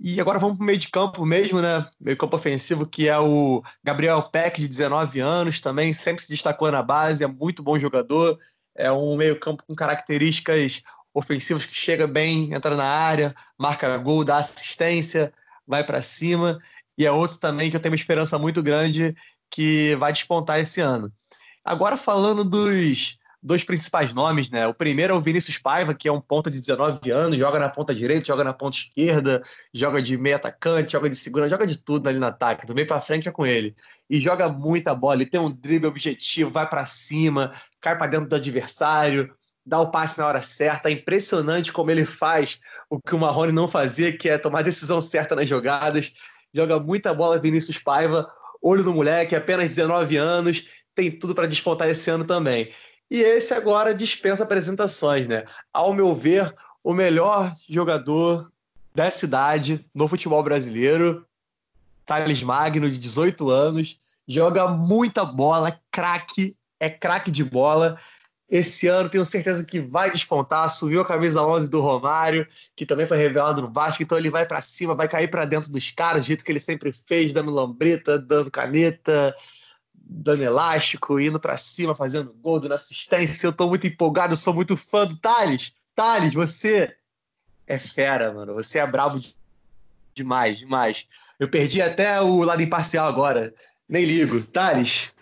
E 0.00 0.20
agora 0.20 0.36
vamos 0.36 0.56
para 0.56 0.64
o 0.64 0.66
meio 0.66 0.78
de 0.78 0.88
campo 0.88 1.24
mesmo, 1.24 1.62
né? 1.62 1.88
Meio 2.00 2.16
campo 2.16 2.34
ofensivo, 2.34 2.84
que 2.84 3.06
é 3.06 3.16
o 3.16 3.62
Gabriel 3.84 4.20
Peck, 4.22 4.60
de 4.60 4.66
19 4.66 5.20
anos, 5.20 5.60
também 5.60 5.92
sempre 5.92 6.24
se 6.24 6.30
destacou 6.30 6.72
na 6.72 6.82
base, 6.82 7.22
é 7.22 7.26
muito 7.28 7.62
bom 7.62 7.78
jogador. 7.78 8.36
É 8.74 8.90
um 8.90 9.16
meio 9.16 9.38
campo 9.38 9.62
com 9.64 9.76
características 9.76 10.82
ofensivas 11.14 11.66
que 11.66 11.74
chega 11.74 12.08
bem, 12.08 12.52
entra 12.52 12.74
na 12.74 12.84
área, 12.84 13.32
marca 13.56 13.96
gol, 13.98 14.24
dá 14.24 14.38
assistência, 14.38 15.32
vai 15.64 15.84
para 15.84 16.02
cima. 16.02 16.58
E 16.98 17.06
é 17.06 17.12
outro 17.12 17.38
também 17.38 17.70
que 17.70 17.76
eu 17.76 17.80
tenho 17.80 17.92
uma 17.92 18.00
esperança 18.00 18.36
muito 18.40 18.60
grande 18.60 19.14
que 19.48 19.94
vai 19.96 20.12
despontar 20.12 20.58
esse 20.58 20.80
ano. 20.80 21.12
Agora 21.64 21.96
falando 21.96 22.42
dos 22.42 23.19
dois 23.42 23.64
principais 23.64 24.12
nomes, 24.12 24.50
né? 24.50 24.66
O 24.66 24.74
primeiro 24.74 25.14
é 25.14 25.16
o 25.16 25.20
Vinícius 25.20 25.56
Paiva, 25.56 25.94
que 25.94 26.08
é 26.08 26.12
um 26.12 26.20
ponta 26.20 26.50
de 26.50 26.60
19 26.60 27.10
anos, 27.10 27.38
joga 27.38 27.58
na 27.58 27.68
ponta 27.68 27.94
direita, 27.94 28.26
joga 28.26 28.44
na 28.44 28.52
ponta 28.52 28.76
esquerda, 28.76 29.40
joga 29.72 30.02
de 30.02 30.16
meio 30.18 30.36
atacante, 30.36 30.92
joga 30.92 31.08
de 31.08 31.16
segunda, 31.16 31.48
joga 31.48 31.66
de 31.66 31.78
tudo 31.78 32.08
ali 32.08 32.18
no 32.18 32.26
ataque, 32.26 32.66
do 32.66 32.74
meio 32.74 32.86
para 32.86 33.00
frente 33.00 33.28
é 33.28 33.32
com 33.32 33.46
ele. 33.46 33.74
E 34.08 34.20
joga 34.20 34.48
muita 34.48 34.94
bola, 34.94 35.14
ele 35.14 35.26
tem 35.26 35.40
um 35.40 35.50
drible 35.50 35.86
objetivo, 35.86 36.50
vai 36.50 36.68
para 36.68 36.84
cima, 36.84 37.52
cai 37.80 37.96
para 37.96 38.08
dentro 38.08 38.28
do 38.28 38.36
adversário, 38.36 39.32
dá 39.64 39.80
o 39.80 39.90
passe 39.90 40.18
na 40.18 40.26
hora 40.26 40.42
certa. 40.42 40.88
É 40.90 40.92
impressionante 40.92 41.72
como 41.72 41.90
ele 41.90 42.04
faz 42.04 42.60
o 42.90 43.00
que 43.00 43.14
o 43.14 43.18
Marrone 43.18 43.52
não 43.52 43.68
fazia, 43.68 44.16
que 44.16 44.28
é 44.28 44.36
tomar 44.36 44.60
a 44.60 44.62
decisão 44.62 45.00
certa 45.00 45.34
nas 45.34 45.48
jogadas. 45.48 46.12
Joga 46.52 46.78
muita 46.78 47.14
bola 47.14 47.38
Vinícius 47.38 47.78
Paiva, 47.78 48.30
olho 48.60 48.82
do 48.82 48.92
moleque, 48.92 49.36
apenas 49.36 49.70
19 49.70 50.16
anos, 50.16 50.68
tem 50.94 51.10
tudo 51.10 51.34
para 51.34 51.46
despontar 51.46 51.88
esse 51.88 52.10
ano 52.10 52.24
também. 52.24 52.68
E 53.10 53.20
esse 53.20 53.52
agora 53.52 53.94
dispensa 53.94 54.44
apresentações, 54.44 55.26
né? 55.26 55.44
Ao 55.72 55.92
meu 55.92 56.14
ver, 56.14 56.54
o 56.84 56.94
melhor 56.94 57.52
jogador 57.68 58.50
da 58.94 59.10
cidade 59.10 59.84
no 59.94 60.06
futebol 60.06 60.42
brasileiro 60.42 61.26
Thales 62.10 62.42
Magno, 62.42 62.90
de 62.90 62.98
18 62.98 63.48
anos, 63.50 63.98
joga 64.26 64.68
muita 64.68 65.24
bola, 65.24 65.78
craque, 65.92 66.56
é 66.78 66.90
craque 66.90 67.30
de 67.30 67.44
bola. 67.44 67.98
Esse 68.48 68.88
ano 68.88 69.08
tenho 69.08 69.24
certeza 69.24 69.64
que 69.64 69.78
vai 69.78 70.10
despontar, 70.10 70.68
subiu 70.68 71.02
a 71.02 71.06
camisa 71.06 71.40
11 71.40 71.68
do 71.68 71.80
Romário, 71.80 72.44
que 72.74 72.84
também 72.84 73.06
foi 73.06 73.16
revelado 73.16 73.62
no 73.62 73.72
Vasco, 73.72 74.02
então 74.02 74.18
ele 74.18 74.28
vai 74.28 74.44
para 74.44 74.60
cima, 74.60 74.92
vai 74.92 75.06
cair 75.06 75.28
para 75.28 75.44
dentro 75.44 75.70
dos 75.70 75.92
caras, 75.92 76.24
jeito 76.24 76.44
que 76.44 76.50
ele 76.50 76.58
sempre 76.58 76.92
fez, 76.92 77.32
dando 77.32 77.52
lambreta, 77.52 78.18
dando 78.18 78.50
caneta, 78.50 79.32
dando 80.12 80.42
elástico, 80.42 81.20
indo 81.20 81.38
para 81.38 81.56
cima, 81.56 81.94
fazendo 81.94 82.32
gol, 82.34 82.58
dando 82.58 82.74
assistência. 82.74 83.46
Eu 83.46 83.52
tô 83.52 83.68
muito 83.68 83.86
empolgado, 83.86 84.32
eu 84.32 84.36
sou 84.36 84.52
muito 84.52 84.76
fã 84.76 85.06
do 85.06 85.16
Thales. 85.16 85.76
Thales, 85.94 86.34
você 86.34 86.94
é 87.66 87.78
fera, 87.78 88.32
mano. 88.32 88.54
Você 88.54 88.80
é 88.80 88.86
brabo 88.86 89.20
demais, 90.12 90.58
demais. 90.58 91.06
Eu 91.38 91.48
perdi 91.48 91.80
até 91.80 92.20
o 92.20 92.42
lado 92.42 92.60
imparcial 92.60 93.06
agora. 93.06 93.54
Nem 93.88 94.04
ligo. 94.04 94.42
Thales, 94.42 95.14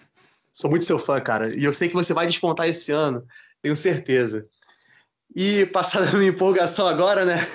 sou 0.51 0.70
muito 0.70 0.87
seu 0.87 0.98
fã, 0.98 1.20
cara. 1.20 1.55
E 1.55 1.64
eu 1.64 1.72
sei 1.72 1.88
que 1.88 1.94
você 1.94 2.14
vai 2.14 2.27
despontar 2.27 2.66
esse 2.66 2.90
ano, 2.90 3.27
tenho 3.61 3.77
certeza. 3.77 4.46
E 5.37 5.66
passada 5.66 6.09
a 6.09 6.16
minha 6.16 6.31
empolgação 6.31 6.87
agora, 6.87 7.27
né? 7.27 7.46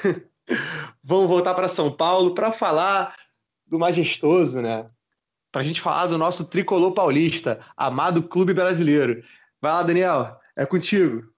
Vamos 1.03 1.27
voltar 1.27 1.55
para 1.55 1.67
São 1.67 1.91
Paulo 1.91 2.35
para 2.35 2.51
falar 2.51 3.15
do 3.65 3.79
majestoso, 3.79 4.61
né? 4.61 4.85
Para 5.53 5.61
a 5.61 5.63
gente 5.63 5.79
falar 5.79 6.07
do 6.07 6.17
nosso 6.17 6.45
tricolor 6.45 6.91
paulista, 6.93 7.59
amado 7.77 8.23
clube 8.23 8.55
brasileiro. 8.55 9.23
Vai 9.61 9.71
lá, 9.71 9.83
Daniel, 9.83 10.39
é 10.55 10.65
contigo. 10.65 11.31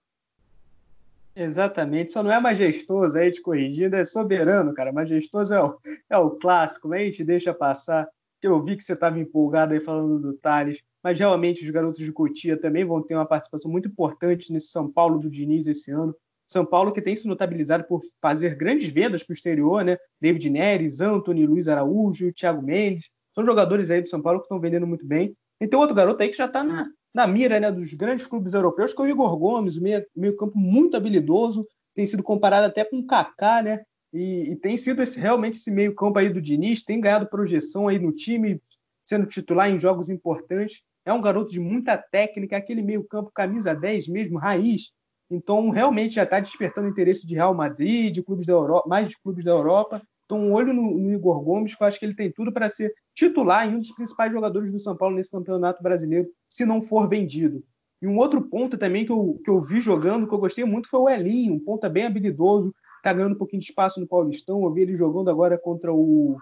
Exatamente, 1.35 2.13
só 2.13 2.23
não 2.23 2.31
é 2.31 2.39
majestoso 2.39 3.17
aí 3.17 3.29
te 3.29 3.41
corrigindo, 3.41 3.93
é 3.93 4.05
soberano, 4.05 4.73
cara. 4.73 4.93
Majestoso 4.93 5.53
é 5.53 5.61
o, 5.61 5.77
é 6.09 6.17
o 6.17 6.31
clássico, 6.31 6.87
mas 6.87 7.01
a 7.01 7.03
gente 7.03 7.25
deixa 7.25 7.53
passar. 7.53 8.07
Eu 8.41 8.63
vi 8.63 8.77
que 8.77 8.85
você 8.85 8.93
estava 8.93 9.19
empolgado 9.19 9.73
aí 9.73 9.81
falando 9.81 10.17
do 10.17 10.33
Thales, 10.37 10.79
mas 11.03 11.19
realmente 11.19 11.65
os 11.65 11.69
garotos 11.69 11.99
de 11.99 12.11
Cotia 12.13 12.57
também 12.57 12.85
vão 12.85 13.01
ter 13.01 13.15
uma 13.15 13.25
participação 13.25 13.69
muito 13.69 13.89
importante 13.89 14.53
nesse 14.53 14.67
São 14.67 14.89
Paulo 14.89 15.19
do 15.19 15.29
Diniz 15.29 15.67
esse 15.67 15.91
ano. 15.91 16.15
São 16.47 16.65
Paulo 16.65 16.93
que 16.93 17.01
tem 17.01 17.17
se 17.17 17.27
notabilizado 17.27 17.83
por 17.83 17.99
fazer 18.21 18.55
grandes 18.55 18.93
vendas 18.93 19.23
para 19.23 19.33
o 19.33 19.35
exterior, 19.35 19.83
né? 19.83 19.97
David 20.21 20.49
Neres, 20.49 21.01
Anthony, 21.01 21.45
Luiz 21.45 21.67
Araújo, 21.67 22.31
Thiago 22.31 22.61
Mendes. 22.61 23.09
São 23.35 23.45
jogadores 23.45 23.91
aí 23.91 24.01
do 24.01 24.07
São 24.07 24.21
Paulo 24.21 24.39
que 24.39 24.45
estão 24.45 24.61
vendendo 24.61 24.87
muito 24.87 25.05
bem. 25.05 25.35
E 25.59 25.67
tem 25.67 25.77
outro 25.77 25.93
garoto 25.93 26.23
aí 26.23 26.29
que 26.29 26.37
já 26.37 26.45
está 26.45 26.63
na, 26.63 26.89
na 27.13 27.27
mira 27.27 27.59
né, 27.59 27.69
dos 27.69 27.93
grandes 27.93 28.25
clubes 28.25 28.53
europeus, 28.53 28.93
que 28.93 29.01
é 29.01 29.05
o 29.05 29.09
Igor 29.09 29.37
Gomes, 29.37 29.77
meio, 29.77 30.05
meio 30.15 30.37
campo 30.37 30.57
muito 30.57 30.95
habilidoso, 30.95 31.67
tem 31.93 32.05
sido 32.05 32.23
comparado 32.23 32.65
até 32.65 32.85
com 32.85 32.99
o 32.99 33.05
Kaká, 33.05 33.61
né? 33.61 33.83
E, 34.13 34.51
e, 34.51 34.55
tem 34.55 34.77
sido 34.77 35.03
esse, 35.03 35.19
realmente 35.19 35.57
esse 35.57 35.69
meio 35.69 35.93
campo 35.93 36.17
aí 36.17 36.29
do 36.29 36.41
Diniz, 36.41 36.81
tem 36.81 37.01
ganhado 37.01 37.27
projeção 37.27 37.89
aí 37.89 37.99
no 37.99 38.13
time, 38.13 38.61
sendo 39.03 39.25
titular 39.25 39.69
em 39.69 39.77
jogos 39.77 40.09
importantes. 40.09 40.81
É 41.05 41.11
um 41.11 41.21
garoto 41.21 41.51
de 41.51 41.59
muita 41.59 41.97
técnica, 41.97 42.55
aquele 42.55 42.81
meio 42.81 43.03
campo 43.03 43.31
camisa 43.33 43.75
10 43.75 44.07
mesmo, 44.07 44.39
raiz. 44.39 44.93
Então, 45.29 45.69
realmente 45.69 46.15
já 46.15 46.23
está 46.23 46.39
despertando 46.39 46.87
interesse 46.87 47.27
de 47.27 47.35
Real 47.35 47.53
Madrid, 47.53 48.13
de 48.13 48.23
clubes 48.23 48.45
da 48.45 48.53
Europa, 48.53 48.87
mais 48.87 49.09
de 49.09 49.17
clubes 49.21 49.43
da 49.43 49.51
Europa. 49.51 50.01
Então, 50.25 50.39
um 50.39 50.53
olho 50.53 50.73
no, 50.73 50.97
no, 50.97 51.13
Igor 51.13 51.41
Gomes, 51.41 51.75
que 51.75 51.81
eu 51.81 51.87
acho 51.87 51.99
que 51.99 52.05
ele 52.05 52.15
tem 52.15 52.31
tudo 52.31 52.51
para 52.51 52.67
ser 52.67 52.93
titular 53.13 53.67
em 53.67 53.75
um 53.75 53.79
dos 53.79 53.91
principais 53.91 54.31
jogadores 54.31 54.71
do 54.71 54.79
São 54.79 54.95
Paulo 54.97 55.15
nesse 55.15 55.31
campeonato 55.31 55.83
brasileiro, 55.83 56.27
se 56.49 56.65
não 56.65 56.81
for 56.81 57.07
vendido. 57.07 57.63
E 58.01 58.07
um 58.07 58.17
outro 58.17 58.41
ponto 58.41 58.77
também 58.77 59.05
que 59.05 59.11
eu, 59.11 59.39
que 59.43 59.49
eu 59.49 59.61
vi 59.61 59.79
jogando, 59.79 60.27
que 60.27 60.33
eu 60.33 60.39
gostei 60.39 60.65
muito, 60.65 60.89
foi 60.89 60.99
o 60.99 61.09
Elinho, 61.09 61.53
um 61.53 61.59
ponta 61.59 61.87
bem 61.87 62.05
habilidoso, 62.05 62.73
está 62.97 63.13
ganhando 63.13 63.35
um 63.35 63.37
pouquinho 63.37 63.61
de 63.61 63.67
espaço 63.69 63.99
no 63.99 64.07
Paulistão. 64.07 64.63
Eu 64.63 64.73
vi 64.73 64.81
ele 64.81 64.95
jogando 64.95 65.29
agora 65.29 65.57
contra 65.57 65.93
o, 65.93 66.37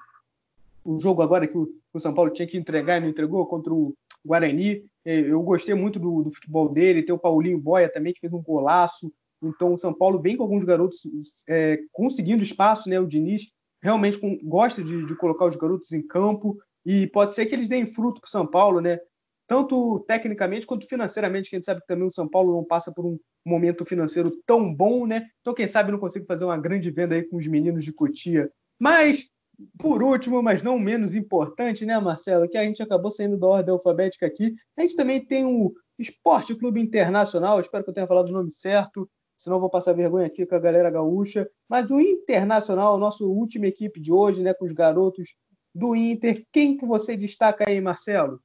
o 0.83 0.99
jogo 0.99 1.21
agora 1.21 1.45
que 1.45 1.57
o, 1.57 1.69
o 1.93 1.99
São 1.99 2.13
Paulo 2.13 2.31
tinha 2.31 2.47
que 2.47 2.57
entregar 2.57 2.97
e 2.97 3.01
não 3.01 3.09
entregou, 3.09 3.45
contra 3.45 3.73
o 3.73 3.93
Guarani. 4.25 4.85
É, 5.05 5.19
eu 5.19 5.41
gostei 5.41 5.75
muito 5.75 5.99
do, 5.99 6.23
do 6.23 6.31
futebol 6.31 6.69
dele. 6.69 7.03
Tem 7.03 7.13
o 7.13 7.19
Paulinho 7.19 7.59
Boia 7.59 7.91
também, 7.91 8.13
que 8.13 8.21
fez 8.21 8.31
um 8.31 8.41
golaço. 8.41 9.11
Então, 9.41 9.73
o 9.73 9.77
São 9.77 9.93
Paulo 9.93 10.19
vem 10.19 10.37
com 10.37 10.43
alguns 10.43 10.63
garotos 10.63 11.01
é, 11.49 11.79
conseguindo 11.91 12.43
espaço, 12.43 12.89
né? 12.89 12.97
O 12.97 13.07
Diniz 13.07 13.51
realmente 13.83 14.17
com, 14.17 14.37
gosta 14.41 14.81
de, 14.81 15.05
de, 15.05 15.15
colocar 15.15 15.45
os 15.45 15.57
garotos 15.57 15.91
em 15.91 16.01
campo 16.01 16.57
e 16.85 17.05
pode 17.07 17.33
ser 17.33 17.45
que 17.45 17.53
eles 17.53 17.67
deem 17.67 17.85
fruto 17.85 18.21
para 18.21 18.27
o 18.27 18.31
São 18.31 18.47
Paulo, 18.47 18.79
né? 18.79 18.97
Tanto 19.45 19.99
tecnicamente 20.07 20.65
quanto 20.65 20.87
financeiramente, 20.87 21.49
que 21.49 21.55
a 21.57 21.59
gente 21.59 21.65
sabe 21.65 21.81
que 21.81 21.87
também 21.87 22.07
o 22.07 22.11
São 22.11 22.27
Paulo 22.27 22.53
não 22.55 22.63
passa 22.63 22.93
por 22.93 23.05
um 23.05 23.19
momento 23.45 23.83
financeiro 23.83 24.31
tão 24.45 24.73
bom, 24.73 25.05
né? 25.05 25.27
Então, 25.41 25.53
quem 25.53 25.67
sabe 25.67 25.91
não 25.91 25.99
consigo 25.99 26.25
fazer 26.25 26.45
uma 26.45 26.57
grande 26.57 26.89
venda 26.89 27.13
aí 27.13 27.23
com 27.23 27.35
os 27.35 27.45
meninos 27.45 27.83
de 27.83 27.91
Cotia. 27.91 28.49
Mas, 28.79 29.29
por 29.77 30.01
último, 30.01 30.41
mas 30.41 30.63
não 30.63 30.79
menos 30.79 31.13
importante, 31.13 31.85
né, 31.85 31.99
Marcelo? 31.99 32.47
Que 32.47 32.57
a 32.57 32.63
gente 32.63 32.81
acabou 32.81 33.11
saindo 33.11 33.37
da 33.37 33.47
ordem 33.47 33.73
alfabética 33.73 34.25
aqui. 34.25 34.53
A 34.77 34.81
gente 34.81 34.95
também 34.95 35.23
tem 35.23 35.45
o 35.45 35.73
Esporte 35.99 36.55
Clube 36.55 36.79
Internacional, 36.79 37.59
espero 37.59 37.83
que 37.83 37.89
eu 37.89 37.93
tenha 37.93 38.07
falado 38.07 38.29
o 38.29 38.33
nome 38.33 38.51
certo, 38.51 39.09
senão 39.43 39.59
vou 39.59 39.69
passar 39.69 39.93
vergonha 39.93 40.27
aqui 40.27 40.45
com 40.45 40.55
a 40.55 40.59
galera 40.59 40.89
gaúcha. 40.89 41.49
Mas 41.67 41.91
o 41.91 41.99
Internacional, 41.99 42.97
nossa 42.97 43.23
última 43.25 43.67
equipe 43.67 43.99
de 43.99 44.11
hoje, 44.11 44.41
né, 44.41 44.53
com 44.53 44.63
os 44.63 44.71
garotos 44.71 45.35
do 45.75 45.95
Inter, 45.95 46.45
quem 46.51 46.77
que 46.77 46.85
você 46.85 47.17
destaca 47.17 47.65
aí, 47.67 47.81
Marcelo? 47.81 48.39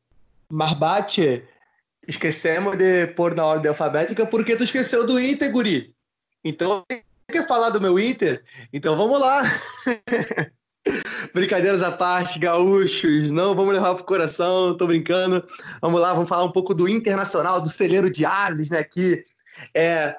Marbate, 0.50 1.44
esquecemos 2.06 2.76
de 2.76 3.06
pôr 3.08 3.34
na 3.34 3.46
ordem 3.46 3.68
alfabética 3.68 4.26
porque 4.26 4.56
tu 4.56 4.64
esqueceu 4.64 5.06
do 5.06 5.20
Inter, 5.20 5.52
guri. 5.52 5.94
Então, 6.42 6.84
quer 7.30 7.46
falar 7.46 7.70
do 7.70 7.80
meu 7.80 7.98
Inter? 7.98 8.42
Então 8.72 8.96
vamos 8.96 9.20
lá. 9.20 9.42
Brincadeiras 11.34 11.82
à 11.82 11.92
parte, 11.92 12.38
gaúchos, 12.38 13.30
não 13.30 13.54
vamos 13.54 13.74
levar 13.74 13.94
pro 13.94 14.04
coração, 14.04 14.76
tô 14.76 14.86
brincando. 14.86 15.46
Vamos 15.80 16.00
lá, 16.00 16.12
vamos 16.12 16.28
falar 16.28 16.44
um 16.44 16.52
pouco 16.52 16.74
do 16.74 16.88
Internacional, 16.88 17.60
do 17.60 17.68
celeiro 17.68 18.10
de 18.10 18.24
Ares, 18.24 18.70
né, 18.70 18.82
que 18.82 19.22
é 19.74 20.16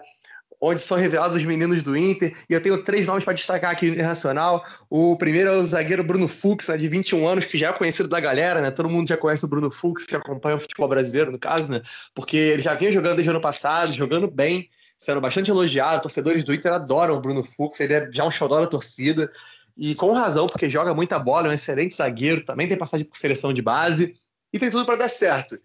onde 0.62 0.82
são 0.82 0.98
revelados 0.98 1.36
os 1.36 1.44
meninos 1.44 1.82
do 1.82 1.96
Inter. 1.96 2.36
E 2.50 2.54
eu 2.54 2.62
tenho 2.62 2.84
três 2.84 3.08
nomes 3.08 3.24
para 3.24 3.34
destacar 3.34 3.72
aqui 3.72 3.88
no 3.88 3.94
Internacional. 3.94 4.64
O 4.90 5.16
primeiro 5.18 5.50
é 5.50 5.58
o 5.58 5.66
zagueiro 5.66 6.04
Bruno 6.04 6.28
Fux, 6.28 6.68
né, 6.68 6.78
de 6.78 6.88
21 6.88 7.28
anos, 7.28 7.46
que 7.46 7.58
já 7.58 7.70
é 7.70 7.74
conhecido 7.74 8.10
da 8.10 8.20
galera, 8.20 8.62
né? 8.62 8.72
Todo 8.72 8.90
mundo 8.90 9.08
já 9.08 9.16
conhece 9.16 9.46
o 9.46 9.48
Bruno 9.48 9.72
Fux, 9.72 10.06
que 10.06 10.16
acompanha 10.16 10.58
o 10.58 10.60
futebol 10.60 10.88
brasileiro, 10.88 11.32
no 11.32 11.40
caso, 11.40 11.72
né? 11.72 11.82
Porque 12.14 12.36
ele 12.36 12.62
já 12.62 12.74
vinha 12.74 12.92
jogando 12.92 13.16
desde 13.16 13.30
o 13.30 13.34
ano 13.34 13.42
passado, 13.42 13.94
jogando 13.94 14.30
bem, 14.30 14.70
sendo 14.98 15.22
bastante 15.22 15.50
elogiado. 15.50 16.02
Torcedores 16.02 16.44
do 16.44 16.54
Inter 16.54 16.74
adoram 16.74 17.16
o 17.16 17.22
Bruno 17.22 17.44
Fux, 17.44 17.80
ele 17.80 17.94
é 17.94 18.10
já 18.12 18.26
um 18.26 18.32
xodó 18.32 18.60
da 18.60 18.68
torcida. 18.68 19.32
E 19.78 19.96
com 19.96 20.12
razão, 20.12 20.46
porque 20.46 20.70
joga 20.70 20.94
muita 20.94 21.18
bola, 21.18 21.48
é 21.48 21.52
um 21.52 21.54
excelente 21.54 21.96
zagueiro, 21.96 22.44
também 22.44 22.68
tem 22.68 22.78
passagem 22.78 23.06
por 23.06 23.18
seleção 23.18 23.54
de 23.54 23.62
base 23.62 24.14
e 24.52 24.60
tem 24.60 24.70
tudo 24.70 24.86
para 24.86 24.98
dar 24.98 25.08
certo. 25.08 25.58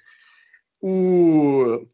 O 0.81 1.85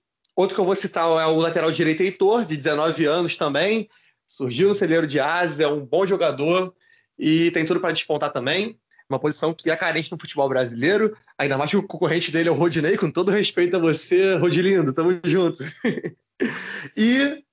Outro 0.41 0.55
que 0.55 0.61
eu 0.63 0.65
vou 0.65 0.75
citar 0.75 1.05
é 1.05 1.27
o 1.27 1.37
lateral 1.37 1.71
direito 1.71 2.03
Heitor, 2.03 2.47
de 2.47 2.57
19 2.57 3.05
anos 3.05 3.37
também. 3.37 3.91
Surgiu 4.27 4.69
no 4.69 4.75
celeiro 4.75 5.07
de 5.07 5.21
Ases, 5.21 5.61
é 5.61 5.69
um 5.69 5.85
bom 5.85 6.07
jogador 6.07 6.75
e 7.19 7.51
tem 7.51 7.67
tudo 7.67 7.79
para 7.79 7.93
despontar 7.93 8.33
também. 8.33 8.81
Uma 9.07 9.19
posição 9.19 9.53
que 9.53 9.71
é 9.71 9.77
carente 9.77 10.11
no 10.11 10.19
futebol 10.19 10.49
brasileiro, 10.49 11.15
ainda 11.37 11.59
mais 11.59 11.71
que 11.71 11.77
o 11.77 11.83
concorrente 11.83 12.33
dele 12.33 12.49
é 12.49 12.53
o 12.53 12.55
Rodinei, 12.55 12.97
com 12.97 13.11
todo 13.11 13.31
respeito 13.31 13.77
a 13.77 13.79
você, 13.79 14.37
Rodilindo, 14.37 14.95
tamo 14.95 15.21
junto. 15.23 15.63
e 16.97 17.45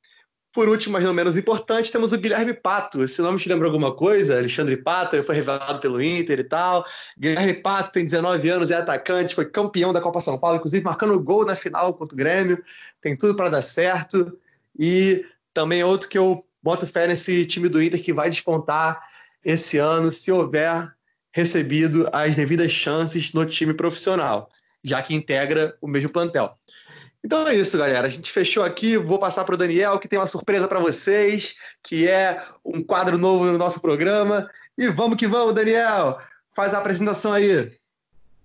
por 0.58 0.68
último, 0.68 0.94
mas 0.94 1.04
não 1.04 1.14
menos 1.14 1.38
importante, 1.38 1.92
temos 1.92 2.12
o 2.12 2.18
Guilherme 2.18 2.52
Pato. 2.52 3.04
Esse 3.04 3.22
nome 3.22 3.38
te 3.38 3.48
lembra 3.48 3.68
alguma 3.68 3.94
coisa? 3.94 4.40
Alexandre 4.40 4.76
Pato, 4.76 5.16
ele 5.16 5.22
foi 5.22 5.36
revelado 5.36 5.80
pelo 5.80 6.02
Inter 6.02 6.40
e 6.40 6.44
tal. 6.44 6.84
Guilherme 7.16 7.54
Pato 7.54 7.92
tem 7.92 8.04
19 8.04 8.50
anos, 8.50 8.72
é 8.72 8.76
atacante, 8.78 9.36
foi 9.36 9.46
campeão 9.46 9.94
da 9.94 10.02
Copa 10.02 10.20
São 10.20 10.36
Paulo, 10.36 10.58
inclusive 10.58 10.84
marcando 10.84 11.20
gol 11.20 11.46
na 11.46 11.56
final 11.56 11.94
contra 11.94 12.16
o 12.16 12.18
Grêmio. 12.18 12.64
Tem 13.00 13.16
tudo 13.16 13.36
para 13.36 13.50
dar 13.50 13.62
certo. 13.62 14.36
E 14.80 15.24
também 15.54 15.84
outro 15.84 16.10
que 16.10 16.18
eu 16.18 16.44
boto 16.64 16.88
fé 16.88 17.06
nesse 17.08 17.46
time 17.46 17.70
do 17.70 17.80
Inter 17.80 18.02
que 18.02 18.12
vai 18.12 18.28
despontar 18.28 19.00
esse 19.46 19.78
ano, 19.78 20.12
se 20.12 20.32
houver 20.32 20.92
recebido 21.32 22.10
as 22.12 22.36
devidas 22.36 22.72
chances 22.72 23.32
no 23.32 23.46
time 23.46 23.76
profissional, 23.76 24.50
já 24.84 25.04
que 25.04 25.14
integra 25.14 25.78
o 25.80 25.88
mesmo 25.88 26.10
plantel. 26.10 26.58
Então 27.28 27.46
é 27.46 27.54
isso, 27.54 27.78
galera. 27.78 28.08
A 28.08 28.10
gente 28.10 28.32
fechou 28.32 28.64
aqui. 28.64 28.96
Vou 28.96 29.20
passar 29.20 29.44
para 29.44 29.54
o 29.54 29.58
Daniel, 29.58 30.00
que 30.00 30.08
tem 30.08 30.18
uma 30.18 30.26
surpresa 30.26 30.66
para 30.66 30.80
vocês, 30.80 31.58
que 31.84 32.08
é 32.08 32.42
um 32.64 32.82
quadro 32.82 33.18
novo 33.18 33.44
no 33.44 33.58
nosso 33.58 33.82
programa. 33.82 34.50
E 34.78 34.88
vamos 34.88 35.18
que 35.18 35.28
vamos, 35.28 35.54
Daniel. 35.54 36.20
Faz 36.56 36.74
a 36.74 36.78
apresentação 36.78 37.34
aí. 37.34 37.70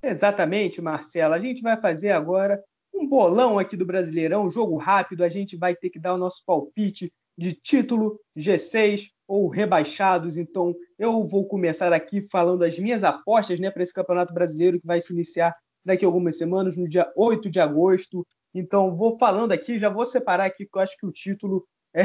Exatamente, 0.02 0.82
Marcelo. 0.82 1.32
A 1.32 1.38
gente 1.38 1.62
vai 1.62 1.76
fazer 1.76 2.10
agora 2.10 2.60
um 2.92 3.06
bolão 3.06 3.56
aqui 3.56 3.76
do 3.76 3.86
Brasileirão, 3.86 4.46
um 4.46 4.50
jogo 4.50 4.76
rápido. 4.76 5.22
A 5.22 5.28
gente 5.28 5.56
vai 5.56 5.76
ter 5.76 5.88
que 5.88 6.00
dar 6.00 6.14
o 6.14 6.18
nosso 6.18 6.42
palpite 6.44 7.12
de 7.38 7.52
título, 7.52 8.18
G6 8.36 9.10
ou 9.28 9.48
rebaixados. 9.48 10.36
Então, 10.36 10.74
eu 10.98 11.22
vou 11.22 11.46
começar 11.46 11.92
aqui 11.92 12.20
falando 12.20 12.64
as 12.64 12.76
minhas 12.80 13.04
apostas 13.04 13.60
né, 13.60 13.70
para 13.70 13.84
esse 13.84 13.94
Campeonato 13.94 14.34
Brasileiro 14.34 14.80
que 14.80 14.86
vai 14.88 15.00
se 15.00 15.12
iniciar 15.12 15.54
daqui 15.84 16.04
a 16.04 16.08
algumas 16.08 16.36
semanas, 16.36 16.76
no 16.76 16.88
dia 16.88 17.08
8 17.14 17.48
de 17.48 17.60
agosto. 17.60 18.26
Então, 18.54 18.94
vou 18.94 19.18
falando 19.18 19.52
aqui, 19.52 19.78
já 19.78 19.88
vou 19.88 20.04
separar 20.04 20.44
aqui, 20.44 20.64
porque 20.64 20.78
eu 20.78 20.82
acho 20.82 20.96
que 20.96 21.06
o 21.06 21.12
título, 21.12 21.66
é, 21.94 22.02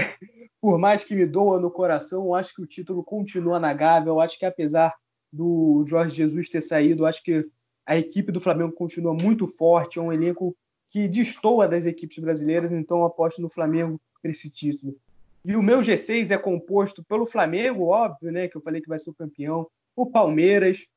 por 0.61 0.77
mais 0.77 1.03
que 1.03 1.15
me 1.15 1.25
doa 1.25 1.59
no 1.59 1.71
coração, 1.71 2.25
eu 2.25 2.35
acho 2.35 2.53
que 2.53 2.61
o 2.61 2.67
título 2.67 3.03
continua 3.03 3.59
na 3.59 3.73
Gávea. 3.73 4.09
Eu 4.09 4.19
acho 4.19 4.37
que, 4.37 4.45
apesar 4.45 4.93
do 5.31 5.83
Jorge 5.85 6.15
Jesus 6.15 6.49
ter 6.49 6.61
saído. 6.61 7.05
Acho 7.05 7.23
que 7.23 7.47
a 7.85 7.97
equipe 7.97 8.31
do 8.31 8.41
Flamengo 8.41 8.71
continua 8.71 9.13
muito 9.13 9.47
forte, 9.47 9.99
é 9.99 10.01
um 10.01 10.11
elenco 10.11 10.55
que 10.89 11.07
destoa 11.07 11.67
das 11.67 11.85
equipes 11.85 12.17
brasileiras, 12.19 12.71
então 12.71 12.99
eu 12.99 13.05
aposto 13.05 13.41
no 13.41 13.49
Flamengo 13.49 13.99
para 14.21 14.31
esse 14.31 14.49
título. 14.49 14.95
E 15.43 15.55
o 15.55 15.61
meu 15.61 15.79
G6 15.79 16.31
é 16.31 16.37
composto 16.37 17.03
pelo 17.03 17.25
Flamengo, 17.25 17.85
óbvio, 17.85 18.31
né, 18.31 18.47
que 18.47 18.57
eu 18.57 18.61
falei 18.61 18.81
que 18.81 18.89
vai 18.89 18.99
ser 18.99 19.09
o 19.09 19.15
campeão, 19.15 19.67
o 19.95 20.05
Palmeiras, 20.05 20.87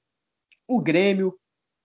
o 0.66 0.80
Grêmio, 0.80 1.36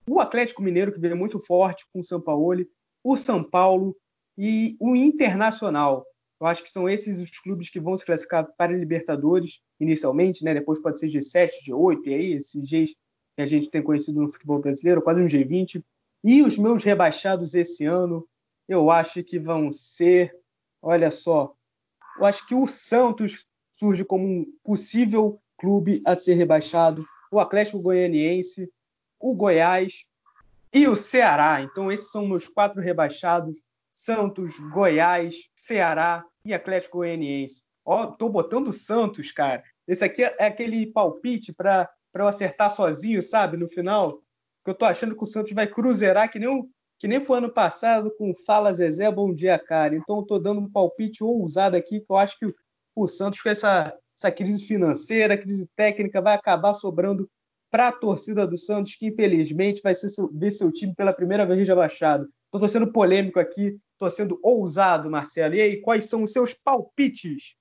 o 0.08 0.20
Atlético 0.20 0.62
Mineiro, 0.62 0.92
que 0.92 1.00
veio 1.00 1.16
muito 1.16 1.38
forte 1.38 1.84
com 1.92 2.00
o 2.00 2.04
São 2.04 2.20
Paulo, 2.20 2.64
o 3.06 3.16
São 3.16 3.40
Paulo 3.42 3.96
e 4.36 4.76
o 4.80 4.96
Internacional. 4.96 6.04
Eu 6.40 6.48
acho 6.48 6.64
que 6.64 6.70
são 6.70 6.88
esses 6.88 7.20
os 7.20 7.30
clubes 7.38 7.70
que 7.70 7.78
vão 7.78 7.96
se 7.96 8.04
classificar 8.04 8.44
para 8.58 8.76
Libertadores, 8.76 9.60
inicialmente, 9.78 10.44
né? 10.44 10.52
depois 10.52 10.82
pode 10.82 10.98
ser 10.98 11.06
G7, 11.06 11.50
G8, 11.68 12.00
e 12.06 12.14
aí 12.14 12.32
esses 12.32 12.68
Gs 12.68 12.96
que 13.36 13.42
a 13.42 13.46
gente 13.46 13.70
tem 13.70 13.80
conhecido 13.80 14.20
no 14.20 14.32
futebol 14.32 14.58
brasileiro, 14.58 15.00
quase 15.00 15.22
um 15.22 15.26
G20. 15.26 15.84
E 16.24 16.42
os 16.42 16.58
meus 16.58 16.82
rebaixados 16.82 17.54
esse 17.54 17.84
ano, 17.84 18.26
eu 18.68 18.90
acho 18.90 19.22
que 19.22 19.38
vão 19.38 19.70
ser, 19.70 20.34
olha 20.82 21.10
só, 21.12 21.54
eu 22.18 22.24
acho 22.24 22.44
que 22.48 22.56
o 22.56 22.66
Santos 22.66 23.46
surge 23.78 24.04
como 24.04 24.26
um 24.26 24.46
possível 24.64 25.40
clube 25.58 26.02
a 26.04 26.16
ser 26.16 26.34
rebaixado, 26.34 27.06
o 27.30 27.38
Atlético 27.38 27.78
Goianiense, 27.78 28.68
o 29.20 29.32
Goiás 29.32 30.06
e 30.72 30.86
o 30.86 30.96
Ceará. 30.96 31.62
Então 31.62 31.90
esses 31.90 32.10
são 32.10 32.26
meus 32.26 32.48
quatro 32.48 32.80
rebaixados: 32.80 33.58
Santos, 33.94 34.58
Goiás, 34.58 35.34
Ceará 35.54 36.24
e 36.44 36.52
Atlético 36.52 36.98
Goianiense. 36.98 37.62
Ó, 37.84 38.06
tô 38.06 38.28
botando 38.28 38.72
Santos, 38.72 39.30
cara. 39.32 39.62
Esse 39.86 40.04
aqui 40.04 40.22
é 40.22 40.46
aquele 40.46 40.86
palpite 40.86 41.52
para 41.52 41.88
eu 42.14 42.26
acertar 42.26 42.74
sozinho, 42.74 43.22
sabe, 43.22 43.56
no 43.56 43.68
final. 43.68 44.20
Que 44.64 44.70
eu 44.70 44.74
tô 44.74 44.84
achando 44.84 45.16
que 45.16 45.22
o 45.22 45.26
Santos 45.26 45.52
vai 45.52 45.66
cruzeirar 45.66 46.30
que 46.30 46.38
nem 46.38 46.68
que 46.98 47.06
nem 47.06 47.20
foi 47.20 47.38
ano 47.38 47.52
passado 47.52 48.10
com 48.16 48.34
Fala 48.34 48.72
Zezé, 48.72 49.10
bom 49.10 49.34
dia, 49.34 49.58
cara. 49.58 49.94
Então, 49.94 50.20
estou 50.20 50.40
dando 50.40 50.60
um 50.60 50.70
palpite 50.70 51.22
ousado 51.22 51.76
aqui, 51.76 52.00
que 52.00 52.06
eu 52.08 52.16
acho 52.16 52.38
que 52.38 52.46
o 52.94 53.06
Santos, 53.06 53.42
com 53.42 53.50
essa, 53.50 53.94
essa 54.16 54.32
crise 54.32 54.66
financeira, 54.66 55.36
crise 55.36 55.68
técnica, 55.76 56.22
vai 56.22 56.34
acabar 56.34 56.72
sobrando 56.72 57.28
para 57.70 57.88
a 57.88 57.92
torcida 57.92 58.46
do 58.46 58.56
Santos, 58.56 58.94
que 58.94 59.06
infelizmente 59.06 59.80
vai 59.82 59.94
seu, 59.94 60.30
ver 60.32 60.50
seu 60.50 60.72
time 60.72 60.94
pela 60.94 61.12
primeira 61.12 61.44
vez 61.44 61.66
rebaixado. 61.66 62.28
Estou 62.52 62.68
sendo 62.68 62.92
polêmico 62.92 63.38
aqui, 63.38 63.78
estou 63.92 64.10
sendo 64.10 64.38
ousado, 64.42 65.10
Marcelo. 65.10 65.54
E 65.54 65.60
aí, 65.60 65.80
quais 65.80 66.06
são 66.06 66.22
os 66.22 66.32
seus 66.32 66.54
palpites? 66.54 67.56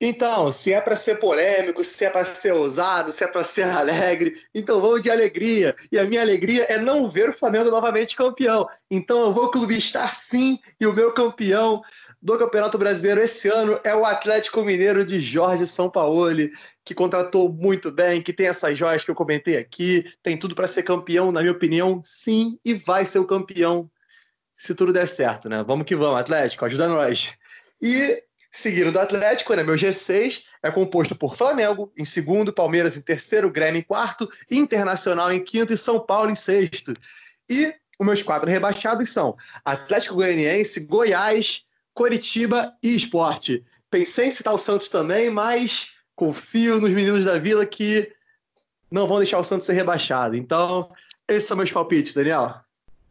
Então, 0.00 0.52
se 0.52 0.72
é 0.72 0.80
para 0.80 0.94
ser 0.94 1.18
polêmico, 1.18 1.82
se 1.82 2.04
é 2.04 2.10
para 2.10 2.24
ser 2.24 2.52
ousado, 2.52 3.10
se 3.10 3.24
é 3.24 3.26
para 3.26 3.42
ser 3.42 3.64
alegre, 3.64 4.32
então 4.54 4.80
vamos 4.80 5.02
de 5.02 5.10
alegria. 5.10 5.74
E 5.90 5.98
a 5.98 6.04
minha 6.04 6.20
alegria 6.20 6.64
é 6.68 6.78
não 6.78 7.10
ver 7.10 7.30
o 7.30 7.36
Flamengo 7.36 7.68
novamente 7.68 8.14
campeão. 8.14 8.68
Então 8.88 9.20
eu 9.22 9.32
vou 9.32 9.50
clubistar 9.50 10.14
sim, 10.14 10.56
e 10.80 10.86
o 10.86 10.92
meu 10.92 11.12
campeão 11.12 11.82
do 12.20 12.38
Campeonato 12.38 12.76
Brasileiro 12.76 13.20
esse 13.20 13.48
ano 13.48 13.78
é 13.84 13.94
o 13.94 14.04
Atlético 14.04 14.64
Mineiro 14.64 15.04
de 15.04 15.20
Jorge 15.20 15.66
Sampaoli, 15.66 16.50
que 16.84 16.94
contratou 16.94 17.52
muito 17.52 17.90
bem, 17.92 18.20
que 18.20 18.32
tem 18.32 18.46
essas 18.46 18.76
joias 18.76 19.04
que 19.04 19.10
eu 19.10 19.14
comentei 19.14 19.56
aqui, 19.56 20.04
tem 20.22 20.36
tudo 20.36 20.54
para 20.54 20.66
ser 20.66 20.82
campeão, 20.82 21.30
na 21.30 21.40
minha 21.40 21.52
opinião, 21.52 22.00
sim, 22.04 22.58
e 22.64 22.74
vai 22.74 23.06
ser 23.06 23.20
o 23.20 23.26
campeão 23.26 23.90
se 24.56 24.74
tudo 24.74 24.92
der 24.92 25.06
certo, 25.06 25.48
né? 25.48 25.62
Vamos 25.64 25.86
que 25.86 25.94
vamos, 25.94 26.20
Atlético, 26.20 26.64
ajuda 26.64 26.88
nós. 26.88 27.34
E 27.80 28.22
Seguindo 28.50 28.90
do 28.90 28.98
Atlético, 28.98 29.54
né, 29.54 29.62
meu 29.62 29.74
G6 29.74 30.42
é 30.62 30.70
composto 30.70 31.14
por 31.14 31.36
Flamengo 31.36 31.92
em 31.96 32.04
segundo, 32.04 32.52
Palmeiras 32.52 32.96
em 32.96 33.02
terceiro, 33.02 33.50
Grêmio 33.50 33.80
em 33.80 33.82
quarto, 33.82 34.28
Internacional 34.50 35.30
em 35.30 35.44
quinto 35.44 35.72
e 35.72 35.76
São 35.76 36.00
Paulo 36.00 36.30
em 36.30 36.34
sexto. 36.34 36.94
E 37.48 37.74
os 37.98 38.06
meus 38.06 38.22
quatro 38.22 38.48
rebaixados 38.50 39.10
são 39.12 39.36
Atlético 39.64 40.14
Goianiense, 40.16 40.86
Goiás, 40.86 41.66
Coritiba 41.98 42.72
e 42.80 42.94
Esporte. 42.94 43.64
Pensei 43.90 44.28
em 44.28 44.30
citar 44.30 44.54
o 44.54 44.58
Santos 44.58 44.88
também, 44.88 45.30
mas 45.30 45.90
confio 46.14 46.80
nos 46.80 46.90
meninos 46.90 47.24
da 47.24 47.38
Vila 47.38 47.66
que 47.66 48.08
não 48.88 49.04
vão 49.04 49.16
deixar 49.16 49.40
o 49.40 49.42
Santos 49.42 49.66
ser 49.66 49.72
rebaixado. 49.72 50.36
Então, 50.36 50.92
esses 51.26 51.48
são 51.48 51.56
meus 51.56 51.72
palpites, 51.72 52.14
Daniel. 52.14 52.54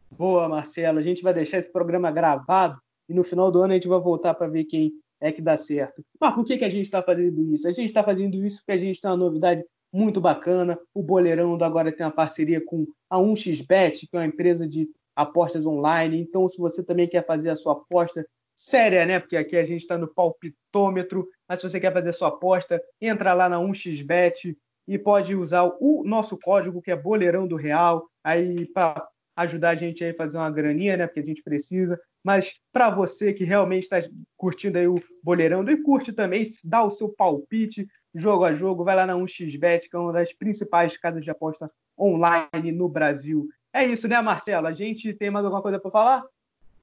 Boa, 0.09 0.47
Marcelo. 0.47 0.99
A 0.99 1.01
gente 1.01 1.21
vai 1.21 1.33
deixar 1.33 1.57
esse 1.57 1.69
programa 1.69 2.09
gravado 2.11 2.79
e 3.09 3.13
no 3.13 3.25
final 3.25 3.51
do 3.51 3.61
ano 3.61 3.73
a 3.73 3.75
gente 3.75 3.89
vai 3.89 3.99
voltar 3.99 4.33
para 4.35 4.47
ver 4.47 4.63
quem 4.63 4.93
é 5.19 5.33
que 5.33 5.41
dá 5.41 5.57
certo. 5.57 6.01
Mas 6.17 6.33
por 6.33 6.45
que, 6.45 6.55
que 6.55 6.63
a 6.63 6.69
gente 6.69 6.85
está 6.85 7.03
fazendo 7.03 7.43
isso? 7.53 7.67
A 7.67 7.73
gente 7.73 7.88
está 7.88 8.01
fazendo 8.01 8.38
isso 8.45 8.59
porque 8.59 8.71
a 8.71 8.77
gente 8.77 9.01
tem 9.01 9.11
uma 9.11 9.17
novidade 9.17 9.65
muito 9.91 10.21
bacana. 10.21 10.79
O 10.93 11.03
Boleirão 11.03 11.61
agora 11.61 11.91
tem 11.91 12.05
uma 12.05 12.11
parceria 12.13 12.63
com 12.63 12.88
a 13.09 13.17
1xBet, 13.17 14.07
que 14.09 14.15
é 14.15 14.19
uma 14.19 14.25
empresa 14.25 14.65
de 14.65 14.88
apostas 15.13 15.65
online. 15.65 16.21
Então, 16.21 16.47
se 16.47 16.57
você 16.57 16.81
também 16.81 17.05
quer 17.05 17.25
fazer 17.25 17.49
a 17.49 17.55
sua 17.57 17.73
aposta 17.73 18.25
séria, 18.57 19.05
né? 19.05 19.19
Porque 19.19 19.37
aqui 19.37 19.55
a 19.55 19.63
gente 19.63 19.81
está 19.81 19.97
no 19.97 20.07
palpitômetro, 20.07 21.29
mas 21.47 21.61
se 21.61 21.69
você 21.69 21.79
quer 21.79 21.93
fazer 21.93 22.11
sua 22.11 22.29
aposta, 22.29 22.81
entra 22.99 23.33
lá 23.33 23.47
na 23.47 23.59
1xBet 23.59 24.57
e 24.87 24.97
pode 24.97 25.35
usar 25.35 25.63
o 25.79 26.03
nosso 26.03 26.37
código, 26.39 26.81
que 26.81 26.89
é 26.89 26.95
Boleirão 26.95 27.47
do 27.47 27.55
Real, 27.55 28.09
aí 28.23 28.65
para 28.65 29.07
ajudar 29.35 29.69
a 29.69 29.75
gente 29.75 30.03
a 30.03 30.13
fazer 30.15 30.37
uma 30.37 30.49
graninha, 30.49 30.97
né? 30.97 31.05
Porque 31.05 31.19
a 31.19 31.25
gente 31.25 31.43
precisa. 31.43 31.99
Mas 32.23 32.55
para 32.73 32.89
você 32.89 33.31
que 33.31 33.43
realmente 33.43 33.83
está 33.83 33.97
curtindo 34.35 34.79
aí 34.79 34.87
o 34.87 35.01
Boleirão 35.23 35.63
e 35.69 35.77
curte 35.77 36.11
também, 36.11 36.49
dá 36.63 36.83
o 36.83 36.89
seu 36.89 37.09
palpite 37.09 37.87
jogo 38.15 38.43
a 38.43 38.55
jogo, 38.55 38.83
vai 38.83 38.95
lá 38.95 39.05
na 39.05 39.13
1xBet, 39.13 39.89
que 39.89 39.95
é 39.95 39.99
uma 39.99 40.11
das 40.11 40.33
principais 40.33 40.97
casas 40.97 41.23
de 41.23 41.29
aposta 41.29 41.71
online 41.99 42.71
no 42.71 42.89
Brasil. 42.89 43.47
É 43.71 43.85
isso, 43.85 44.07
né, 44.07 44.19
Marcelo? 44.19 44.65
A 44.65 44.73
gente 44.73 45.13
tem 45.13 45.29
mais 45.29 45.45
alguma 45.45 45.61
coisa 45.61 45.79
para 45.79 45.91
falar? 45.91 46.23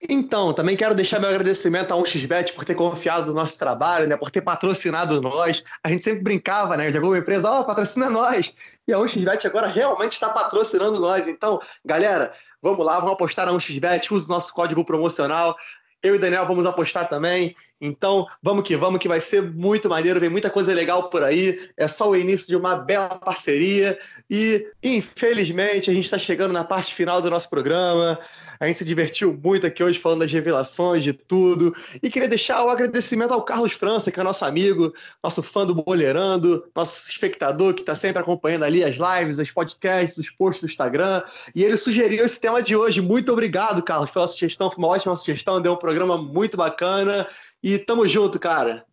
Então, 0.09 0.53
também 0.53 0.77
quero 0.77 0.95
deixar 0.95 1.19
meu 1.19 1.31
agradecimento 1.31 1.93
a 1.93 1.97
1xBet 1.97 2.55
por 2.55 2.65
ter 2.65 2.75
confiado 2.75 3.29
no 3.29 3.35
nosso 3.35 3.59
trabalho, 3.59 4.07
né, 4.07 4.17
por 4.17 4.31
ter 4.31 4.43
patrocinado 4.43 5.21
nós. 5.21 5.65
A 5.83 5.89
gente 5.89 6.05
sempre 6.05 6.23
brincava, 6.23 6.77
né, 6.77 6.91
de 6.91 6.97
alguma 6.99 7.17
empresa, 7.17 7.51
ó, 7.51 7.61
oh, 7.61 7.65
patrocina 7.65 8.11
nós. 8.11 8.55
E 8.87 8.93
a 8.93 8.99
1xBet 8.99 9.47
agora 9.47 9.67
realmente 9.67 10.13
está 10.13 10.29
patrocinando 10.29 11.01
nós. 11.01 11.27
Então, 11.27 11.59
galera, 11.85 12.35
Vamos 12.65 12.87
lá, 12.87 12.95
vamos 12.95 13.13
apostar 13.13 13.45
na 13.45 13.53
1xBet, 13.53 14.11
use 14.11 14.25
o 14.25 14.31
nosso 14.31 14.51
código 14.55 14.83
promocional. 14.87 15.55
Eu 16.03 16.15
e 16.15 16.19
Daniel 16.19 16.47
vamos 16.47 16.65
apostar 16.65 17.07
também. 17.07 17.55
Então, 17.79 18.27
vamos 18.43 18.67
que 18.67 18.75
vamos, 18.75 18.99
que 18.99 19.07
vai 19.07 19.21
ser 19.21 19.43
muito 19.43 19.87
maneiro, 19.87 20.19
vem 20.19 20.31
muita 20.31 20.49
coisa 20.49 20.73
legal 20.73 21.11
por 21.11 21.23
aí. 21.23 21.69
É 21.77 21.87
só 21.87 22.09
o 22.09 22.17
início 22.17 22.49
de 22.49 22.57
uma 22.57 22.77
bela 22.77 23.19
parceria. 23.19 23.99
E, 24.31 24.67
infelizmente, 24.83 25.91
a 25.91 25.95
gente 25.95 26.07
está 26.07 26.17
chegando 26.17 26.55
na 26.55 26.65
parte 26.65 26.95
final 26.95 27.21
do 27.21 27.29
nosso 27.29 27.51
programa. 27.51 28.19
A 28.65 28.67
gente 28.67 28.79
se 28.79 28.85
divertiu 28.85 29.39
muito 29.43 29.67
aqui 29.67 29.85
hoje 29.85 29.99
falando 29.99 30.21
das 30.21 30.33
revelações, 30.33 31.05
de 31.05 31.13
tudo. 31.13 31.77
E 32.03 32.09
queria 32.09 32.29
deixar 32.29 32.65
o 32.65 32.71
agradecimento 32.71 33.33
ao 33.33 33.43
Carlos 33.43 33.73
França, 33.73 34.11
que 34.11 34.19
é 34.19 34.23
nosso 34.23 34.43
amigo, 34.45 34.91
nosso 35.23 35.43
fã 35.43 35.67
do 35.67 35.75
Boleirando, 35.75 36.67
nosso 36.75 37.11
espectador 37.11 37.75
que 37.75 37.81
está 37.81 37.95
sempre 37.95 38.23
acompanhando 38.23 38.65
ali 38.65 38.83
as 38.83 38.97
lives, 38.97 39.39
os 39.39 39.51
podcasts, 39.51 40.17
os 40.17 40.31
posts 40.31 40.63
do 40.63 40.71
Instagram. 40.71 41.23
E 41.55 41.63
ele 41.63 41.77
sugeriu 41.77 42.25
esse 42.25 42.41
tema 42.41 42.63
de 42.63 42.75
hoje. 42.75 43.03
Muito 43.03 43.31
obrigado, 43.33 43.83
Carlos, 43.83 44.11
pela 44.11 44.27
sugestão. 44.27 44.71
Foi 44.71 44.83
uma 44.83 44.89
ótima 44.89 45.15
sugestão, 45.15 45.61
deu 45.61 45.75
um 45.75 45.77
programa 45.77 46.17
muito 46.17 46.57
bacana. 46.57 47.29
E 47.63 47.79
tamo 47.79 48.09
junto, 48.09 48.41
cara. 48.41 48.87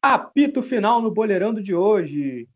Apito 0.00 0.62
final 0.62 1.02
no 1.02 1.10
Boleirando 1.10 1.60
de 1.60 1.74
hoje. 1.74 2.46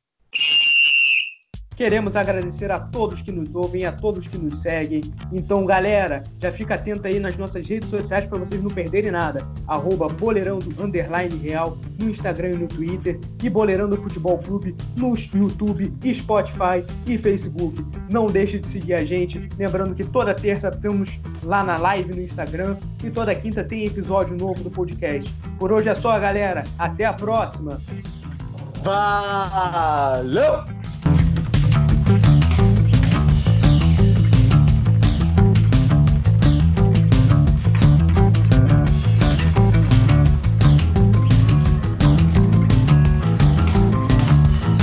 Queremos 1.77 2.17
agradecer 2.17 2.71
a 2.71 2.81
todos 2.81 3.21
que 3.21 3.31
nos 3.31 3.55
ouvem, 3.55 3.85
a 3.85 3.93
todos 3.93 4.27
que 4.27 4.39
nos 4.39 4.63
seguem. 4.63 5.03
Então, 5.31 5.67
galera, 5.67 6.23
já 6.41 6.51
fica 6.51 6.75
atento 6.75 7.07
aí 7.07 7.21
nas 7.21 7.37
nossas 7.37 7.69
redes 7.69 7.91
sociais 7.91 8.25
para 8.25 8.39
vocês 8.39 8.63
não 8.63 8.71
perderem 8.71 9.11
nada. 9.11 9.47
Arroba 9.69 10.09
Boleirando 10.09 10.75
Underline 10.83 11.37
Real 11.37 11.77
no 11.99 12.09
Instagram 12.09 12.53
e 12.53 12.57
no 12.57 12.67
Twitter 12.67 13.21
e 13.43 13.51
Boleirando 13.51 13.95
Futebol 13.99 14.39
Clube 14.39 14.75
no 14.97 15.15
YouTube, 15.35 15.93
Spotify 16.15 16.83
e 17.07 17.19
Facebook. 17.19 17.85
Não 18.09 18.27
deixe 18.27 18.59
de 18.59 18.67
seguir 18.67 18.95
a 18.95 19.05
gente. 19.05 19.47
Lembrando 19.59 19.95
que 19.95 20.05
toda 20.05 20.35
terça 20.35 20.69
estamos 20.69 21.21
lá 21.43 21.63
na 21.63 21.77
live 21.77 22.15
no 22.15 22.23
Instagram 22.23 22.79
e 23.05 23.11
toda 23.11 23.35
quinta 23.35 23.63
tem 23.63 23.85
episódio 23.85 24.35
novo 24.35 24.65
do 24.65 24.71
podcast. 24.71 25.31
Por 25.59 25.71
hoje 25.71 25.91
é 25.91 25.95
só, 25.95 26.19
galera. 26.19 26.65
Até 26.79 27.05
a 27.05 27.13
próxima. 27.13 27.79
Valeu! 28.83 30.76